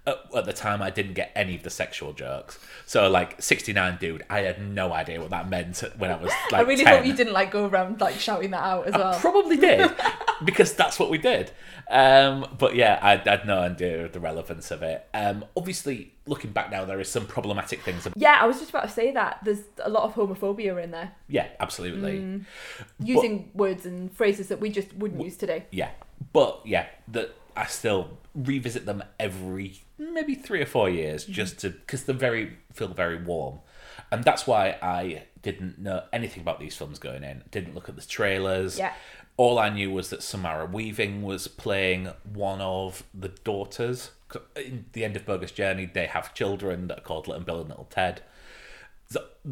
At, 0.07 0.17
at 0.35 0.47
the 0.47 0.55
time, 0.55 0.81
I 0.81 0.89
didn't 0.89 1.13
get 1.13 1.31
any 1.37 1.55
of 1.55 1.63
the 1.63 1.69
sexual 1.69 2.15
jokes. 2.15 2.59
So, 2.87 3.09
like 3.11 3.41
sixty 3.43 3.75
nine, 3.75 3.99
dude, 4.01 4.25
I 4.31 4.41
had 4.41 4.67
no 4.67 4.93
idea 4.93 5.21
what 5.21 5.29
that 5.31 5.51
meant 5.51 5.85
when 5.99 6.11
I 6.11 6.17
was 6.17 6.33
like. 6.51 6.61
I 6.61 6.63
really 6.63 6.85
10. 6.85 6.97
hope 6.97 7.07
you 7.07 7.15
didn't 7.15 7.35
like 7.35 7.51
go 7.51 7.67
around 7.67 8.01
like 8.01 8.19
shouting 8.19 8.53
that 8.53 8.63
out 8.63 8.87
as 8.87 8.95
well. 8.95 9.19
Probably 9.21 9.59
did 9.59 9.91
because 10.45 10.73
that's 10.73 10.99
what 10.99 11.11
we 11.11 11.19
did. 11.19 11.53
Um, 11.91 12.47
but 12.59 12.75
yeah, 12.75 12.99
I, 13.03 13.13
I 13.15 13.37
had 13.37 13.47
no 13.47 13.59
idea 13.59 14.07
of 14.07 14.13
the 14.13 14.21
relevance 14.21 14.71
of 14.71 14.83
it. 14.83 15.07
Um, 15.13 15.45
obviously, 15.57 16.13
looking 16.27 16.53
back 16.53 16.71
now, 16.71 16.87
there 16.87 17.01
is 17.01 17.09
some 17.09 17.27
problematic 17.27 17.83
things. 17.83 18.07
About, 18.07 18.17
yeah, 18.17 18.39
I 18.41 18.47
was 18.47 18.59
just 18.59 18.71
about 18.71 18.85
to 18.85 18.89
say 18.89 19.11
that 19.13 19.41
there's 19.45 19.65
a 19.85 19.91
lot 19.91 20.05
of 20.05 20.15
homophobia 20.15 20.83
in 20.83 20.93
there, 20.93 21.13
yeah, 21.29 21.49
absolutely. 21.59 22.19
Mm. 22.21 22.45
using 23.03 23.51
words 23.53 23.85
and 23.85 24.11
phrases 24.17 24.49
that 24.49 24.61
we 24.61 24.71
just 24.71 24.95
wouldn't 24.95 25.23
use 25.23 25.37
today. 25.37 25.67
Yeah, 25.73 25.91
but 26.33 26.61
yeah, 26.65 26.87
that 27.09 27.35
I 27.57 27.67
still 27.67 28.19
revisit 28.35 28.87
them 28.87 29.03
every 29.19 29.83
maybe 29.99 30.35
three 30.35 30.63
or 30.63 30.67
four 30.67 30.89
years 30.89 31.25
Mm-hmm. 31.25 31.33
just 31.33 31.59
to 31.61 31.71
because 31.71 32.05
they 32.05 32.13
very 32.13 32.57
feel 32.73 32.89
very 32.89 33.23
warm, 33.23 33.61
and 34.11 34.25
that's 34.25 34.47
why 34.47 34.77
I 34.83 35.25
didn't 35.43 35.79
know 35.79 36.05
anything 36.13 36.43
about 36.43 36.61
these 36.61 36.77
films 36.77 36.99
going 36.99 37.25
in. 37.25 37.43
Didn't 37.51 37.75
look 37.75 37.89
at 37.89 37.97
the 37.97 38.03
trailers. 38.03 38.79
Yeah. 38.79 38.93
All 39.37 39.59
I 39.59 39.71
knew 39.71 39.91
was 39.91 40.11
that 40.11 40.23
Samara 40.23 40.67
Weaving 40.67 41.23
was 41.23 41.49
playing 41.49 42.11
one 42.31 42.61
of 42.61 43.03
the 43.15 43.29
daughters. 43.29 44.11
In 44.55 44.85
the 44.93 45.03
end 45.03 45.17
of 45.17 45.25
Bogus 45.25 45.51
Journey, 45.51 45.87
they 45.87 46.07
have 46.07 46.35
children 46.35 46.89
that 46.89 46.99
are 46.99 47.03
called 47.03 47.27
Little 47.27 47.43
Bill 47.45 47.61
and 47.61 47.71
Little 47.71 47.87
Ted. 47.91 48.21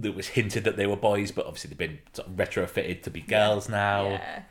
It 0.03 0.15
was 0.15 0.29
hinted 0.29 0.65
that 0.65 0.77
they 0.77 0.87
were 0.87 0.97
boys, 0.97 1.33
but 1.33 1.47
obviously 1.47 1.69
they've 1.71 1.79
been 1.79 1.99
sort 2.13 2.29
of 2.29 2.35
retrofitted 2.35 3.03
to 3.05 3.11
be 3.11 3.23
girls 3.23 3.69
now. 3.71 4.09
Yeah. 4.11 4.43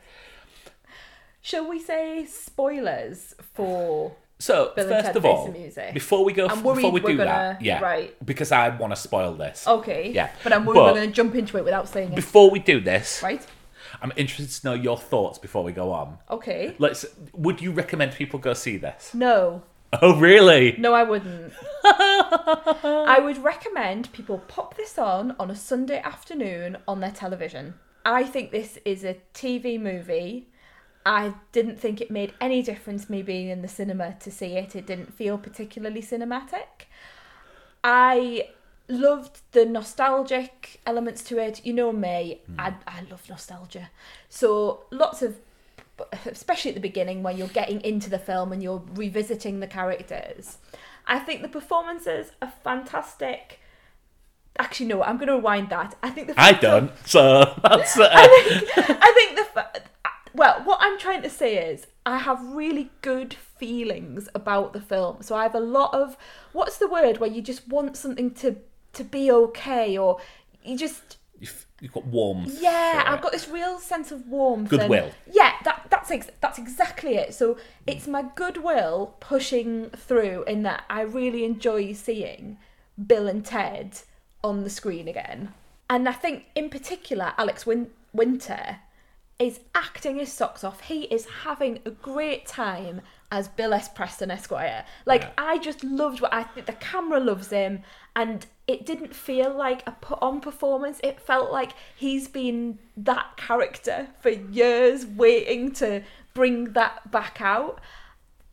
Shall 1.48 1.66
we 1.66 1.78
say 1.80 2.26
spoilers 2.26 3.34
for? 3.54 4.14
So 4.38 4.72
Bill 4.76 4.86
first 4.86 5.16
of 5.16 5.24
all, 5.24 5.50
before 5.94 6.22
we 6.22 6.34
go, 6.34 6.46
I'm 6.46 6.62
worried 6.62 6.76
before 6.76 6.90
we 6.90 7.00
do 7.00 7.16
gonna- 7.16 7.24
that, 7.24 7.62
yeah, 7.62 7.80
right. 7.80 8.14
because 8.26 8.52
I 8.52 8.68
want 8.68 8.92
to 8.94 9.00
spoil 9.00 9.32
this. 9.32 9.66
Okay. 9.66 10.10
Yeah, 10.10 10.28
But 10.44 10.52
I'm 10.52 10.66
worried 10.66 10.74
but- 10.74 10.84
we're 10.92 11.00
going 11.00 11.08
to 11.08 11.14
jump 11.14 11.34
into 11.34 11.56
it 11.56 11.64
without 11.64 11.88
saying 11.88 12.12
it. 12.12 12.16
Before 12.16 12.50
we 12.50 12.58
do 12.58 12.80
this, 12.80 13.22
Right. 13.22 13.40
I'm 14.02 14.12
interested 14.16 14.60
to 14.60 14.66
know 14.66 14.74
your 14.74 14.98
thoughts 14.98 15.38
before 15.38 15.64
we 15.64 15.72
go 15.72 15.90
on. 15.90 16.18
Okay. 16.30 16.74
Let's. 16.78 17.06
Would 17.32 17.62
you 17.62 17.72
recommend 17.72 18.12
people 18.12 18.38
go 18.38 18.52
see 18.52 18.76
this? 18.76 19.14
No. 19.14 19.62
Oh, 20.02 20.16
really? 20.20 20.74
No, 20.76 20.92
I 20.92 21.02
wouldn't. 21.02 21.50
I 21.82 23.18
would 23.22 23.42
recommend 23.42 24.12
people 24.12 24.36
pop 24.46 24.76
this 24.76 24.98
on 24.98 25.34
on 25.40 25.50
a 25.50 25.56
Sunday 25.56 25.98
afternoon 26.02 26.76
on 26.86 27.00
their 27.00 27.10
television. 27.10 27.72
I 28.04 28.24
think 28.24 28.50
this 28.50 28.78
is 28.84 29.02
a 29.02 29.16
TV 29.32 29.80
movie. 29.80 30.50
I 31.08 31.32
didn't 31.52 31.80
think 31.80 32.02
it 32.02 32.10
made 32.10 32.34
any 32.38 32.62
difference 32.62 33.08
me 33.08 33.22
being 33.22 33.48
in 33.48 33.62
the 33.62 33.68
cinema 33.68 34.16
to 34.20 34.30
see 34.30 34.56
it. 34.58 34.76
It 34.76 34.86
didn't 34.86 35.14
feel 35.14 35.38
particularly 35.38 36.02
cinematic. 36.02 36.84
I 37.82 38.50
loved 38.88 39.40
the 39.52 39.64
nostalgic 39.64 40.80
elements 40.84 41.24
to 41.24 41.38
it. 41.38 41.64
You 41.64 41.72
know 41.72 41.92
me, 41.92 42.42
I, 42.58 42.74
I 42.86 43.06
love 43.10 43.26
nostalgia. 43.26 43.88
So 44.28 44.84
lots 44.90 45.22
of, 45.22 45.36
especially 46.26 46.72
at 46.72 46.74
the 46.74 46.80
beginning 46.82 47.22
when 47.22 47.38
you're 47.38 47.48
getting 47.48 47.80
into 47.80 48.10
the 48.10 48.18
film 48.18 48.52
and 48.52 48.62
you're 48.62 48.82
revisiting 48.92 49.60
the 49.60 49.66
characters. 49.66 50.58
I 51.06 51.20
think 51.20 51.40
the 51.40 51.48
performances 51.48 52.32
are 52.42 52.52
fantastic. 52.62 53.60
Actually, 54.58 54.86
no, 54.86 55.02
I'm 55.02 55.16
going 55.16 55.28
to 55.28 55.36
rewind 55.36 55.70
that. 55.70 55.96
I 56.02 56.10
think 56.10 56.26
the 56.26 56.34
I 56.36 56.52
don't. 56.52 56.90
So 57.06 57.58
that's. 57.62 57.98
Uh, 57.98 58.10
I 58.12 59.12
think 59.16 59.38
the 59.38 59.44
fa- 59.44 59.82
well, 60.38 60.62
what 60.64 60.78
I'm 60.80 60.98
trying 60.98 61.22
to 61.22 61.30
say 61.30 61.70
is 61.70 61.86
I 62.06 62.18
have 62.18 62.40
really 62.54 62.90
good 63.02 63.34
feelings 63.34 64.28
about 64.34 64.72
the 64.72 64.80
film. 64.80 65.22
So 65.22 65.34
I 65.36 65.42
have 65.42 65.54
a 65.54 65.60
lot 65.60 65.92
of 65.92 66.16
what's 66.52 66.78
the 66.78 66.88
word 66.88 67.18
where 67.18 67.28
you 67.30 67.42
just 67.42 67.68
want 67.68 67.96
something 67.96 68.30
to 68.34 68.56
to 68.94 69.04
be 69.04 69.30
okay 69.30 69.98
or 69.98 70.18
you 70.64 70.78
just 70.78 71.18
you've, 71.38 71.66
you've 71.80 71.92
got 71.92 72.06
warmth. 72.06 72.56
yeah, 72.60 73.04
I've 73.06 73.18
it. 73.18 73.22
got 73.22 73.32
this 73.32 73.48
real 73.48 73.78
sense 73.78 74.10
of 74.12 74.26
warmth. 74.26 74.70
Goodwill. 74.70 75.04
And, 75.04 75.14
yeah, 75.30 75.54
that 75.64 75.86
that's 75.90 76.10
ex- 76.10 76.30
that's 76.40 76.58
exactly 76.58 77.16
it. 77.16 77.34
So 77.34 77.58
it's 77.86 78.06
my 78.06 78.24
goodwill 78.34 79.16
pushing 79.20 79.90
through 79.90 80.44
in 80.44 80.62
that 80.62 80.84
I 80.88 81.02
really 81.02 81.44
enjoy 81.44 81.92
seeing 81.92 82.58
Bill 83.06 83.26
and 83.26 83.44
Ted 83.44 83.98
on 84.42 84.62
the 84.62 84.70
screen 84.70 85.08
again. 85.08 85.52
And 85.90 86.08
I 86.08 86.12
think 86.12 86.46
in 86.54 86.70
particular 86.70 87.32
Alex 87.38 87.66
Win- 87.66 87.90
Winter 88.12 88.78
is 89.38 89.60
acting 89.74 90.18
his 90.18 90.32
socks 90.32 90.64
off. 90.64 90.80
He 90.80 91.02
is 91.04 91.26
having 91.44 91.78
a 91.84 91.90
great 91.90 92.46
time 92.46 93.02
as 93.30 93.46
Bill 93.46 93.72
S. 93.72 93.88
Preston 93.88 94.30
Esquire. 94.30 94.84
Like 95.06 95.22
Yeah. 95.22 95.30
I 95.38 95.58
just 95.58 95.84
loved 95.84 96.20
what 96.20 96.32
I 96.32 96.42
think 96.42 96.66
the 96.66 96.72
camera 96.72 97.20
loves 97.20 97.50
him 97.50 97.82
and 98.16 98.46
it 98.66 98.84
didn't 98.84 99.14
feel 99.14 99.54
like 99.54 99.86
a 99.86 99.92
put 99.92 100.18
on 100.20 100.40
performance. 100.40 100.98
It 101.04 101.20
felt 101.20 101.52
like 101.52 101.72
he's 101.94 102.26
been 102.26 102.78
that 102.96 103.36
character 103.36 104.08
for 104.20 104.30
years 104.30 105.06
waiting 105.06 105.72
to 105.74 106.02
bring 106.34 106.72
that 106.72 107.10
back 107.10 107.40
out. 107.40 107.80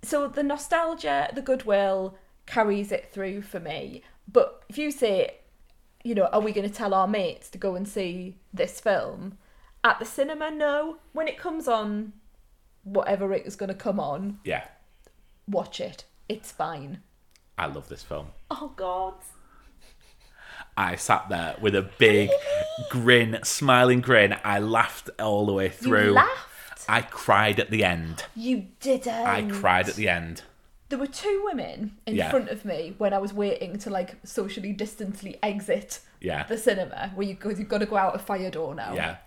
So 0.03 0.27
the 0.27 0.43
nostalgia, 0.43 1.29
the 1.33 1.41
goodwill 1.41 2.15
carries 2.45 2.91
it 2.91 3.09
through 3.11 3.41
for 3.41 3.59
me. 3.59 4.03
But 4.31 4.63
if 4.69 4.77
you 4.77 4.91
say, 4.91 5.37
you 6.03 6.13
know, 6.13 6.25
are 6.25 6.41
we 6.41 6.51
going 6.51 6.69
to 6.69 6.73
tell 6.73 6.93
our 6.93 7.07
mates 7.07 7.49
to 7.49 7.57
go 7.57 7.75
and 7.75 7.87
see 7.87 8.37
this 8.53 8.79
film? 8.79 9.37
At 9.85 9.99
the 9.99 10.05
cinema, 10.05 10.49
no. 10.49 10.97
When 11.13 11.27
it 11.27 11.37
comes 11.37 11.67
on, 11.67 12.13
whatever 12.83 13.31
it 13.33 13.45
is 13.45 13.55
going 13.55 13.69
to 13.69 13.75
come 13.75 13.99
on, 13.99 14.39
Yeah, 14.43 14.63
watch 15.47 15.79
it. 15.79 16.05
It's 16.27 16.51
fine. 16.51 17.03
I 17.57 17.67
love 17.67 17.87
this 17.87 18.01
film. 18.01 18.29
Oh, 18.49 18.73
God. 18.75 19.13
I 20.75 20.95
sat 20.95 21.29
there 21.29 21.55
with 21.61 21.75
a 21.75 21.83
big 21.99 22.31
grin, 22.89 23.39
smiling 23.43 24.01
grin. 24.01 24.35
I 24.43 24.57
laughed 24.59 25.09
all 25.19 25.45
the 25.45 25.53
way 25.53 25.65
You 25.65 25.69
through. 25.69 26.11
laughed. 26.13 26.85
I 26.89 27.01
cried 27.01 27.59
at 27.59 27.69
the 27.69 27.83
end. 27.83 28.25
You 28.35 28.65
didn't. 28.79 29.07
I 29.27 29.43
cried 29.43 29.87
at 29.87 29.95
the 29.95 30.09
end. 30.09 30.41
There 30.89 30.99
were 30.99 31.07
two 31.07 31.43
women 31.45 31.97
in 32.07 32.15
Yeah. 32.15 32.29
front 32.31 32.49
of 32.49 32.65
me 32.65 32.95
when 32.97 33.13
I 33.13 33.19
was 33.19 33.33
waiting 33.33 33.77
to 33.79 33.89
like 33.91 34.17
socially 34.23 34.73
distantly 34.73 35.37
exit 35.43 35.99
Yeah. 36.19 36.43
the 36.47 36.57
cinema, 36.57 37.11
where 37.15 37.27
you 37.27 37.35
go, 37.35 37.49
you've 37.49 37.69
got 37.69 37.79
to 37.79 37.85
go 37.85 37.97
out 37.97 38.15
a 38.15 38.19
fire 38.19 38.49
door 38.51 38.73
now. 38.75 38.93
Yeah. 38.95 39.17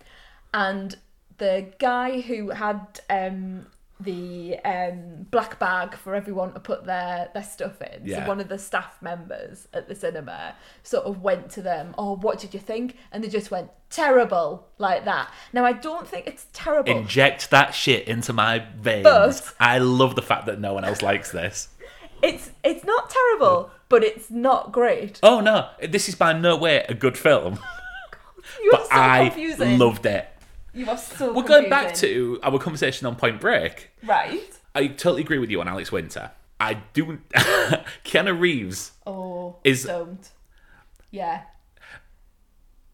And 0.53 0.95
the 1.37 1.67
guy 1.79 2.21
who 2.21 2.49
had 2.49 2.99
um, 3.09 3.67
the 4.01 4.57
um, 4.65 5.27
black 5.31 5.59
bag 5.59 5.93
for 5.95 6.15
everyone 6.15 6.53
to 6.53 6.59
put 6.59 6.85
their, 6.85 7.29
their 7.33 7.43
stuff 7.43 7.81
in, 7.81 8.01
Yeah. 8.05 8.23
so 8.23 8.27
one 8.29 8.39
of 8.39 8.47
the 8.49 8.57
staff 8.57 9.01
members 9.01 9.67
at 9.73 9.87
the 9.87 9.95
cinema 9.95 10.55
sort 10.83 11.05
of 11.05 11.21
went 11.21 11.49
to 11.51 11.61
them, 11.61 11.93
oh, 11.97 12.15
what 12.15 12.39
did 12.39 12.53
you 12.53 12.59
think? 12.59 12.95
And 13.11 13.23
they 13.23 13.27
just 13.29 13.51
went, 13.51 13.69
terrible, 13.89 14.67
like 14.77 15.03
that. 15.05 15.31
Now, 15.53 15.65
I 15.65 15.73
don't 15.73 16.07
think 16.07 16.27
it's 16.27 16.47
terrible. 16.53 16.91
Inject 16.91 17.49
that 17.51 17.73
shit 17.73 18.07
into 18.07 18.31
my 18.33 18.59
veins. 18.77 19.03
But- 19.03 19.53
I 19.59 19.79
love 19.79 20.15
the 20.15 20.21
fact 20.21 20.45
that 20.45 20.59
no 20.59 20.73
one 20.73 20.85
else 20.85 21.01
likes 21.01 21.31
this. 21.31 21.69
it's 22.21 22.51
it's 22.63 22.83
not 22.83 23.09
terrible, 23.09 23.71
but 23.87 24.03
it's 24.03 24.29
not 24.29 24.71
great. 24.73 25.19
Oh 25.23 25.39
no, 25.39 25.69
this 25.87 26.09
is 26.09 26.15
by 26.15 26.33
no 26.33 26.57
way 26.57 26.85
a 26.89 26.93
good 26.93 27.17
film, 27.17 27.59
but 28.71 28.83
so 28.85 28.89
I 28.91 29.33
loved 29.77 30.05
it. 30.05 30.27
You 30.73 30.89
are 30.89 30.97
so 30.97 31.33
We're 31.33 31.43
going 31.43 31.69
back 31.69 31.93
to 31.95 32.39
our 32.43 32.59
conversation 32.59 33.07
on 33.07 33.15
Point 33.15 33.39
Break. 33.41 33.91
right. 34.03 34.43
I 34.75 34.87
totally 34.87 35.21
agree 35.21 35.39
with 35.39 35.49
you 35.49 35.59
on 35.61 35.67
Alex 35.67 35.91
Winter. 35.91 36.31
I 36.59 36.75
do. 36.93 37.19
Keanu 38.05 38.39
Reeves. 38.39 38.91
Oh, 39.07 39.57
Is- 39.63 39.85
don't. 39.85 40.29
Yeah, 41.11 41.41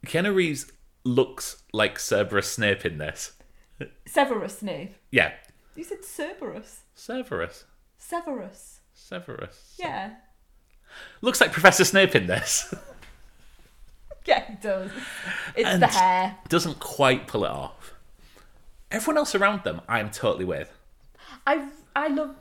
Keanu 0.05 0.33
Reeves 0.33 0.71
looks 1.03 1.61
like 1.73 1.99
Cerberus 1.99 2.49
Snape 2.51 2.85
in 2.85 2.97
this. 2.97 3.33
Severus 4.07 4.59
Snape. 4.59 4.95
Yeah, 5.11 5.33
You 5.75 5.83
said 5.83 6.05
Cerberus. 6.05 6.79
Cerberus. 6.95 7.65
Severus. 7.97 8.79
Severus. 8.93 9.75
Yeah. 9.77 10.11
Looks 11.21 11.41
like 11.41 11.51
Professor 11.51 11.83
Snape 11.83 12.15
in 12.15 12.27
this. 12.27 12.73
Yeah, 14.25 14.51
it 14.51 14.61
does. 14.61 14.91
It's 15.55 15.69
And- 15.69 15.81
the 15.81 15.87
hair. 15.87 16.37
Doesn't 16.49 16.79
quite 16.79 17.27
pull 17.27 17.45
it 17.45 17.51
off. 17.51 17.93
Everyone 18.91 19.17
else 19.17 19.35
around 19.35 19.63
them, 19.63 19.81
I 19.87 19.99
am 19.99 20.09
totally 20.09 20.45
with. 20.45 20.71
I 21.45 21.67
I 21.95 22.07
love. 22.07 22.35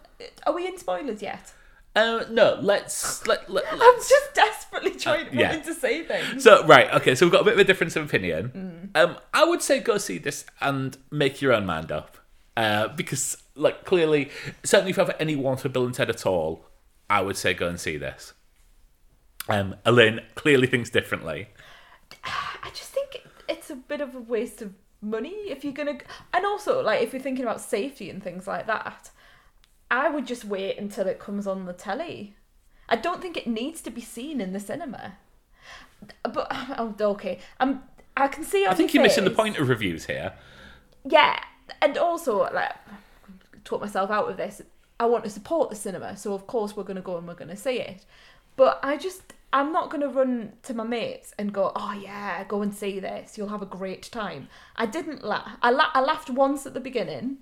Are 0.47 0.55
we 0.55 0.67
in 0.67 0.79
spoilers 0.79 1.21
yet? 1.23 1.53
Uh, 1.97 2.25
no, 2.31 2.59
let's 2.61 3.25
let, 3.27 3.49
let 3.49 3.65
I'm 3.71 3.79
let's. 3.79 4.09
just 4.09 4.35
desperately 4.35 4.91
trying 4.93 5.27
yeah. 5.33 5.51
wanting 5.51 5.65
to 5.67 5.75
say 5.75 6.03
things. 6.05 6.43
So 6.43 6.67
right, 6.67 6.93
okay, 6.95 7.15
so 7.15 7.25
we've 7.25 7.33
got 7.33 7.43
a 7.43 7.45
bit 7.45 7.55
of 7.55 7.61
a 7.61 7.65
difference 7.65 7.95
of 7.95 8.05
opinion. 8.05 8.91
Mm. 8.95 9.01
Um, 9.01 9.17
I 9.33 9.45
would 9.45 9.63
say 9.63 9.79
go 9.79 9.99
see 9.99 10.19
this 10.19 10.45
and 10.61 10.97
make 11.13 11.41
your 11.41 11.53
own 11.53 11.67
mind 11.67 11.93
up, 11.93 12.17
uh, 12.57 12.89
because 12.89 13.37
like 13.55 13.85
clearly, 13.85 14.31
certainly 14.65 14.91
if 14.91 14.97
you 14.97 15.05
have 15.05 15.15
any 15.21 15.37
want 15.37 15.61
for 15.61 15.69
Bill 15.69 15.87
and 15.87 15.95
Ted 15.95 16.11
at 16.11 16.27
all, 16.27 16.67
I 17.09 17.21
would 17.21 17.37
say 17.37 17.55
go 17.55 17.69
and 17.69 17.79
see 17.79 17.97
this. 17.97 18.33
Um, 19.49 19.77
Elaine 19.85 20.21
clearly 20.35 20.67
thinks 20.67 20.91
differently. 20.91 21.49
I 22.63 22.71
just 22.71 22.91
think 22.91 23.23
it's 23.49 23.71
a 23.71 23.77
bit 23.77 24.01
of 24.01 24.15
a 24.15 24.21
waste 24.21 24.63
of 24.63 24.73
money 25.01 25.35
if 25.49 25.65
you're 25.65 25.73
gonna. 25.73 25.99
And 26.33 26.45
also, 26.45 26.83
like, 26.83 27.03
if 27.03 27.13
you're 27.13 27.23
thinking 27.23 27.45
about 27.45 27.61
safety 27.61 28.11
and 28.11 28.23
things 28.23 28.47
like 28.47 28.67
that, 28.67 29.11
I 29.91 30.09
would 30.09 30.27
just 30.27 30.45
wait 30.45 30.79
until 30.79 31.07
it 31.07 31.19
comes 31.19 31.47
on 31.47 31.67
the 31.67 31.73
telly. 31.73 32.37
I 32.89 32.97
don't 32.97 33.23
think 33.23 33.37
it 33.37 33.47
needs 33.47 33.81
to 33.83 33.91
be 33.91 34.01
seen 34.01 34.41
in 34.41 34.53
the 34.53 34.61
cinema. 34.61 35.15
But 36.23 36.47
oh, 36.51 36.95
okay, 37.01 37.39
I'm. 37.61 37.83
I 38.17 38.29
can 38.29 38.45
see. 38.45 38.67
I 38.67 38.75
think 38.75 38.95
your 38.95 39.03
you're 39.03 39.09
missing 39.09 39.25
the 39.25 39.31
point 39.31 39.59
of 39.59 39.69
reviews 39.69 40.07
here. 40.07 40.33
Yeah, 41.05 41.41
and 41.83 41.99
also 41.99 42.49
like 42.53 42.73
talk 43.65 43.81
myself 43.81 44.11
out 44.11 44.31
of 44.31 44.37
this. 44.37 44.63
I 45.01 45.07
want 45.07 45.25
to 45.25 45.31
support 45.31 45.71
the 45.71 45.77
cinema, 45.77 46.17
so 46.17 46.35
of 46.35 46.47
course 46.47 46.77
we're 46.77 46.85
going 46.85 46.97
to 46.97 47.03
go 47.03 47.17
and 47.17 47.27
we're 47.27 47.35
going 47.35 47.49
to 47.49 47.57
see 47.57 47.81
it. 47.81 48.05
But 48.57 48.79
I 48.83 48.97
just 48.97 49.34
I'm 49.55 49.73
not 49.73 49.89
going 49.89 50.01
to 50.01 50.09
run 50.09 50.55
to 50.65 50.75
my 50.75 50.83
mates 50.83 51.33
and 51.39 51.53
go, 51.53 51.71
"Oh 51.77 51.93
yeah, 51.93 52.43
go 52.45 52.61
and 52.61 52.75
see 52.75 52.99
this. 52.99 53.39
You'll 53.39 53.49
have 53.51 53.63
a 53.63 53.67
great 53.67 54.03
time." 54.11 54.49
I 54.75 54.85
didn't 54.85 55.23
laugh. 55.23 55.57
I, 55.63 55.71
la- 55.71 55.93
I 55.95 56.01
laughed 56.01 56.29
once 56.29 56.67
at 56.67 56.75
the 56.75 56.81
beginning, 56.81 57.39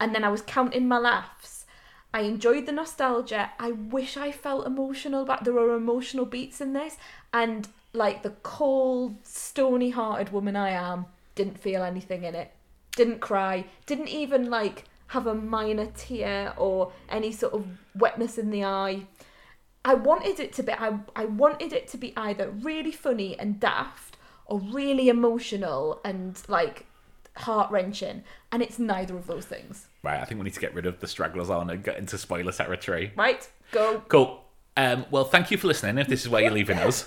and 0.00 0.12
then 0.12 0.24
I 0.24 0.30
was 0.30 0.42
counting 0.42 0.88
my 0.88 0.98
laughs. 0.98 1.64
I 2.12 2.22
enjoyed 2.22 2.66
the 2.66 2.72
nostalgia. 2.72 3.52
I 3.60 3.70
wish 3.70 4.16
I 4.16 4.32
felt 4.32 4.66
emotional, 4.66 5.24
but 5.24 5.44
there 5.44 5.58
are 5.58 5.76
emotional 5.76 6.26
beats 6.26 6.60
in 6.60 6.72
this, 6.72 6.96
and 7.32 7.68
like 7.92 8.24
the 8.24 8.34
cold, 8.42 9.16
stony-hearted 9.22 10.32
woman 10.32 10.56
I 10.56 10.70
am, 10.70 11.06
didn't 11.36 11.60
feel 11.60 11.84
anything 11.84 12.24
in 12.24 12.34
it. 12.34 12.50
Didn't 12.96 13.20
cry. 13.20 13.66
Didn't 13.86 14.08
even 14.08 14.50
like 14.50 14.84
have 15.08 15.28
a 15.28 15.34
minor 15.34 15.86
tear 15.96 16.52
or 16.56 16.92
any 17.08 17.30
sort 17.30 17.52
of 17.52 17.66
wetness 17.94 18.38
in 18.38 18.50
the 18.50 18.64
eye. 18.64 19.06
I 19.84 19.94
wanted 19.94 20.40
it 20.40 20.52
to 20.54 20.62
be. 20.62 20.72
I, 20.72 20.98
I 21.14 21.24
wanted 21.26 21.72
it 21.72 21.88
to 21.88 21.96
be 21.98 22.12
either 22.16 22.50
really 22.50 22.92
funny 22.92 23.38
and 23.38 23.60
daft 23.60 24.16
or 24.46 24.58
really 24.60 25.08
emotional 25.08 26.00
and 26.04 26.40
like 26.48 26.86
heart 27.36 27.70
wrenching, 27.70 28.24
and 28.52 28.62
it's 28.62 28.78
neither 28.78 29.16
of 29.16 29.26
those 29.26 29.44
things. 29.44 29.88
Right, 30.02 30.20
I 30.20 30.24
think 30.24 30.38
we 30.38 30.44
need 30.44 30.54
to 30.54 30.60
get 30.60 30.74
rid 30.74 30.86
of 30.86 31.00
the 31.00 31.06
stragglers 31.06 31.50
on 31.50 31.70
and 31.70 31.82
get 31.82 31.96
into 31.98 32.16
spoiler 32.18 32.52
territory. 32.52 33.12
Right? 33.16 33.48
Go. 33.72 34.02
Cool. 34.08 34.40
Um, 34.76 35.06
well, 35.10 35.24
thank 35.24 35.50
you 35.50 35.56
for 35.58 35.66
listening. 35.68 35.98
If 35.98 36.08
this 36.08 36.22
is 36.22 36.28
where 36.28 36.42
you're 36.42 36.50
leaving 36.50 36.78
us, 36.78 37.06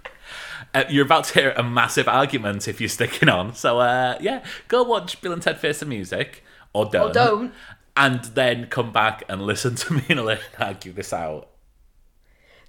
uh, 0.74 0.84
you're 0.88 1.04
about 1.04 1.24
to 1.24 1.34
hear 1.34 1.50
a 1.52 1.62
massive 1.62 2.08
argument 2.08 2.68
if 2.68 2.80
you're 2.80 2.88
sticking 2.88 3.28
on. 3.28 3.54
So, 3.54 3.80
uh, 3.80 4.16
yeah, 4.20 4.44
go 4.68 4.82
watch 4.82 5.20
Bill 5.20 5.32
and 5.32 5.42
Ted 5.42 5.58
Face 5.58 5.80
the 5.80 5.86
Music, 5.86 6.42
or 6.72 6.86
don't, 6.86 7.10
Or 7.10 7.12
don't. 7.12 7.54
and 7.96 8.24
then 8.24 8.66
come 8.66 8.92
back 8.92 9.24
and 9.28 9.42
listen 9.42 9.74
to 9.76 9.94
me 9.94 10.04
and 10.08 10.38
argue 10.58 10.92
this 10.92 11.12
out. 11.12 11.50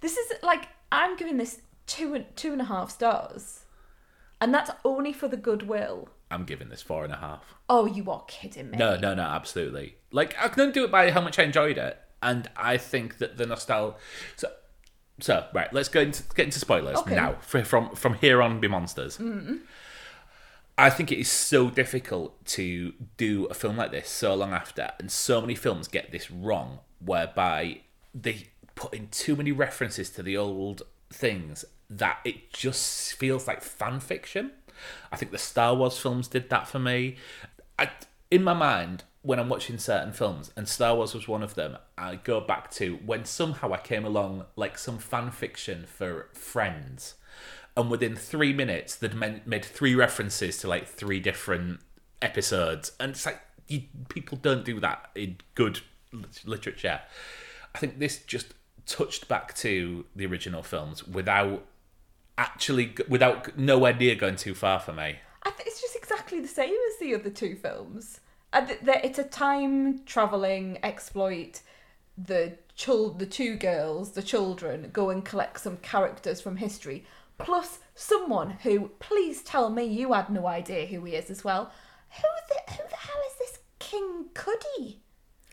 This 0.02 0.18
is 0.18 0.34
like 0.44 0.68
I'm 0.92 1.16
giving 1.16 1.38
this 1.38 1.62
two 1.86 2.14
and 2.14 2.26
two 2.36 2.52
and 2.52 2.62
a 2.62 2.66
half 2.66 2.92
stars, 2.92 3.66
and 4.40 4.54
that's 4.54 4.72
only 4.86 5.14
for 5.14 5.28
the 5.28 5.38
goodwill. 5.38 6.10
I'm 6.30 6.44
giving 6.44 6.70
this 6.70 6.82
four 6.82 7.04
and 7.04 7.14
a 7.14 7.18
half. 7.18 7.56
Oh, 7.70 7.86
you 7.86 8.12
are 8.12 8.24
kidding 8.28 8.72
me? 8.72 8.78
No, 8.78 8.98
no, 8.98 9.14
no, 9.14 9.24
absolutely. 9.24 9.96
Like 10.12 10.36
I 10.40 10.50
can 10.50 10.72
do 10.72 10.84
it 10.84 10.92
by 10.92 11.12
how 11.12 11.22
much 11.22 11.40
I 11.40 11.44
enjoyed 11.44 11.78
it, 11.78 11.98
and 12.22 12.50
I 12.56 12.78
think 12.78 13.18
that 13.20 13.38
the 13.38 13.46
nostalgia. 13.46 13.96
So, 14.36 14.52
so 15.20 15.48
right, 15.54 15.72
let's 15.74 15.90
go 15.90 16.02
into 16.02 16.24
get 16.36 16.46
into 16.46 16.60
spoilers 16.60 16.98
Okay. 17.00 17.16
now. 17.16 17.36
From 17.42 17.96
from 17.96 18.14
here 18.16 18.42
on, 18.42 18.60
be 18.60 18.68
monsters. 18.68 19.18
Mm-hmm. 19.18 19.58
I 20.80 20.92
think 20.92 21.12
it 21.12 21.18
is 21.18 21.32
so 21.32 21.72
difficult 21.72 22.46
to 22.48 22.94
do 23.18 23.46
a 23.46 23.56
film 23.56 23.78
like 23.78 23.90
this 23.92 24.10
so 24.10 24.36
long 24.36 24.54
after, 24.54 24.92
and 25.00 25.10
so 25.12 25.42
many 25.42 25.56
films 25.56 25.88
get 25.88 26.12
this 26.12 26.30
wrong, 26.30 26.80
whereby 27.00 27.82
they 28.14 28.50
put 28.78 28.94
in 28.94 29.10
too 29.10 29.36
many 29.36 29.52
references 29.52 30.10
to 30.12 30.24
the 30.24 30.38
old 30.38 30.84
things 31.10 31.66
that 31.90 32.20
it 32.24 32.52
just 32.54 33.14
feels 33.14 33.48
like 33.48 33.62
fan 33.62 34.00
fiction. 34.00 34.52
I 35.12 35.18
think 35.18 35.32
the 35.32 35.38
Star 35.38 35.76
Wars 35.76 35.98
films 35.98 36.28
did 36.28 36.50
that 36.50 36.68
for 36.68 36.80
me. 36.80 37.18
I, 37.78 37.90
in 38.32 38.44
my 38.44 38.54
mind, 38.54 39.04
when 39.22 39.40
I'm 39.40 39.50
watching 39.50 39.78
certain 39.78 40.14
films, 40.14 40.52
and 40.56 40.70
Star 40.70 40.96
Wars 40.96 41.14
was 41.14 41.28
one 41.28 41.44
of 41.44 41.56
them, 41.56 41.78
I 41.98 42.16
go 42.16 42.40
back 42.40 42.72
to 42.72 43.00
when 43.06 43.26
somehow 43.26 43.74
I 43.74 43.78
came 43.78 44.06
along 44.06 44.46
like 44.56 44.78
some 44.78 44.98
fan 45.00 45.32
fiction 45.32 45.86
for 45.86 46.30
Friends 46.34 47.16
and 47.78 47.92
within 47.92 48.16
three 48.16 48.52
minutes 48.52 48.96
they'd 48.96 49.14
made 49.14 49.64
three 49.64 49.96
references 49.96 50.58
to 50.58 50.68
like 50.68 50.88
three 50.88 51.20
different 51.20 51.80
episodes 52.22 52.92
and 53.00 53.12
it's 53.12 53.26
like 53.26 53.40
you, 53.68 53.84
people 54.10 54.38
don't 54.42 54.66
do 54.66 54.80
that 54.80 55.12
in 55.16 55.38
good 55.54 55.80
literature 56.44 57.00
i 57.76 57.78
think 57.78 58.00
this 58.00 58.18
just 58.24 58.54
touched 58.88 59.28
back 59.28 59.54
to 59.56 60.06
the 60.16 60.26
original 60.26 60.64
films 60.64 61.06
without 61.06 61.66
actually 62.38 62.96
without 63.08 63.58
nowhere 63.58 63.94
near 63.94 64.16
going 64.16 64.36
too 64.36 64.56
far 64.56 64.80
for 64.80 64.94
me 64.94 65.18
I 65.44 65.52
it's 65.66 65.82
just 65.82 65.96
exactly 65.96 66.40
the 66.40 66.48
same 66.48 66.76
as 66.90 67.00
the 67.00 67.16
other 67.16 67.30
two 67.30 67.56
films. 67.56 68.20
And 68.52 68.78
it's 68.82 69.20
a 69.20 69.24
time 69.24 70.04
traveling 70.06 70.80
exploit. 70.84 71.62
The 72.18 72.58
chil- 72.76 73.12
the 73.14 73.26
two 73.26 73.56
girls, 73.56 74.14
the 74.14 74.24
children, 74.24 74.90
go 74.92 75.10
and 75.10 75.24
collect 75.24 75.60
some 75.60 75.78
characters 75.78 76.42
from 76.42 76.58
history, 76.58 77.06
plus 77.38 77.80
someone 77.94 78.52
who, 78.64 78.90
please 79.00 79.44
tell 79.44 79.70
me 79.70 79.84
you 79.84 80.14
had 80.14 80.30
no 80.30 80.48
idea 80.48 80.88
who 80.88 81.04
he 81.04 81.14
is 81.14 81.30
as 81.30 81.44
well. 81.44 81.72
Who 82.10 82.28
the 82.50 82.74
who 82.74 82.90
the 82.90 82.96
hell 82.96 83.22
is 83.30 83.38
this 83.38 83.60
Kid 83.80 84.34
Cudi? 84.34 84.98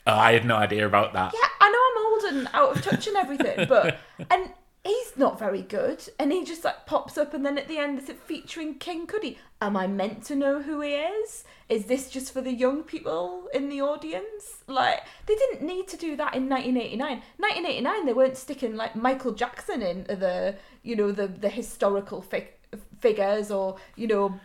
Oh, 0.07 0.17
I 0.17 0.33
had 0.33 0.45
no 0.45 0.57
idea 0.57 0.87
about 0.87 1.13
that. 1.15 1.33
Yeah, 1.33 1.49
I 1.61 1.71
know 1.71 1.79
I'm 1.91 2.07
old 2.07 2.35
and 2.35 2.49
out 2.53 2.77
of 2.77 2.83
touch 2.83 3.07
and 3.07 3.17
everything, 3.17 3.67
but 3.69 3.99
and 4.31 4.51
he's 4.85 5.17
not 5.17 5.39
very 5.39 5.63
good. 5.63 6.07
And 6.19 6.31
he 6.31 6.45
just 6.45 6.65
like 6.65 6.85
pops 6.87 7.17
up, 7.17 7.33
and 7.33 7.45
then 7.45 7.57
at 7.57 7.69
the 7.69 7.79
end, 7.79 7.99
is 7.99 8.09
it 8.09 8.19
featuring 8.19 8.75
Kid 8.75 9.09
Cudi? 9.09 9.39
Am 9.63 9.77
I 9.77 9.87
meant 9.87 10.25
to 10.25 10.37
know 10.37 10.61
who 10.61 10.83
he 10.83 10.91
is? 10.91 11.45
Is 11.71 11.87
this 11.87 12.11
just 12.11 12.33
for 12.33 12.43
the 12.43 12.53
young 12.53 12.83
people 12.83 13.49
in 13.55 13.71
the 13.71 13.81
audience? 13.81 14.63
Like 14.67 15.01
they 15.27 15.35
didn't 15.35 15.63
need 15.63 15.89
to 15.89 15.97
do 15.97 16.17
that 16.17 16.35
in 16.35 16.49
1989. 16.49 17.23
1989, 17.39 18.07
they 18.07 18.13
weren't 18.13 18.37
sticking 18.37 18.77
like 18.77 18.95
Michael 18.95 19.33
Jackson 19.33 19.81
in 19.83 20.05
the 20.05 20.57
you 20.83 20.97
know 20.97 21.13
the 21.13 21.29
the 21.29 21.49
historical 21.49 22.21
fig- 22.21 22.53
figures 23.01 23.51
or 23.51 23.77
you 23.97 24.07
know. 24.07 24.39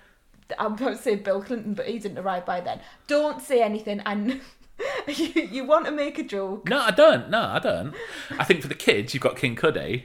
I'm 0.57 0.73
about 0.73 0.89
to 0.89 0.97
say 0.97 1.13
Bill 1.13 1.43
Clinton, 1.43 1.75
but 1.75 1.85
he 1.85 1.99
didn't 1.99 2.17
arrive 2.17 2.43
by 2.43 2.59
then. 2.59 2.79
Don't 3.05 3.39
say 3.39 3.61
anything, 3.61 3.99
and 3.99 4.41
you, 5.07 5.41
you 5.43 5.63
want 5.63 5.85
to 5.85 5.91
make 5.91 6.17
a 6.19 6.23
joke. 6.23 6.67
No, 6.69 6.79
I 6.79 6.91
don't. 6.91 7.29
No, 7.29 7.41
I 7.41 7.59
don't. 7.59 7.93
I 8.31 8.43
think 8.43 8.61
for 8.61 8.67
the 8.67 8.75
kids, 8.75 9.13
you've 9.13 9.23
got 9.23 9.35
Kid 9.37 9.55
Cudi, 9.55 10.03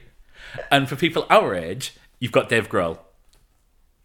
and 0.70 0.89
for 0.89 0.97
people 0.97 1.27
our 1.31 1.55
age, 1.55 1.95
you've 2.18 2.33
got 2.33 2.49
Dave 2.49 2.68
Grohl. 2.68 2.99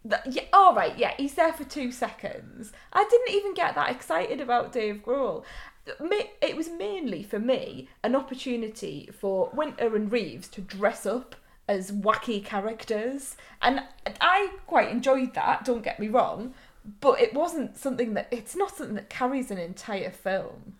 Th- 0.08 0.22
Yeah, 0.26 0.44
all 0.52 0.74
right, 0.74 0.96
yeah, 0.98 1.12
he's 1.16 1.34
there 1.34 1.52
for 1.52 1.64
two 1.64 1.92
seconds. 1.92 2.72
I 2.92 3.06
didn't 3.10 3.34
even 3.36 3.54
get 3.54 3.74
that 3.74 3.90
excited 3.90 4.40
about 4.40 4.72
Dave 4.72 5.02
Grohl. 5.04 5.44
It 5.86 6.56
was 6.56 6.68
mainly 6.70 7.22
for 7.22 7.38
me 7.38 7.88
an 8.04 8.14
opportunity 8.14 9.08
for 9.18 9.50
Winter 9.52 9.94
and 9.96 10.10
Reeves 10.12 10.48
to 10.48 10.60
dress 10.60 11.04
up 11.06 11.34
as 11.68 11.90
wacky 11.92 12.44
characters, 12.44 13.36
and 13.62 13.82
I 14.20 14.50
quite 14.66 14.88
enjoyed 14.90 15.34
that. 15.34 15.64
Don't 15.64 15.82
get 15.84 16.00
me 16.00 16.08
wrong, 16.08 16.54
but 17.00 17.20
it 17.20 17.34
wasn't 17.34 17.76
something 17.76 18.14
that 18.14 18.28
it's 18.30 18.56
not 18.56 18.76
something 18.76 18.96
that 18.96 19.10
carries 19.10 19.50
an 19.50 19.58
entire 19.58 20.10
film. 20.10 20.74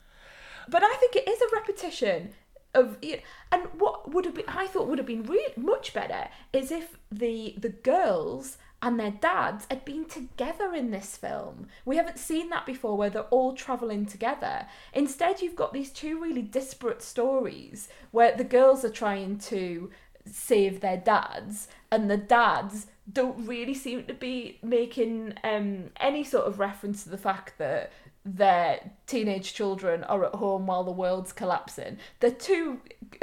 But 0.69 0.83
I 0.83 0.95
think 0.97 1.17
it 1.17 1.29
is 1.29 1.41
a 1.41 1.55
repetition 1.55 2.31
of 2.75 2.97
you 3.03 3.17
know, 3.17 3.23
and 3.53 3.63
what 3.79 4.13
would 4.13 4.25
have 4.25 4.35
been 4.35 4.45
I 4.49 4.67
thought 4.67 4.87
would 4.89 4.99
have 4.99 5.07
been 5.07 5.25
really 5.25 5.53
much 5.57 5.93
better 5.93 6.29
is 6.53 6.71
if 6.71 6.99
the 7.11 7.55
the 7.59 7.71
girls 7.71 8.59
and 8.83 8.99
their 8.99 9.11
dads 9.11 9.67
had 9.71 9.85
been 9.85 10.07
together 10.07 10.73
in 10.75 10.91
this 10.91 11.17
film. 11.17 11.67
We 11.85 11.97
haven't 11.97 12.19
seen 12.19 12.49
that 12.49 12.65
before 12.65 12.97
where 12.97 13.11
they're 13.11 13.23
all 13.25 13.53
traveling 13.53 14.07
together. 14.07 14.67
Instead 14.95 15.43
you've 15.43 15.57
got 15.57 15.75
these 15.75 15.91
two 15.91 16.21
really 16.21 16.43
disparate 16.43 17.03
stories 17.03 17.89
where 18.11 18.35
the 18.35 18.45
girls 18.45 18.85
are 18.85 18.91
trying 18.91 19.39
to 19.39 19.91
save 20.25 20.81
their 20.81 20.97
dads 20.97 21.69
and 21.91 22.11
the 22.11 22.17
dads 22.17 22.87
don't 23.13 23.47
really 23.47 23.75
seem 23.75 24.05
to 24.05 24.15
be 24.15 24.59
making 24.63 25.35
um, 25.45 25.91
any 25.99 26.25
sort 26.25 26.47
of 26.47 26.59
reference 26.59 27.05
to 27.05 27.11
the 27.11 27.19
fact 27.19 27.59
that 27.59 27.93
their 28.25 28.91
teenage 29.07 29.55
children 29.55 30.05
are 30.05 30.25
at 30.25 30.35
home 30.35 30.67
while 30.67 30.85
the 30.85 30.91
world's 30.91 31.33
collapsing. 31.33 31.97
They're 32.21 32.31
too, 32.31 32.81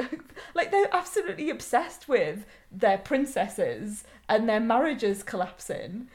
like, 0.54 0.70
they're 0.70 0.94
absolutely 0.94 1.50
obsessed 1.50 2.08
with 2.08 2.44
their 2.72 2.98
princesses 2.98 4.04
and 4.28 4.48
their 4.48 4.60
marriages 4.60 5.22
collapsing. 5.22 6.08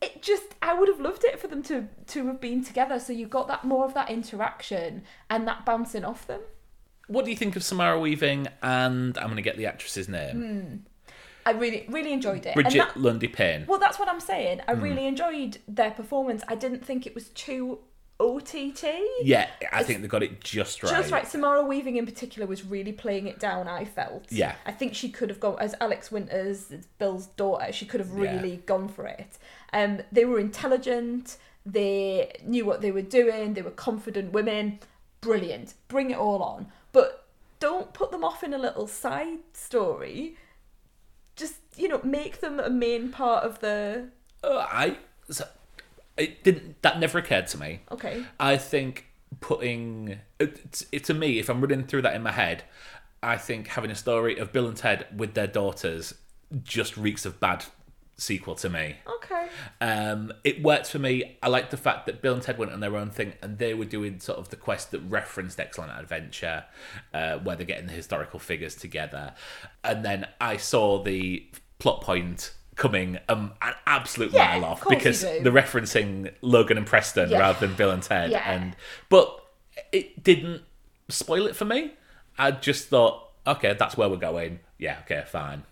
It 0.00 0.22
just, 0.22 0.54
I 0.62 0.74
would 0.74 0.88
have 0.88 1.00
loved 1.00 1.24
it 1.24 1.38
for 1.38 1.48
them 1.48 1.62
to 1.64 1.88
to 2.08 2.26
have 2.26 2.40
been 2.40 2.62
together. 2.62 2.98
So 2.98 3.12
you 3.12 3.26
got 3.26 3.48
that 3.48 3.64
more 3.64 3.84
of 3.84 3.94
that 3.94 4.10
interaction 4.10 5.04
and 5.30 5.48
that 5.48 5.64
bouncing 5.64 6.04
off 6.04 6.26
them. 6.26 6.40
What 7.08 7.24
do 7.24 7.30
you 7.30 7.36
think 7.36 7.56
of 7.56 7.64
Samara 7.64 7.98
Weaving 7.98 8.48
and 8.62 9.16
I'm 9.16 9.24
going 9.24 9.36
to 9.36 9.42
get 9.42 9.56
the 9.56 9.66
actress's 9.66 10.08
name? 10.08 10.36
Hmm. 10.36 10.76
I 11.46 11.52
really, 11.52 11.86
really 11.88 12.12
enjoyed 12.12 12.44
it. 12.44 12.54
Brigette 12.54 12.94
that- 12.94 12.96
Lundy-Paine. 12.96 13.64
Well, 13.66 13.78
that's 13.78 13.98
what 13.98 14.08
I'm 14.08 14.20
saying. 14.20 14.60
I 14.68 14.72
really 14.72 15.06
enjoyed 15.06 15.58
their 15.68 15.92
performance. 15.92 16.42
I 16.48 16.56
didn't 16.56 16.84
think 16.84 17.06
it 17.06 17.14
was 17.14 17.28
too 17.30 17.78
OTT. 18.18 18.84
Yeah, 19.22 19.48
I 19.72 19.82
think 19.82 20.02
they 20.02 20.08
got 20.08 20.22
it 20.22 20.40
just 20.40 20.82
right. 20.82 20.90
Just 20.90 21.12
right. 21.12 21.26
Samara 21.26 21.62
Weaving 21.62 21.96
in 21.96 22.04
particular 22.04 22.46
was 22.48 22.64
really 22.64 22.92
playing 22.92 23.26
it 23.26 23.38
down, 23.38 23.68
I 23.68 23.84
felt. 23.84 24.26
Yeah. 24.30 24.56
I 24.64 24.72
think 24.72 24.94
she 24.94 25.08
could 25.08 25.28
have 25.28 25.38
gone, 25.38 25.56
as 25.60 25.74
Alex 25.80 26.10
Winters, 26.10 26.70
it's 26.70 26.86
Bill's 26.98 27.26
daughter, 27.26 27.72
she 27.72 27.86
could 27.86 28.00
have 28.00 28.12
really 28.14 28.62
gone 28.66 28.88
for 28.88 29.06
it. 29.06 29.38
Um, 29.72 30.00
they 30.10 30.24
were 30.24 30.40
intelligent, 30.40 31.36
they 31.64 32.32
knew 32.44 32.64
what 32.64 32.80
they 32.80 32.90
were 32.90 33.02
doing, 33.02 33.54
they 33.54 33.62
were 33.62 33.70
confident 33.70 34.32
women. 34.32 34.78
Brilliant. 35.20 35.74
Bring 35.88 36.10
it 36.10 36.18
all 36.18 36.42
on. 36.42 36.68
But 36.92 37.26
don't 37.60 37.92
put 37.92 38.12
them 38.12 38.24
off 38.24 38.42
in 38.44 38.54
a 38.54 38.58
little 38.58 38.86
side 38.86 39.40
story. 39.52 40.36
Just, 41.36 41.56
you 41.76 41.88
know, 41.88 42.00
make 42.02 42.40
them 42.40 42.58
a 42.58 42.70
main 42.70 43.10
part 43.10 43.44
of 43.44 43.60
the. 43.60 44.08
Uh, 44.42 44.66
I 44.68 44.98
so, 45.30 45.46
it 46.16 46.42
didn't 46.42 46.80
that 46.82 46.98
never 46.98 47.18
occurred 47.18 47.46
to 47.48 47.58
me. 47.58 47.80
Okay. 47.90 48.24
I 48.40 48.56
think 48.56 49.06
putting 49.40 50.18
it, 50.38 50.86
it 50.92 51.04
to 51.04 51.14
me 51.14 51.38
if 51.38 51.48
I'm 51.48 51.60
running 51.60 51.84
through 51.84 52.02
that 52.02 52.14
in 52.14 52.22
my 52.22 52.32
head, 52.32 52.64
I 53.22 53.36
think 53.36 53.68
having 53.68 53.90
a 53.90 53.94
story 53.94 54.38
of 54.38 54.52
Bill 54.52 54.66
and 54.66 54.76
Ted 54.76 55.06
with 55.14 55.34
their 55.34 55.46
daughters 55.46 56.14
just 56.62 56.96
reeks 56.96 57.26
of 57.26 57.40
bad 57.40 57.64
sequel 58.16 58.54
to 58.56 58.68
me. 58.70 58.96
Okay. 59.16 59.48
Um, 59.80 60.32
it 60.42 60.62
worked 60.62 60.86
for 60.90 60.98
me. 60.98 61.36
I 61.42 61.48
like 61.48 61.70
the 61.70 61.76
fact 61.76 62.06
that 62.06 62.22
Bill 62.22 62.34
and 62.34 62.42
Ted 62.42 62.56
went 62.58 62.72
on 62.72 62.80
their 62.80 62.96
own 62.96 63.10
thing, 63.10 63.34
and 63.42 63.58
they 63.58 63.74
were 63.74 63.84
doing 63.84 64.20
sort 64.20 64.38
of 64.38 64.48
the 64.48 64.56
quest 64.56 64.90
that 64.92 65.00
referenced 65.00 65.60
Excellent 65.60 65.92
Adventure, 65.98 66.64
uh, 67.12 67.38
where 67.38 67.56
they're 67.56 67.66
getting 67.66 67.86
the 67.86 67.92
historical 67.92 68.38
figures 68.38 68.74
together. 68.74 69.34
And 69.84 70.04
then 70.04 70.26
I 70.40 70.56
saw 70.56 71.02
the 71.02 71.46
plot 71.78 72.00
point 72.00 72.54
coming 72.74 73.18
um, 73.28 73.52
an 73.62 73.74
absolute 73.86 74.32
Yeah, 74.32 74.58
mile 74.58 74.64
off 74.72 74.84
because 74.88 75.22
they're 75.22 75.42
referencing 75.52 76.32
Logan 76.42 76.76
and 76.76 76.86
Preston 76.86 77.30
Yeah. 77.30 77.38
rather 77.38 77.66
than 77.66 77.74
Bill 77.76 77.90
and 77.90 78.02
Ted. 78.02 78.30
Yeah. 78.30 78.42
And 78.50 78.76
but 79.08 79.42
it 79.92 80.22
didn't 80.22 80.62
spoil 81.08 81.46
it 81.46 81.56
for 81.56 81.64
me. 81.64 81.92
I 82.38 82.50
just 82.50 82.88
thought, 82.88 83.30
okay, 83.46 83.74
that's 83.78 83.96
where 83.96 84.08
we're 84.10 84.16
going. 84.16 84.60
Yeah, 84.78 84.98
okay, 85.04 85.24
fine. 85.26 85.64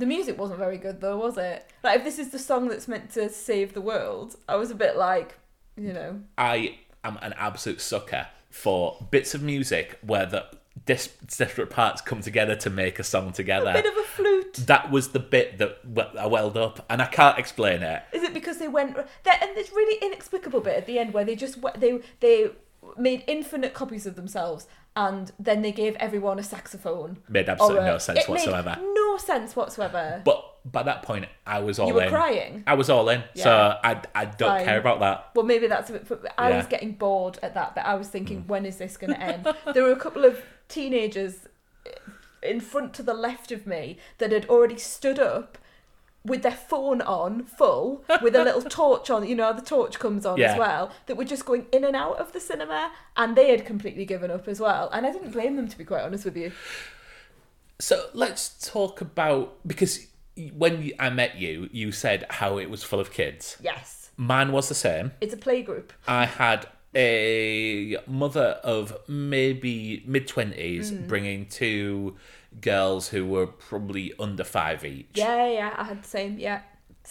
The 0.00 0.06
music 0.06 0.38
wasn't 0.38 0.58
very 0.58 0.78
good 0.78 1.02
though, 1.02 1.18
was 1.18 1.36
it? 1.36 1.70
Like 1.82 1.98
if 1.98 2.04
this 2.04 2.18
is 2.18 2.30
the 2.30 2.38
song 2.38 2.68
that's 2.68 2.88
meant 2.88 3.10
to 3.10 3.28
save 3.28 3.74
the 3.74 3.82
world, 3.82 4.34
I 4.48 4.56
was 4.56 4.70
a 4.70 4.74
bit 4.74 4.96
like, 4.96 5.38
you 5.76 5.92
know, 5.92 6.22
I 6.38 6.78
am 7.04 7.18
an 7.20 7.34
absolute 7.36 7.82
sucker 7.82 8.26
for 8.48 8.96
bits 9.10 9.34
of 9.34 9.42
music 9.42 9.98
where 10.00 10.24
the 10.24 10.46
dis- 10.86 11.12
desperate 11.36 11.68
parts 11.68 12.00
come 12.00 12.22
together 12.22 12.56
to 12.56 12.70
make 12.70 12.98
a 12.98 13.04
song 13.04 13.32
together. 13.32 13.68
a 13.68 13.74
bit 13.74 13.84
of 13.84 13.96
a 13.98 14.02
flute. 14.04 14.54
that 14.66 14.90
was 14.90 15.08
the 15.08 15.18
bit 15.20 15.58
that 15.58 15.78
I 16.18 16.26
welled 16.26 16.56
up, 16.56 16.86
and 16.88 17.02
I 17.02 17.06
can't 17.06 17.38
explain 17.38 17.82
it. 17.82 18.02
Is 18.14 18.22
it 18.22 18.32
because 18.32 18.56
they 18.56 18.68
went 18.68 18.96
there 18.96 19.38
and 19.42 19.54
this 19.54 19.70
really 19.70 19.98
inexplicable 20.02 20.60
bit 20.60 20.78
at 20.78 20.86
the 20.86 20.98
end 20.98 21.12
where 21.12 21.26
they 21.26 21.36
just 21.36 21.58
they 21.78 22.00
they 22.20 22.50
made 22.96 23.22
infinite 23.26 23.74
copies 23.74 24.06
of 24.06 24.16
themselves 24.16 24.66
and 24.96 25.32
then 25.38 25.62
they 25.62 25.72
gave 25.72 25.94
everyone 25.96 26.38
a 26.38 26.42
saxophone. 26.42 27.18
Made 27.28 27.48
absolutely 27.48 27.84
a- 27.88 27.92
no 27.92 27.98
sense 27.98 28.26
whatsoever. 28.28 28.76
no 28.80 29.16
sense 29.18 29.54
whatsoever. 29.56 30.22
But 30.24 30.44
by 30.70 30.82
that 30.82 31.02
point, 31.02 31.26
I 31.46 31.60
was 31.60 31.78
all 31.78 31.88
You 31.88 31.94
were 31.94 32.02
in. 32.02 32.10
crying? 32.10 32.64
I 32.66 32.74
was 32.74 32.90
all 32.90 33.08
in, 33.08 33.22
Yeah. 33.34 33.44
so 33.44 33.78
I, 33.82 34.02
I 34.14 34.24
don't 34.26 34.48
Fine. 34.50 34.64
care 34.64 34.78
about 34.78 35.00
that. 35.00 35.30
Well, 35.34 35.46
maybe 35.46 35.68
that's 35.68 35.90
a 35.90 35.94
bit. 35.94 36.06
I 36.36 36.48
Yeah. 36.48 36.54
Mm. 36.54 36.56
was 36.58 36.66
getting 36.66 36.92
bored 36.92 37.38
at 37.42 37.54
that, 37.54 37.74
but 37.74 37.86
I 37.86 37.94
was 37.94 38.08
thinking, 38.08 38.44
when 38.46 38.66
is 38.66 38.76
this 38.78 38.96
going 38.96 39.14
to 39.14 39.20
end? 39.20 39.46
there 39.74 39.82
were 39.84 39.92
a 39.92 39.96
couple 39.96 40.24
of 40.24 40.42
teenagers 40.68 41.46
in 42.42 42.60
front 42.60 42.94
to 42.94 43.02
the 43.02 43.14
left 43.14 43.52
of 43.52 43.66
me 43.66 43.98
that 44.18 44.32
had 44.32 44.46
already 44.48 44.78
stood 44.78 45.18
up 45.18 45.56
with 46.24 46.42
their 46.42 46.52
phone 46.52 47.00
on 47.02 47.42
full 47.44 48.04
with 48.20 48.34
a 48.36 48.44
little 48.44 48.60
torch 48.80 49.08
on 49.08 49.26
you 49.26 49.34
know 49.34 49.52
the 49.54 49.62
torch 49.62 49.98
comes 49.98 50.26
on 50.26 50.36
Yeah. 50.38 50.52
as 50.52 50.58
well 50.58 50.90
that 51.06 51.16
were 51.16 51.24
just 51.24 51.46
going 51.46 51.64
in 51.72 51.82
and 51.84 51.96
out 51.96 52.18
of 52.18 52.32
the 52.32 52.40
cinema 52.40 52.92
and 53.16 53.34
they 53.36 53.50
had 53.50 53.64
completely 53.64 54.04
given 54.04 54.30
up 54.30 54.46
as 54.46 54.60
well 54.60 54.90
and 54.92 55.06
i 55.06 55.12
didn't 55.12 55.30
blame 55.30 55.56
them 55.56 55.66
to 55.68 55.78
be 55.78 55.84
quite 55.84 56.02
honest 56.02 56.24
with 56.26 56.36
you 56.36 56.52
So 57.78 58.10
let's 58.12 58.70
talk 58.70 59.00
about 59.00 59.56
because 59.66 60.06
when 60.56 60.92
I 60.98 61.10
met 61.10 61.36
you, 61.38 61.68
you 61.72 61.92
said 61.92 62.24
how 62.30 62.58
it 62.58 62.68
was 62.70 62.82
full 62.82 63.00
of 63.00 63.10
kids. 63.12 63.56
yes 63.62 64.10
Mine 64.16 64.52
was 64.52 64.68
the 64.68 64.74
same. 64.74 65.12
it's 65.20 65.32
a 65.32 65.36
playgroup 65.38 65.90
I 66.06 66.26
had 66.26 66.66
a 66.94 67.96
mother 68.06 68.60
of 68.62 68.96
maybe 69.08 70.02
mid 70.06 70.26
twenties 70.28 70.92
Mm. 70.92 71.08
bringing 71.08 71.46
two 71.46 72.16
girls 72.60 73.08
who 73.08 73.24
were 73.26 73.46
probably 73.46 74.12
under 74.18 74.44
five 74.44 74.84
each. 74.84 75.10
yeah 75.14 75.46
yeah 75.46 75.74
i 75.76 75.84
had 75.84 76.02
the 76.02 76.08
same 76.08 76.38
yeah 76.38 76.60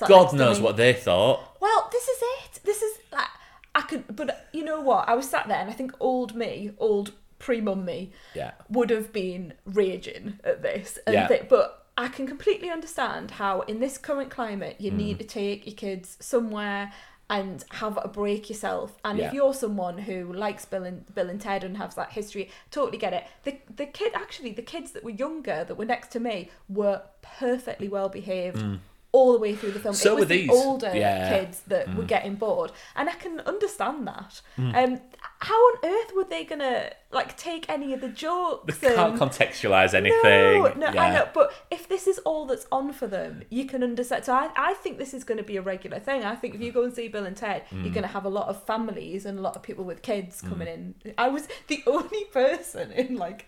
God 0.08 0.34
knows 0.34 0.62
what 0.62 0.78
they 0.78 0.94
thought. 0.94 1.58
Well, 1.60 1.90
this 1.92 2.08
is 2.08 2.18
it. 2.22 2.60
This 2.64 2.82
is 2.82 2.98
like 3.12 3.28
I 3.76 3.82
could, 3.82 4.16
but 4.16 4.48
you 4.54 4.64
know 4.64 4.80
what? 4.80 5.10
I 5.10 5.16
was 5.16 5.28
sat 5.30 5.48
there, 5.48 5.58
and 5.58 5.70
I 5.70 5.74
think 5.74 5.92
old 6.00 6.36
me, 6.36 6.72
old 6.78 7.12
pre-mum 7.40 7.84
me, 7.86 8.12
Yeah. 8.34 8.52
would 8.70 8.92
have 8.92 9.12
been 9.12 9.54
raging 9.66 10.40
at 10.44 10.62
this. 10.62 11.00
And 11.06 11.16
Yeah. 11.16 11.42
but 11.50 11.88
I 11.98 12.08
can 12.08 12.28
completely 12.28 12.70
understand 12.70 13.32
how, 13.32 13.62
in 13.62 13.80
this 13.80 13.98
current 13.98 14.30
climate, 14.30 14.78
Mm. 14.80 14.84
you 14.86 14.92
need 14.92 15.20
to 15.20 15.26
take 15.26 15.66
your 15.66 15.76
kids 15.76 16.18
somewhere 16.22 16.94
and 17.30 17.64
have 17.72 17.98
a 18.04 18.08
break 18.08 18.50
yourself. 18.50 18.98
And 19.06 19.20
Yeah. 19.20 19.28
if 19.28 19.34
you're 19.34 19.54
someone 19.54 20.00
who 20.00 20.32
likes 20.34 20.66
Bill 20.66 20.84
and 20.84 21.14
Bill 21.14 21.30
and 21.30 21.40
Ted 21.40 21.64
and 21.64 21.78
has 21.78 21.96
that 21.96 22.14
history, 22.14 22.50
totally 22.72 22.98
get 22.98 23.14
it. 23.14 23.26
The 23.44 23.58
the 23.76 23.86
kid 23.86 24.14
actually 24.16 24.52
the 24.52 24.62
kids 24.64 24.92
that 24.92 25.04
were 25.04 25.12
younger 25.12 25.64
that 25.64 25.76
were 25.76 25.86
next 25.86 26.12
to 26.12 26.20
me 26.20 26.50
were 26.68 27.04
perfectly 27.22 27.88
well 27.88 28.10
behaved. 28.10 28.58
Mm. 28.58 28.80
All 29.12 29.34
the 29.34 29.40
way 29.40 29.56
through 29.56 29.72
the 29.72 29.80
film, 29.80 29.96
Mm. 29.96 29.98
So 29.98 30.12
it 30.12 30.20
was 30.20 30.20
were 30.22 30.26
the 30.28 30.50
older 30.52 30.92
Yeah. 30.96 31.30
Mm. 31.32 31.40
kids 31.40 31.62
that 31.68 31.96
were 31.96 32.04
getting 32.04 32.36
bored, 32.36 32.72
and 32.96 33.10
I 33.10 33.14
can 33.14 33.40
understand 33.40 34.08
that. 34.08 34.42
Mm. 34.58 34.76
Um, 34.76 35.02
how 35.40 35.56
on 35.56 35.76
earth 35.84 36.12
were 36.16 36.26
they 36.26 36.44
gonna 36.44 36.92
like 37.12 37.36
take 37.36 37.68
any 37.70 37.92
of 37.94 38.02
the 38.02 38.10
jokes? 38.10 38.78
They 38.78 38.94
can't 38.94 39.20
and- 39.20 39.20
contextualize 39.20 39.96
anything. 39.96 40.62
no, 40.62 40.74
no, 40.76 40.94
yeah. 40.94 41.02
I 41.04 41.14
know. 41.14 41.28
But 41.34 41.52
if 41.72 41.88
this 41.88 42.06
is 42.06 42.20
all 42.20 42.46
that's 42.46 42.68
on 42.72 42.94
for 42.94 43.08
them, 43.08 43.42
you 43.50 43.66
can 43.66 43.84
understand. 43.84 44.26
So 44.26 44.34
I, 44.34 44.50
I 44.56 44.74
think 44.76 45.00
this 45.00 45.14
is 45.16 45.24
going 45.24 45.40
to 45.40 45.44
be 45.44 45.58
a 45.58 45.62
regular 45.62 46.00
thing. 46.00 46.24
I 46.24 46.36
think 46.36 46.54
if 46.54 46.62
you 46.62 46.72
go 46.72 46.84
and 46.84 46.94
see 46.94 47.08
Bill 47.08 47.26
and 47.26 47.36
Ted, 47.36 47.64
Mm. 47.72 47.84
you're 47.86 47.94
going 47.94 48.04
to 48.06 48.14
have 48.18 48.26
a 48.26 48.30
lot 48.30 48.48
of 48.48 48.62
families 48.64 49.26
and 49.26 49.40
a 49.40 49.42
lot 49.42 49.56
of 49.56 49.64
people 49.64 49.86
with 49.86 50.04
kids 50.04 50.42
coming 50.42 50.68
in. 50.68 50.94
I 51.18 51.30
was 51.30 51.48
the 51.68 51.82
only 51.88 52.26
person 52.26 52.92
in 52.92 53.16
like 53.16 53.48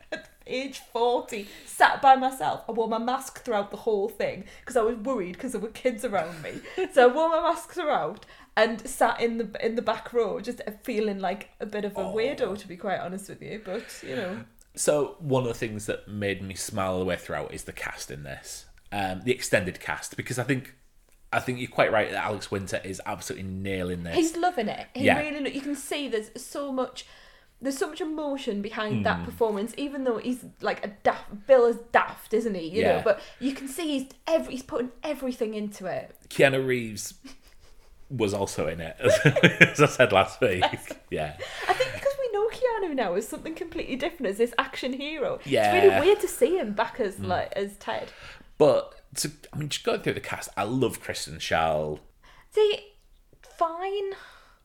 age 0.52 0.80
40 0.91 1.47
sat 1.66 2.02
by 2.02 2.16
myself. 2.16 2.64
I 2.68 2.72
wore 2.74 2.88
my 2.88 2.97
mask 2.97 3.43
throughout 3.43 3.72
the 3.72 3.78
whole 3.78 4.10
thing 4.10 4.45
because 4.60 4.76
I 4.78 4.82
was 4.82 4.97
worried 4.97 5.34
because 5.34 5.54
there 5.54 5.62
were 5.62 5.70
kids 5.70 6.04
around 6.06 6.41
me. 6.43 6.54
so 6.93 7.10
I 7.10 7.14
wore 7.14 7.30
my 7.30 7.41
mask 7.41 7.72
throughout 7.72 8.26
and 8.58 8.86
sat 8.88 9.22
in 9.22 9.38
the 9.38 9.66
in 9.66 9.76
the 9.76 9.82
back 9.82 10.12
row 10.14 10.39
just 10.39 10.62
feeling 10.84 11.20
like 11.20 11.49
a 11.60 11.66
bit 11.66 11.86
of 11.86 11.93
a 11.97 12.02
weirdo 12.04 12.58
to 12.58 12.68
be 12.68 12.76
quite 12.76 12.99
honest 12.99 13.30
with 13.30 13.41
you 13.41 13.62
but 13.64 13.86
you 14.06 14.16
know 14.16 14.43
So 14.76 15.16
one 15.20 15.43
of 15.43 15.47
the 15.49 15.54
things 15.54 15.86
that 15.86 16.08
made 16.08 16.41
me 16.41 16.56
smile 16.56 16.93
all 16.93 16.99
the 16.99 17.06
way 17.06 17.16
throughout 17.18 17.54
is 17.54 17.64
the 17.64 17.74
cast 17.74 18.12
in 18.12 18.24
this, 18.24 18.66
um, 18.91 19.22
the 19.24 19.32
extended 19.34 19.80
cast, 19.82 20.16
because 20.16 20.39
I 20.39 20.43
think, 20.43 20.74
I 21.34 21.39
think 21.41 21.60
you're 21.60 21.70
quite 21.70 21.91
right 21.91 22.10
that 22.12 22.24
Alex 22.24 22.52
Winter 22.52 22.80
is 22.84 23.02
absolutely 23.06 23.47
nailing 23.49 24.04
this. 24.04 24.16
He's 24.16 24.38
loving 24.38 24.70
it. 24.70 24.88
He 24.93 25.06
Yeah. 25.06 25.20
really, 25.20 25.54
you 25.54 25.62
can 25.62 25.76
see 25.76 26.08
there's 26.08 26.30
so 26.41 26.72
much, 26.72 27.06
there's 27.62 27.78
so 27.78 27.88
much 27.89 28.01
emotion 28.01 28.62
behind 28.62 28.97
Hmm. 28.97 29.03
that 29.03 29.24
performance. 29.26 29.74
Even 29.78 30.03
though 30.03 30.18
he's 30.18 30.43
like 30.62 30.84
a 30.86 30.89
daft, 31.03 31.45
Bill 31.47 31.66
is 31.66 31.78
daft, 31.91 32.34
isn't 32.34 32.55
he? 32.55 32.68
You 32.68 32.82
Yeah. 32.82 32.97
know, 32.97 33.01
but 33.03 33.22
you 33.39 33.53
can 33.53 33.68
see 33.68 33.99
he's 33.99 34.09
every, 34.28 34.53
he's 34.53 34.64
putting 34.64 34.91
everything 35.03 35.53
into 35.53 35.86
it. 35.86 36.16
Keanu 36.30 36.66
Reeves 36.66 37.14
was 38.09 38.34
also 38.34 38.68
in 38.68 38.82
it, 38.82 38.95
as 39.62 39.80
I 39.80 39.86
said 39.86 40.12
last 40.12 40.41
week. 40.41 40.64
Yeah, 41.09 41.38
I 41.68 41.74
think 41.74 41.93
because 41.93 42.14
we 42.20 42.32
know 42.34 42.47
Keanu 42.49 42.95
now 42.95 43.14
as 43.14 43.28
something 43.28 43.53
completely 43.55 43.95
different 43.95 44.28
as 44.32 44.38
this 44.38 44.53
action 44.57 44.93
hero. 44.93 45.39
Yeah. 45.45 45.74
it's 45.74 45.84
really 45.86 45.99
weird 46.07 46.20
to 46.22 46.28
see 46.28 46.57
him 46.57 46.74
back 46.74 46.99
as 46.99 47.16
Hmm. 47.16 47.26
like 47.26 47.53
as 47.53 47.78
Ted. 47.78 48.12
but 48.57 48.95
to, 49.16 49.32
I 49.53 49.57
mean, 49.57 49.70
just 49.70 49.84
going 49.86 50.01
through 50.01 50.14
the 50.14 50.20
cast, 50.22 50.49
I 50.57 50.64
love 50.64 50.99
Kristen 51.01 51.36
Schaal. 51.38 51.99
See, 52.51 52.80
fine. 53.57 54.14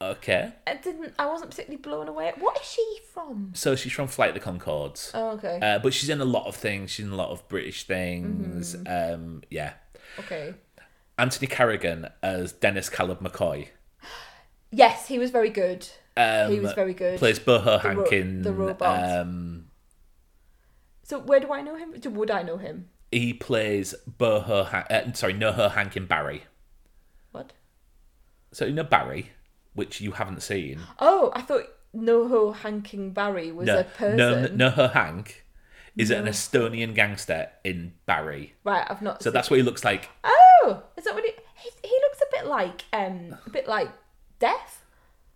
Okay, 0.00 0.52
I 0.66 0.74
didn't. 0.74 1.14
I 1.18 1.26
wasn't 1.26 1.50
particularly 1.50 1.80
blown 1.80 2.06
away. 2.08 2.32
What 2.38 2.60
is 2.60 2.66
she 2.66 2.98
from? 3.14 3.52
so 3.54 3.74
she's 3.74 3.92
from 3.92 4.08
Flight 4.08 4.28
of 4.30 4.34
the 4.34 4.40
Conchords. 4.50 5.10
Oh, 5.14 5.30
okay. 5.30 5.58
Uh, 5.62 5.78
but 5.78 5.94
she's 5.94 6.10
in 6.10 6.20
a 6.20 6.24
lot 6.26 6.46
of 6.46 6.54
things. 6.54 6.90
She's 6.90 7.06
in 7.06 7.12
a 7.12 7.16
lot 7.16 7.30
of 7.30 7.46
British 7.48 7.84
things. 7.84 8.76
Mm-hmm. 8.76 9.14
Um, 9.14 9.42
yeah. 9.50 9.72
okay. 10.18 10.54
Anthony 11.18 11.46
Carrigan 11.46 12.08
as 12.22 12.52
Dennis 12.52 12.88
Caleb 12.90 13.20
McCoy. 13.20 13.68
Yes, 14.72 15.06
he 15.06 15.18
was 15.18 15.30
very 15.30 15.48
good. 15.48 15.88
Um, 16.16 16.50
He 16.52 16.58
was 16.58 16.72
very 16.72 16.92
good. 16.92 17.18
Plays 17.18 17.38
Boho 17.38 17.80
The 17.80 17.94
ro- 17.94 18.42
the 18.42 18.52
robot. 18.52 19.10
Um, 19.20 19.68
So 21.04 21.20
where 21.20 21.40
do 21.40 21.52
I 21.52 21.62
know 21.62 21.76
him? 21.76 21.94
Would 22.04 22.30
I 22.30 22.42
know 22.42 22.58
him? 22.58 22.88
he 23.12 23.32
plays 23.32 23.94
Boho. 24.18 24.66
Han- 24.66 24.84
uh, 24.90 25.12
sorry, 25.14 25.32
Noho 25.34 25.70
Hank 25.70 25.96
in 25.96 26.06
Barry. 26.06 26.42
What? 27.30 27.52
So 28.52 28.64
you 28.66 28.72
know 28.74 28.82
Barry, 28.84 29.30
which 29.76 30.00
you 30.00 30.12
haven't 30.12 30.42
seen. 30.42 30.80
Oh, 30.98 31.30
I 31.34 31.42
thought 31.42 31.62
Noho 31.94 32.54
Hanking 32.54 33.12
Barry 33.12 33.52
was 33.52 33.66
No, 33.66 33.78
a 33.80 33.84
person. 33.84 34.16
no, 34.16 34.70
Noho 34.70 34.92
Hank 34.92 35.44
is 35.96 36.10
an 36.10 36.26
Estonian 36.26 36.94
gangster 36.94 37.48
in 37.64 37.94
Barry. 38.04 38.54
Right, 38.64 38.86
I've 38.88 39.00
not. 39.02 39.22
So 39.22 39.30
that's 39.30 39.48
what 39.48 39.56
he 39.58 39.62
looks 39.62 39.84
like. 39.84 40.10
Oh, 40.24 40.82
is 40.96 41.04
that 41.04 41.14
what 41.14 41.24
he? 41.24 41.30
He, 41.54 41.70
he 41.82 41.98
looks 42.02 42.20
a 42.20 42.36
bit 42.36 42.46
like 42.46 42.84
um, 42.92 43.36
a 43.46 43.50
bit 43.50 43.66
like 43.68 43.88
Death. 44.38 44.84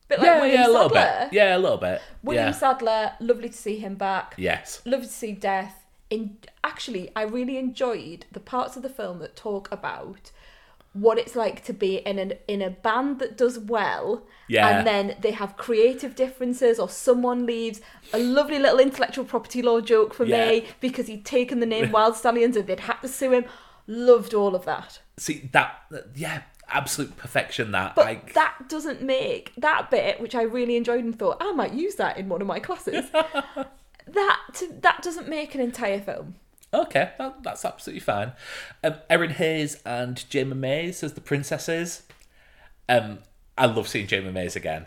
A 0.05 0.09
bit 0.09 0.19
like 0.19 0.27
yeah, 0.27 0.41
William 0.41 0.61
yeah, 0.61 0.67
a 0.67 0.71
little 0.71 0.89
bit. 0.89 1.29
Yeah, 1.33 1.57
a 1.57 1.59
little 1.59 1.79
bit. 1.79 2.03
William 2.23 2.47
yeah. 2.49 2.53
Sadler. 2.53 3.13
Lovely 3.21 3.49
to 3.49 3.57
see 3.57 3.79
him 3.79 3.95
back. 3.95 4.35
yes. 4.37 4.83
Lovely 4.85 5.07
to 5.07 5.13
see 5.13 5.33
Death. 5.33 5.77
In 6.11 6.37
actually, 6.65 7.11
I 7.15 7.23
really 7.23 7.57
enjoyed 7.57 8.27
the 8.33 8.41
parts 8.41 8.77
of 8.77 8.83
the 8.83 8.89
film 8.89 9.21
that 9.21 9.37
talk 9.37 9.71
about 9.71 10.33
what 10.93 11.19
it's 11.19 11.37
like 11.37 11.65
to 11.65 11.73
be 11.73 11.97
in 11.99 12.19
an 12.19 12.33
in 12.49 12.61
a 12.61 12.69
band 12.71 13.21
that 13.21 13.37
does 13.37 13.59
well 13.59 14.27
Yeah. 14.49 14.67
and 14.79 14.87
then 14.87 15.17
they 15.21 15.31
have 15.31 15.57
creative 15.57 16.17
differences 16.17 16.81
or 16.81 16.89
someone 16.89 17.47
leaves 17.47 17.81
a 18.13 18.19
lovely 18.19 18.59
little 18.59 18.81
intellectual 18.81 19.25
property 19.25 19.63
law 19.63 19.81
joke 19.81 20.13
for 20.15 20.25
Yeah. 20.25 20.49
me 20.49 20.67
because 20.81 21.07
he'd 21.07 21.25
taken 21.25 21.61
the 21.61 21.67
name 21.67 21.93
Wild 21.97 22.17
Stallions 22.17 22.57
and 22.57 22.67
they'd 22.67 22.81
had 22.81 23.01
to 23.03 23.09
sue 23.09 23.31
him 23.33 23.45
loved 23.87 24.35
all 24.35 24.55
of 24.57 24.65
that 24.65 24.99
See 25.17 25.49
that? 25.53 25.83
Yeah, 26.15 26.43
absolute 26.69 27.17
perfection. 27.17 27.73
That 27.73 27.95
but 27.95 28.07
I. 28.07 28.23
that 28.35 28.69
doesn't 28.69 29.03
make 29.03 29.53
that 29.59 29.91
bit 29.91 30.19
which 30.21 30.35
I 30.35 30.43
really 30.43 30.77
enjoyed 30.77 31.05
and 31.05 31.17
thought 31.17 31.37
I 31.41 31.53
might 31.53 31.73
use 31.75 31.95
that 31.97 32.17
in 32.17 32.29
one 32.29 32.41
of 32.41 32.47
my 32.49 32.59
classes 32.59 33.11
that 34.07 34.63
that 34.81 35.03
doesn't 35.03 35.29
make 35.29 35.55
an 35.55 35.61
entire 35.61 36.01
film 36.01 36.35
Okay, 36.73 37.11
that, 37.19 37.43
that's 37.43 37.65
absolutely 37.65 38.01
fine. 38.01 38.33
Um, 38.85 38.95
Erinn 39.11 39.33
Hayes 39.33 39.81
and 39.85 40.17
Jayma 40.17 40.55
Mays 40.57 41.03
as 41.03 41.15
the 41.15 41.21
princesses. 41.21 42.03
Um, 42.89 43.19
I 43.59 43.67
love 43.67 43.89
seeing 43.89 44.07
Jayma 44.07 44.33
Mays 44.33 44.55
again. 44.57 44.87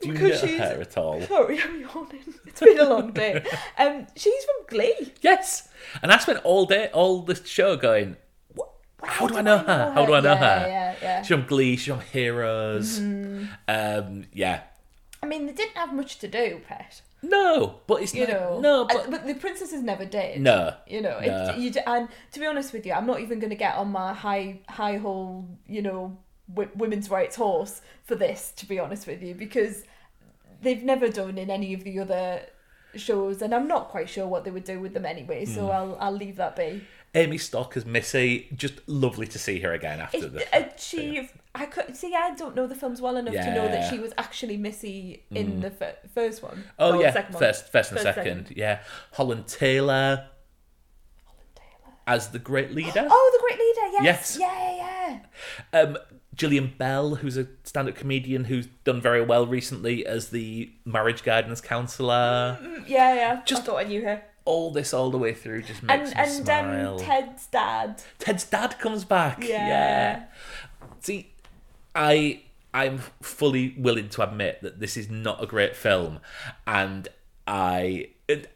Do 0.00 0.08
you 0.08 0.14
Because 0.14 0.42
know 0.42 0.48
she's- 0.48 0.60
her 0.60 0.80
at 0.80 0.98
all? 0.98 1.22
Sorry, 1.22 1.60
I'm 1.62 1.80
yawning. 1.80 2.34
It's 2.46 2.60
been 2.60 2.78
a 2.80 2.88
long 2.88 3.12
day. 3.12 3.44
Um, 3.78 4.06
she's 4.16 4.44
from 4.44 4.66
Glee. 4.68 5.12
Yes. 5.20 5.68
And 6.02 6.10
I 6.12 6.18
spent 6.18 6.40
all 6.44 6.66
day, 6.66 6.88
all 6.92 7.22
the 7.22 7.34
show 7.36 7.76
going, 7.76 8.16
"What- 8.54 8.70
how 9.02 9.26
do 9.28 9.36
I 9.38 9.42
know 9.42 9.58
her? 9.58 9.92
How 9.94 10.04
do 10.06 10.14
I 10.14 10.20
know 10.20 10.32
yeah, 10.34 10.58
her? 10.60 10.66
Yeah, 10.68 10.94
yeah. 11.02 11.22
She's 11.22 11.28
from 11.36 11.46
Glee, 11.46 11.76
she's 11.76 11.94
from 11.94 12.00
Heroes. 12.12 12.98
Mm-hmm. 13.00 13.44
Um, 13.68 14.24
yeah. 14.32 14.62
I 15.22 15.26
mean, 15.26 15.46
they 15.46 15.52
didn't 15.52 15.76
have 15.76 15.92
much 15.94 16.18
to 16.18 16.28
do, 16.28 16.60
Pet. 16.68 17.02
No, 17.28 17.80
but 17.86 18.02
it's 18.02 18.14
You 18.14 18.26
not, 18.26 18.30
know. 18.30 18.60
no, 18.60 18.84
but 18.86 19.10
but 19.10 19.26
the 19.26 19.34
princesses 19.34 19.82
never 19.82 20.04
did. 20.04 20.40
no. 20.40 20.74
You 20.86 21.00
know, 21.00 21.18
No. 21.20 21.50
it, 21.50 21.58
you, 21.58 21.72
and 21.86 22.08
to 22.32 22.40
be 22.40 22.46
honest 22.46 22.72
with 22.72 22.84
you, 22.86 22.92
I'm 22.92 23.06
not 23.06 23.20
even 23.20 23.38
going 23.38 23.50
to 23.50 23.56
get 23.56 23.74
on 23.76 23.88
my 23.92 24.12
high 24.12 24.60
high 24.68 24.96
hole, 24.98 25.48
you 25.66 25.82
know, 25.82 26.16
w- 26.52 26.70
women's 26.74 27.08
rights 27.10 27.36
horse 27.36 27.80
for 28.04 28.14
this. 28.14 28.52
To 28.56 28.66
be 28.66 28.78
honest 28.78 29.06
with 29.06 29.22
you, 29.22 29.34
because 29.34 29.84
they've 30.62 30.82
never 30.82 31.08
done 31.08 31.38
in 31.38 31.50
any 31.50 31.74
of 31.74 31.84
the 31.84 31.98
other 32.00 32.42
shows, 32.96 33.42
and 33.42 33.54
I'm 33.54 33.66
not 33.68 33.88
quite 33.88 34.08
sure 34.08 34.26
what 34.26 34.44
they 34.44 34.50
would 34.50 34.64
do 34.64 34.80
with 34.80 34.94
them 34.94 35.06
anyway. 35.06 35.44
So 35.44 35.66
hmm. 35.66 35.70
I'll 35.72 35.96
I'll 36.00 36.12
leave 36.16 36.36
that 36.36 36.56
be. 36.56 36.82
Amy 37.16 37.38
Stoch 37.38 37.76
as 37.76 37.86
Missy, 37.86 38.48
just 38.56 38.80
lovely 38.88 39.26
to 39.28 39.38
see 39.38 39.60
her 39.60 39.72
again 39.72 40.00
after 40.00 40.26
the. 40.28 40.44
she, 40.76 41.28
I 41.54 41.66
could 41.66 41.96
see. 41.96 42.14
I 42.14 42.34
don't 42.34 42.56
know 42.56 42.66
the 42.66 42.74
films 42.74 43.00
well 43.00 43.16
enough 43.16 43.34
to 43.34 43.54
know 43.54 43.68
that 43.68 43.88
she 43.90 43.98
was 44.00 44.12
actually 44.18 44.56
Missy 44.56 45.22
in 45.30 45.60
the 45.60 45.70
fir- 45.70 45.96
first 46.12 46.42
one. 46.42 46.64
Oh 46.78 46.92
the 46.92 46.98
yeah, 47.04 47.12
second 47.12 47.34
one. 47.34 47.42
first, 47.42 47.70
first 47.70 47.92
and 47.92 48.00
First, 48.00 48.14
second. 48.16 48.52
Yeah, 48.56 48.80
Holland 49.12 49.46
Taylor 49.46 50.26
Taylor. 51.54 51.94
as 52.06 52.28
the 52.30 52.38
great 52.40 52.72
leader. 52.72 53.06
Oh, 53.08 53.30
the 53.32 53.46
great 53.46 53.58
leader. 53.60 54.04
Yes. 54.04 54.36
Yes. 54.36 54.38
Yeah, 54.40 54.76
yeah, 54.76 55.18
yeah. 55.72 55.80
Um, 55.80 55.98
Jillian 56.34 56.76
Bell, 56.76 57.14
who's 57.14 57.36
a 57.36 57.46
stand-up 57.62 57.94
comedian 57.94 58.44
who's 58.46 58.66
done 58.82 59.00
very 59.00 59.22
well 59.24 59.46
recently 59.46 60.04
as 60.04 60.30
the 60.30 60.72
marriage 60.84 61.22
guidance 61.22 61.60
counsellor. 61.60 62.58
Mm, 62.60 62.88
Yeah, 62.88 63.14
yeah. 63.14 63.42
Just- 63.44 63.62
I 63.62 63.64
thought 63.66 63.76
I 63.76 63.84
knew 63.84 64.02
her. 64.02 64.22
All 64.46 64.70
this 64.70 64.92
all 64.92 65.10
the 65.10 65.18
way 65.18 65.32
through 65.32 65.62
just 65.62 65.80
And 65.88 66.02
makes 66.02 66.14
me 66.14 66.20
and 66.22 66.30
smile. 66.46 66.94
um, 66.94 66.98
Ted's 67.00 67.46
dad. 67.46 68.02
Ted's 68.18 68.44
dad 68.44 68.78
comes 68.78 69.04
back. 69.04 69.42
Yeah. 69.42 70.24
See, 71.00 71.30
I 71.94 72.42
I'm 72.74 72.98
fully 73.22 73.74
willing 73.78 74.08
to 74.10 74.22
admit 74.22 74.60
that 74.62 74.80
this 74.80 74.96
is 74.96 75.08
not 75.08 75.42
a 75.42 75.46
great 75.46 75.76
film, 75.76 76.18
and 76.66 77.08
I 77.46 78.08
it, 78.28 78.50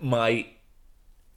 my 0.00 0.46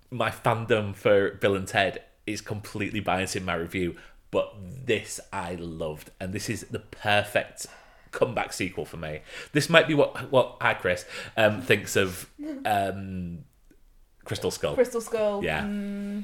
my 0.10 0.30
fandom 0.32 0.96
for 0.96 1.32
Bill 1.32 1.56
and 1.56 1.68
Ted 1.68 2.02
is 2.26 2.42
completely 2.42 3.00
biased 3.00 3.36
in 3.36 3.46
my 3.46 3.56
review, 3.56 3.96
but 4.32 4.54
this 4.86 5.20
I 5.32 5.56
loved, 5.56 6.12
and 6.20 6.34
this 6.34 6.50
is 6.50 6.62
the 6.72 6.80
perfect 6.80 7.68
comeback 8.12 8.54
sequel 8.54 8.86
for 8.86 8.98
me. 8.98 9.22
This 9.54 9.70
might 9.70 9.88
be 9.88 9.94
what 9.94 10.32
what 10.32 10.58
I 10.60 10.74
Chris 10.74 11.06
um, 11.38 11.62
thinks 11.62 11.96
of 11.96 12.30
um, 12.66 13.46
Crystal 14.26 14.52
Skull. 14.52 14.76
Crystal 14.76 15.02
Skull. 15.02 15.44
Yeah. 15.44 15.64
Mm. 15.64 16.24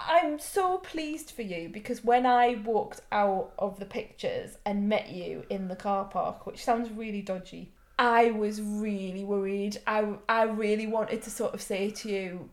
I'm 0.00 0.38
so 0.38 0.78
pleased 0.78 1.30
for 1.30 1.42
you 1.42 1.68
because 1.68 2.02
when 2.04 2.26
I 2.26 2.60
walked 2.64 3.02
out 3.12 3.52
of 3.58 3.78
the 3.78 3.84
pictures 3.84 4.56
and 4.66 4.88
met 4.88 5.10
you 5.10 5.44
in 5.48 5.68
the 5.68 5.76
car 5.76 6.06
park, 6.06 6.46
which 6.46 6.64
sounds 6.64 6.90
really 6.90 7.22
dodgy, 7.22 7.72
I 7.98 8.30
was 8.32 8.60
really 8.60 9.24
worried. 9.24 9.78
I, 9.86 10.14
I 10.28 10.44
really 10.44 10.86
wanted 10.86 11.22
to 11.22 11.30
sort 11.30 11.54
of 11.54 11.62
say 11.62 11.90
to 11.90 12.08
you, 12.10 12.50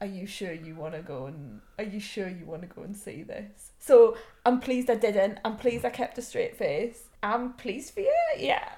"Are 0.00 0.06
you 0.06 0.26
sure 0.26 0.52
you 0.52 0.76
want 0.76 0.94
to 0.94 1.02
go 1.02 1.26
and 1.26 1.60
Are 1.78 1.84
you 1.84 1.98
sure 1.98 2.28
you 2.28 2.46
want 2.46 2.62
to 2.62 2.68
go 2.68 2.82
and 2.82 2.96
see 2.96 3.22
this?" 3.22 3.72
So 3.80 4.16
I'm 4.46 4.60
pleased 4.60 4.88
I 4.90 4.94
didn't. 4.94 5.40
I'm 5.44 5.56
pleased 5.56 5.84
I 5.84 5.90
kept 5.90 6.18
a 6.18 6.22
straight 6.22 6.56
face. 6.56 7.04
I'm 7.22 7.54
pleased 7.54 7.94
for 7.94 8.00
you. 8.00 8.14
Yeah. 8.36 8.68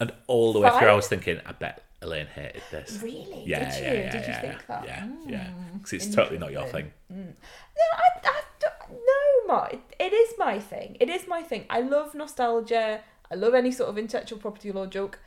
And 0.00 0.12
all 0.26 0.52
the 0.52 0.60
way 0.60 0.70
through, 0.70 0.88
I 0.88 0.94
was 0.94 1.08
thinking, 1.08 1.40
I 1.44 1.52
bet 1.52 1.85
Elaine 2.06 2.26
hated 2.26 2.62
this. 2.70 3.00
Really? 3.02 3.42
Yeah, 3.44 3.70
did 3.70 3.82
yeah, 3.82 3.92
you? 3.92 3.98
yeah, 3.98 4.10
did 4.12 4.20
you 4.22 4.32
yeah, 4.32 4.40
think 4.40 4.66
that? 4.66 4.84
Yeah, 4.86 5.02
Mm. 5.04 5.30
yeah. 5.30 5.50
Because 5.74 5.92
it's 5.92 6.14
totally 6.14 6.38
not 6.38 6.52
your 6.52 6.66
thing. 6.66 6.92
interesting. 7.10 7.34
No, 7.78 7.88
I, 7.92 8.08
I 8.24 8.42
don't- 8.60 8.90
no, 8.90 9.52
Mark. 9.54 9.72
It, 9.74 9.80
it 9.98 10.12
is 10.12 10.34
my 10.38 10.58
thing. 10.60 10.96
It 11.00 11.10
is 11.10 11.26
my 11.26 11.42
thing. 11.42 11.66
I 11.68 11.80
love 11.80 12.14
nostalgia. 12.14 13.00
I 13.30 13.34
love 13.34 13.54
any 13.54 13.72
sort 13.72 13.90
of 13.90 13.98
intellectual 13.98 14.38
property 14.38 14.70
law 14.72 14.86
joke. 14.86 15.18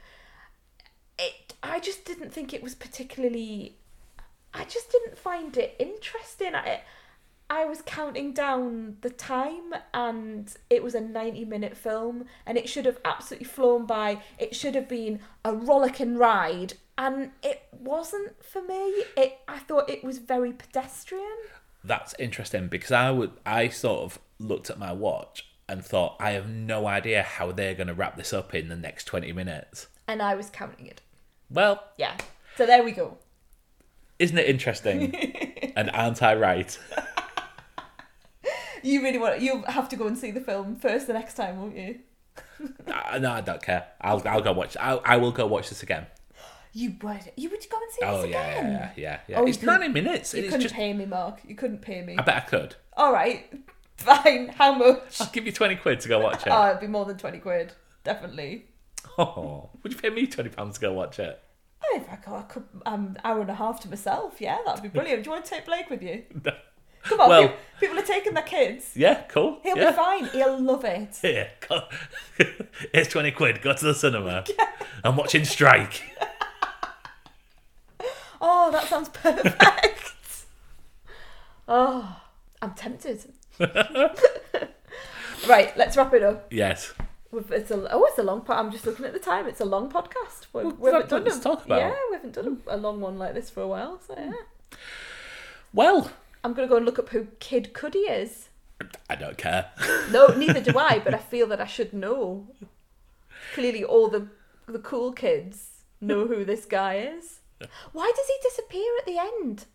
It. 1.18 1.54
I 1.62 1.80
just 1.80 2.06
didn't 2.06 2.32
think 2.34 2.54
it 2.54 2.64
was 2.64 2.76
particularly. 2.76 3.76
I 4.54 4.64
just 4.64 4.92
didn't 4.92 5.18
find 5.18 5.56
it 5.58 5.76
interesting. 5.78 6.56
I, 6.56 6.82
I 7.50 7.66
was 7.66 7.82
counting 7.82 8.34
down 8.34 8.98
the 9.02 9.10
time, 9.10 9.74
and 9.94 10.54
it 10.70 10.84
was 10.84 10.94
a 10.96 11.02
ninety-minute 11.02 11.76
film, 11.76 12.26
and 12.46 12.58
it 12.58 12.70
should 12.70 12.86
have 12.86 13.00
absolutely 13.04 13.46
flown 13.48 13.86
by. 13.86 14.22
It 14.38 14.56
should 14.56 14.76
have 14.76 14.88
been 14.88 15.20
a 15.44 15.54
rollicking 15.54 16.16
ride, 16.18 16.74
and 16.98 17.32
it 17.42 17.64
wasn't 17.72 18.44
for 18.44 18.62
me. 18.62 19.04
It. 19.18 19.40
I 19.48 19.60
thought 19.60 19.90
it 19.90 20.04
was 20.04 20.20
very 20.20 20.54
pedestrian. 20.54 21.38
That's 21.84 22.14
interesting 22.20 22.68
because 22.68 22.92
I 22.92 23.10
would 23.12 23.32
I 23.46 23.70
sort 23.70 24.02
of 24.02 24.20
looked 24.38 24.70
at 24.70 24.78
my 24.78 24.92
watch 24.92 25.46
and 25.68 25.84
thought 25.84 26.18
I 26.20 26.32
have 26.32 26.50
no 26.50 26.88
idea 26.88 27.24
how 27.24 27.52
they're 27.52 27.74
going 27.76 27.88
to 27.88 27.94
wrap 27.94 28.18
this 28.18 28.34
up 28.34 28.54
in 28.54 28.70
the 28.70 28.76
next 28.76 29.06
20 29.06 29.32
minutes. 29.34 29.88
and 30.08 30.22
I 30.22 30.36
was 30.36 30.50
counting 30.50 30.88
it. 30.88 31.02
Well, 31.50 31.84
Yeah. 31.98 32.18
So 32.58 32.66
there 32.66 32.84
we 32.84 32.92
go. 32.92 33.18
isn't 34.20 34.38
it 34.38 34.48
interesting? 34.48 35.16
and 35.76 35.90
aren't 35.92 36.22
I 36.22 36.36
right? 36.36 36.78
You 38.84 39.02
really 39.04 39.18
want 39.18 39.42
you 39.42 39.64
have 39.68 39.90
to 39.90 39.96
go 39.96 40.08
and 40.08 40.18
see 40.18 40.32
the 40.32 40.40
film 40.42 40.76
first 40.76 41.08
the 41.08 41.14
next 41.14 41.36
time, 41.36 41.60
won't 41.60 41.76
you? 41.78 42.00
Uh, 42.88 43.18
no, 43.20 43.32
I 43.32 43.42
don't 43.42 43.62
care. 43.62 43.86
I'll 44.02 44.22
I'll 44.28 44.42
go 44.42 44.52
watch. 44.54 44.76
I 44.78 44.96
I 45.06 45.18
will 45.18 45.32
go 45.32 45.46
watch 45.48 45.70
this 45.70 45.84
again. 45.84 46.08
You 46.74 46.96
would 47.02 47.32
you 47.36 47.50
would 47.50 47.66
go 47.70 47.78
and 47.78 47.92
see 47.92 48.00
Oh 48.04 48.22
this 48.24 48.32
yeah, 48.32 48.48
again? 48.52 48.72
yeah, 48.72 48.92
yeah, 48.96 49.20
yeah. 49.28 49.40
Oh, 49.40 49.46
it's 49.48 49.62
90 49.62 49.88
minutes. 49.90 50.34
You 50.34 50.42
It's 50.42 50.50
couldn't 50.50 50.62
just. 50.64 50.76
pay 50.76 50.94
me, 50.94 51.06
Mark. 51.06 51.40
You 51.48 51.56
couldn't 51.56 51.82
pay 51.82 52.02
me. 52.02 52.16
I 52.18 52.22
bet 52.22 52.36
I 52.36 52.40
could. 52.42 52.76
All 52.96 53.12
right, 53.14 53.52
fine. 53.98 54.50
How 54.50 54.74
much? 54.74 55.20
I'll 55.22 55.28
give 55.28 55.46
you 55.46 55.52
20 55.52 55.78
quid 55.78 56.00
to 56.02 56.10
go 56.10 56.20
watch 56.20 56.46
it. 56.46 56.50
Oh, 56.52 56.68
it'd 56.70 56.82
be 56.82 56.88
more 56.88 57.06
than 57.06 57.18
twenty 57.18 57.40
quid, 57.40 57.74
definitely. 58.04 58.66
Oh, 59.18 59.70
would 59.84 59.94
you 59.94 59.98
pay 60.00 60.10
me 60.10 60.28
20 60.28 60.50
pounds 60.50 60.76
to 60.76 60.82
go 60.82 60.94
watch 60.94 61.20
it? 61.20 61.42
Oh, 61.84 61.98
If 62.02 62.12
I 62.12 62.16
could, 62.18 62.34
I 62.34 62.42
could 62.44 62.64
um, 62.86 63.16
hour 63.24 63.42
and 63.42 63.50
a 63.50 63.56
half 63.56 63.80
to 63.82 63.90
myself, 63.90 64.40
yeah, 64.42 64.58
that'd 64.66 64.84
be 64.84 64.90
brilliant. 64.90 65.24
Do 65.24 65.30
you 65.30 65.32
want 65.34 65.46
to 65.46 65.52
take 65.52 65.66
Blake 65.66 65.90
with 65.90 66.04
you? 66.04 66.24
Come 67.04 67.22
on, 67.22 67.30
Well- 67.30 67.48
pe- 67.50 67.56
people 67.80 67.98
are 68.00 68.04
taking 68.04 68.34
their 68.34 68.44
kids. 68.44 68.92
Yeah, 68.96 69.22
cool. 69.30 69.60
He'll 69.64 69.78
yeah. 69.78 69.92
be 69.92 69.96
fine. 69.96 70.26
He'll 70.28 70.60
love 70.62 70.84
it. 70.86 71.16
Here, 71.22 71.50
go. 71.68 71.82
here's 72.94 73.08
20 73.08 73.32
quid. 73.32 73.62
Go 73.62 73.74
to 73.74 73.86
the 73.86 73.94
cinema. 73.94 74.44
I'm 75.04 75.16
watching 75.16 75.46
Strike. 75.46 76.02
Oh, 78.42 78.72
that 78.72 78.86
sounds 78.86 79.10
perfect. 79.10 80.14
oh, 81.68 82.22
I'm 82.62 82.74
tempted. 82.74 83.34
right, 85.48 85.76
let's 85.78 85.98
wrap 85.98 86.14
it 86.14 86.24
up. 86.24 86.48
Yes. 86.52 86.94
It's 87.32 87.70
a 87.72 87.88
oh, 87.94 88.06
it's 88.06 88.18
a 88.18 88.24
long. 88.24 88.42
po- 88.42 88.54
I'm 88.54 88.72
just 88.72 88.86
looking 88.86 89.06
at 89.06 89.14
the 89.14 89.20
time. 89.20 89.46
It's 89.48 89.62
a 89.62 89.66
long 89.66 89.90
podcast. 89.92 90.48
We, 90.54 90.64
Well, 90.64 90.72
we 90.72 90.78
we've 90.80 90.94
haven't 90.94 91.10
got 91.10 91.24
done 91.26 91.28
a- 91.28 91.36
to 91.38 91.42
talk 91.42 91.66
about. 91.66 91.80
Yeah, 91.80 91.96
we 92.10 92.16
haven't 92.16 92.34
done 92.34 92.62
a, 92.68 92.76
a 92.76 92.78
long 92.78 93.02
one 93.02 93.20
like 93.20 93.34
this 93.36 93.50
for 93.50 93.62
a 93.62 93.68
while. 93.68 94.00
So 94.08 94.16
yeah, 94.18 94.32
Well, 95.74 96.10
I'm 96.44 96.54
gonna 96.54 96.68
go 96.68 96.78
and 96.78 96.86
look 96.86 97.00
up 97.00 97.10
who 97.10 97.28
Kid 97.40 97.74
Cudi 97.74 98.10
is. 98.10 98.50
I 99.10 99.16
don't 99.16 99.38
care. 99.38 99.72
No, 100.12 100.28
neither 100.28 100.62
do 100.62 100.78
I. 100.78 101.00
But 101.00 101.14
I 101.14 101.18
feel 101.20 101.48
that 101.48 101.62
I 101.62 101.66
should 101.66 101.94
know. 101.94 102.48
Clearly, 103.54 103.84
all 103.84 104.08
the 104.08 104.28
the 104.68 104.80
cool 104.80 105.12
kids 105.12 105.84
know 106.02 106.28
who 106.28 106.46
this 106.46 106.66
guy 106.66 106.96
is. 106.96 107.40
Why 107.92 108.12
does 108.16 108.28
he 108.28 108.36
disappear 108.42 108.92
at 109.00 109.06
the 109.06 109.18
end? 109.18 109.66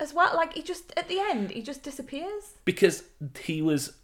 As 0.00 0.12
well, 0.14 0.34
like 0.34 0.54
he 0.54 0.62
just 0.62 0.92
at 0.96 1.08
the 1.08 1.18
end, 1.20 1.50
he 1.50 1.62
just 1.62 1.82
disappears. 1.82 2.54
because 2.64 3.04
he 3.40 3.60
was 3.62 3.94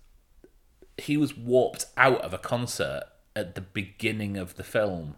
he 0.98 1.16
was 1.16 1.36
warped 1.36 1.86
out 1.96 2.20
of 2.20 2.34
a 2.34 2.38
concert 2.38 3.04
at 3.34 3.54
the 3.54 3.60
beginning 3.60 4.36
of 4.36 4.56
the 4.56 4.64
film. 4.64 5.16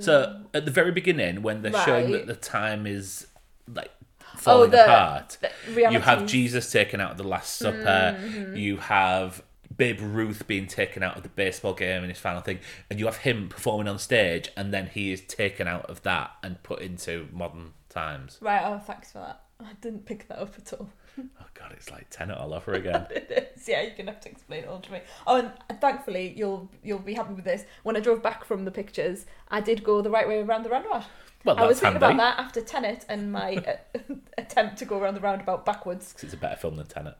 So 0.00 0.42
at 0.54 0.64
the 0.64 0.70
very 0.70 0.92
beginning, 0.92 1.42
when 1.42 1.62
they're 1.62 1.72
showing 1.72 2.12
that 2.12 2.26
the 2.28 2.36
time 2.36 2.86
is 2.86 3.26
like 3.66 3.90
falling 4.38 4.70
the- 4.70 4.84
apart, 4.84 5.38
the 5.72 5.80
you 5.90 6.00
have. 6.00 6.26
Jesus 6.26 6.70
taken 6.70 7.00
out 7.00 7.12
of 7.12 7.16
the 7.18 7.24
Last 7.24 7.56
Supper. 7.56 8.16
Mm-hmm. 8.18 8.56
You 8.56 8.76
have 8.78 9.42
Babe 9.76 10.00
Ruth 10.00 10.46
being 10.46 10.66
taken 10.66 11.02
out 11.02 11.16
of 11.16 11.22
the 11.22 11.28
baseball 11.28 11.74
game 11.74 12.02
in 12.02 12.08
his 12.08 12.18
final 12.18 12.40
thing, 12.40 12.58
and 12.90 12.98
you 12.98 13.06
have 13.06 13.18
him 13.18 13.48
performing 13.48 13.88
on 13.88 13.98
stage, 13.98 14.50
and 14.56 14.72
then 14.72 14.86
he 14.86 15.12
is 15.12 15.20
taken 15.20 15.68
out 15.68 15.86
of 15.86 16.02
that 16.02 16.32
and 16.42 16.62
put 16.62 16.80
into 16.80 17.28
modern 17.32 17.72
times. 17.88 18.38
Right. 18.40 18.62
Oh, 18.64 18.78
thanks 18.78 19.12
for 19.12 19.18
that. 19.18 19.42
I 19.60 19.72
didn't 19.80 20.06
pick 20.06 20.28
that 20.28 20.38
up 20.38 20.54
at 20.56 20.72
all. 20.72 20.88
Oh 21.18 21.46
god, 21.54 21.72
it's 21.72 21.90
like 21.90 22.06
Tenet 22.10 22.38
all 22.38 22.54
over 22.54 22.74
again. 22.74 23.06
It 23.10 23.52
is. 23.56 23.68
Yeah, 23.68 23.82
you're 23.82 23.96
gonna 23.96 24.12
have 24.12 24.20
to 24.20 24.30
explain 24.30 24.62
it 24.62 24.68
all 24.68 24.78
to 24.80 24.92
me. 24.92 25.00
Oh, 25.26 25.36
and 25.68 25.80
thankfully 25.80 26.32
you'll 26.36 26.70
you'll 26.84 27.00
be 27.00 27.14
happy 27.14 27.34
with 27.34 27.44
this. 27.44 27.64
When 27.82 27.96
I 27.96 28.00
drove 28.00 28.22
back 28.22 28.44
from 28.44 28.64
the 28.64 28.70
pictures, 28.70 29.26
I 29.48 29.60
did 29.60 29.82
go 29.82 30.00
the 30.00 30.10
right 30.10 30.28
way 30.28 30.40
around 30.40 30.62
the 30.62 30.68
roundabout. 30.70 31.04
Well, 31.44 31.58
I 31.58 31.66
was 31.66 31.80
thinking 31.80 32.00
handy. 32.00 32.16
about 32.16 32.36
that 32.36 32.44
after 32.44 32.60
Tenet 32.60 33.04
and 33.08 33.32
my 33.32 33.56
uh, 33.56 33.98
attempt 34.38 34.78
to 34.78 34.84
go 34.84 34.98
around 34.98 35.14
the 35.14 35.20
roundabout 35.20 35.64
backwards. 35.64 36.12
Because 36.12 36.24
it's 36.24 36.34
a 36.34 36.36
better 36.36 36.56
film 36.56 36.76
than 36.76 36.86
Tenet. 36.86 37.16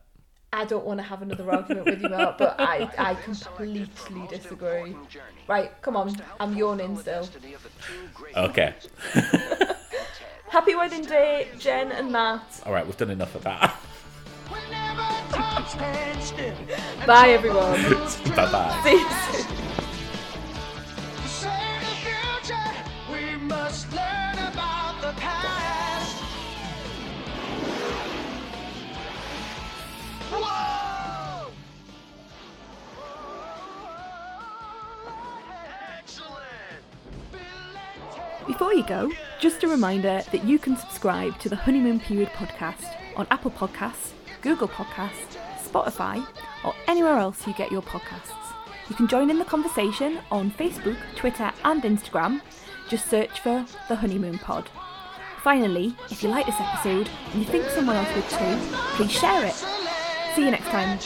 I 0.53 0.64
don't 0.64 0.85
want 0.85 0.99
to 0.99 1.05
have 1.05 1.21
another 1.21 1.51
argument 1.51 1.87
with 1.87 2.03
you, 2.03 2.09
Mark, 2.09 2.39
but 2.39 2.57
I, 2.59 2.91
I 2.99 3.14
completely 3.14 3.89
disagree. 4.29 4.97
Right, 5.47 5.71
come 5.83 5.97
on, 5.97 6.16
I'm 6.41 6.57
yawning 6.57 6.99
still. 6.99 7.29
Okay. 8.35 8.75
Happy 10.49 10.75
wedding 10.75 11.05
day, 11.05 11.49
Jen 11.59 11.93
and 11.93 12.11
Matt. 12.11 12.62
All 12.64 12.73
right, 12.73 12.87
we've 12.87 12.97
done 12.97 13.11
enough 13.11 13.35
of 13.35 13.45
that. 13.45 13.73
Whenever 14.49 15.03
time 15.35 15.66
stands 15.66 16.33
Bye, 17.07 17.31
everyone. 17.31 17.83
bye 18.35 18.51
bye. 18.51 19.55
Before 38.49 38.73
you 38.73 38.83
go, 38.83 39.13
just 39.39 39.63
a 39.63 39.69
reminder 39.69 40.23
that 40.33 40.43
you 40.43 40.59
can 40.59 40.75
subscribe 40.75 41.39
to 41.41 41.51
the 41.51 41.55
Honeymoon 41.55 42.01
Period 42.01 42.31
podcast 42.31 42.97
on 43.15 43.27
Apple 43.31 43.51
Podcasts, 43.51 44.13
Google 44.41 44.69
Podcasts, 44.69 45.37
Spotify, 45.63 46.27
or 46.65 46.75
anywhere 46.87 47.19
else 47.19 47.47
you 47.47 47.53
get 47.53 47.71
your 47.71 47.83
podcasts. 47.83 48.33
You 48.89 48.97
can 48.97 49.07
join 49.07 49.29
in 49.29 49.39
the 49.39 49.45
conversation 49.45 50.21
on 50.31 50.51
Facebook, 50.51 50.97
Twitter, 51.15 51.53
and 51.63 51.83
Instagram. 51.83 52.41
Just 52.89 53.11
search 53.11 53.41
for 53.41 53.67
the 53.89 53.97
Honeymoon 53.97 54.39
Pod. 54.39 54.71
Finally, 55.45 55.95
if 56.11 56.23
you 56.23 56.31
like 56.31 56.47
this 56.47 56.59
episode 56.59 57.11
and 57.33 57.43
you 57.43 57.45
think 57.45 57.67
someone 57.67 57.97
else 57.97 58.15
would 58.15 58.31
too, 58.31 58.59
please 58.97 59.13
share 59.13 59.45
it. 59.45 59.55
See 60.35 60.47
you 60.47 60.51
next 60.51 60.69
time. 60.69 60.99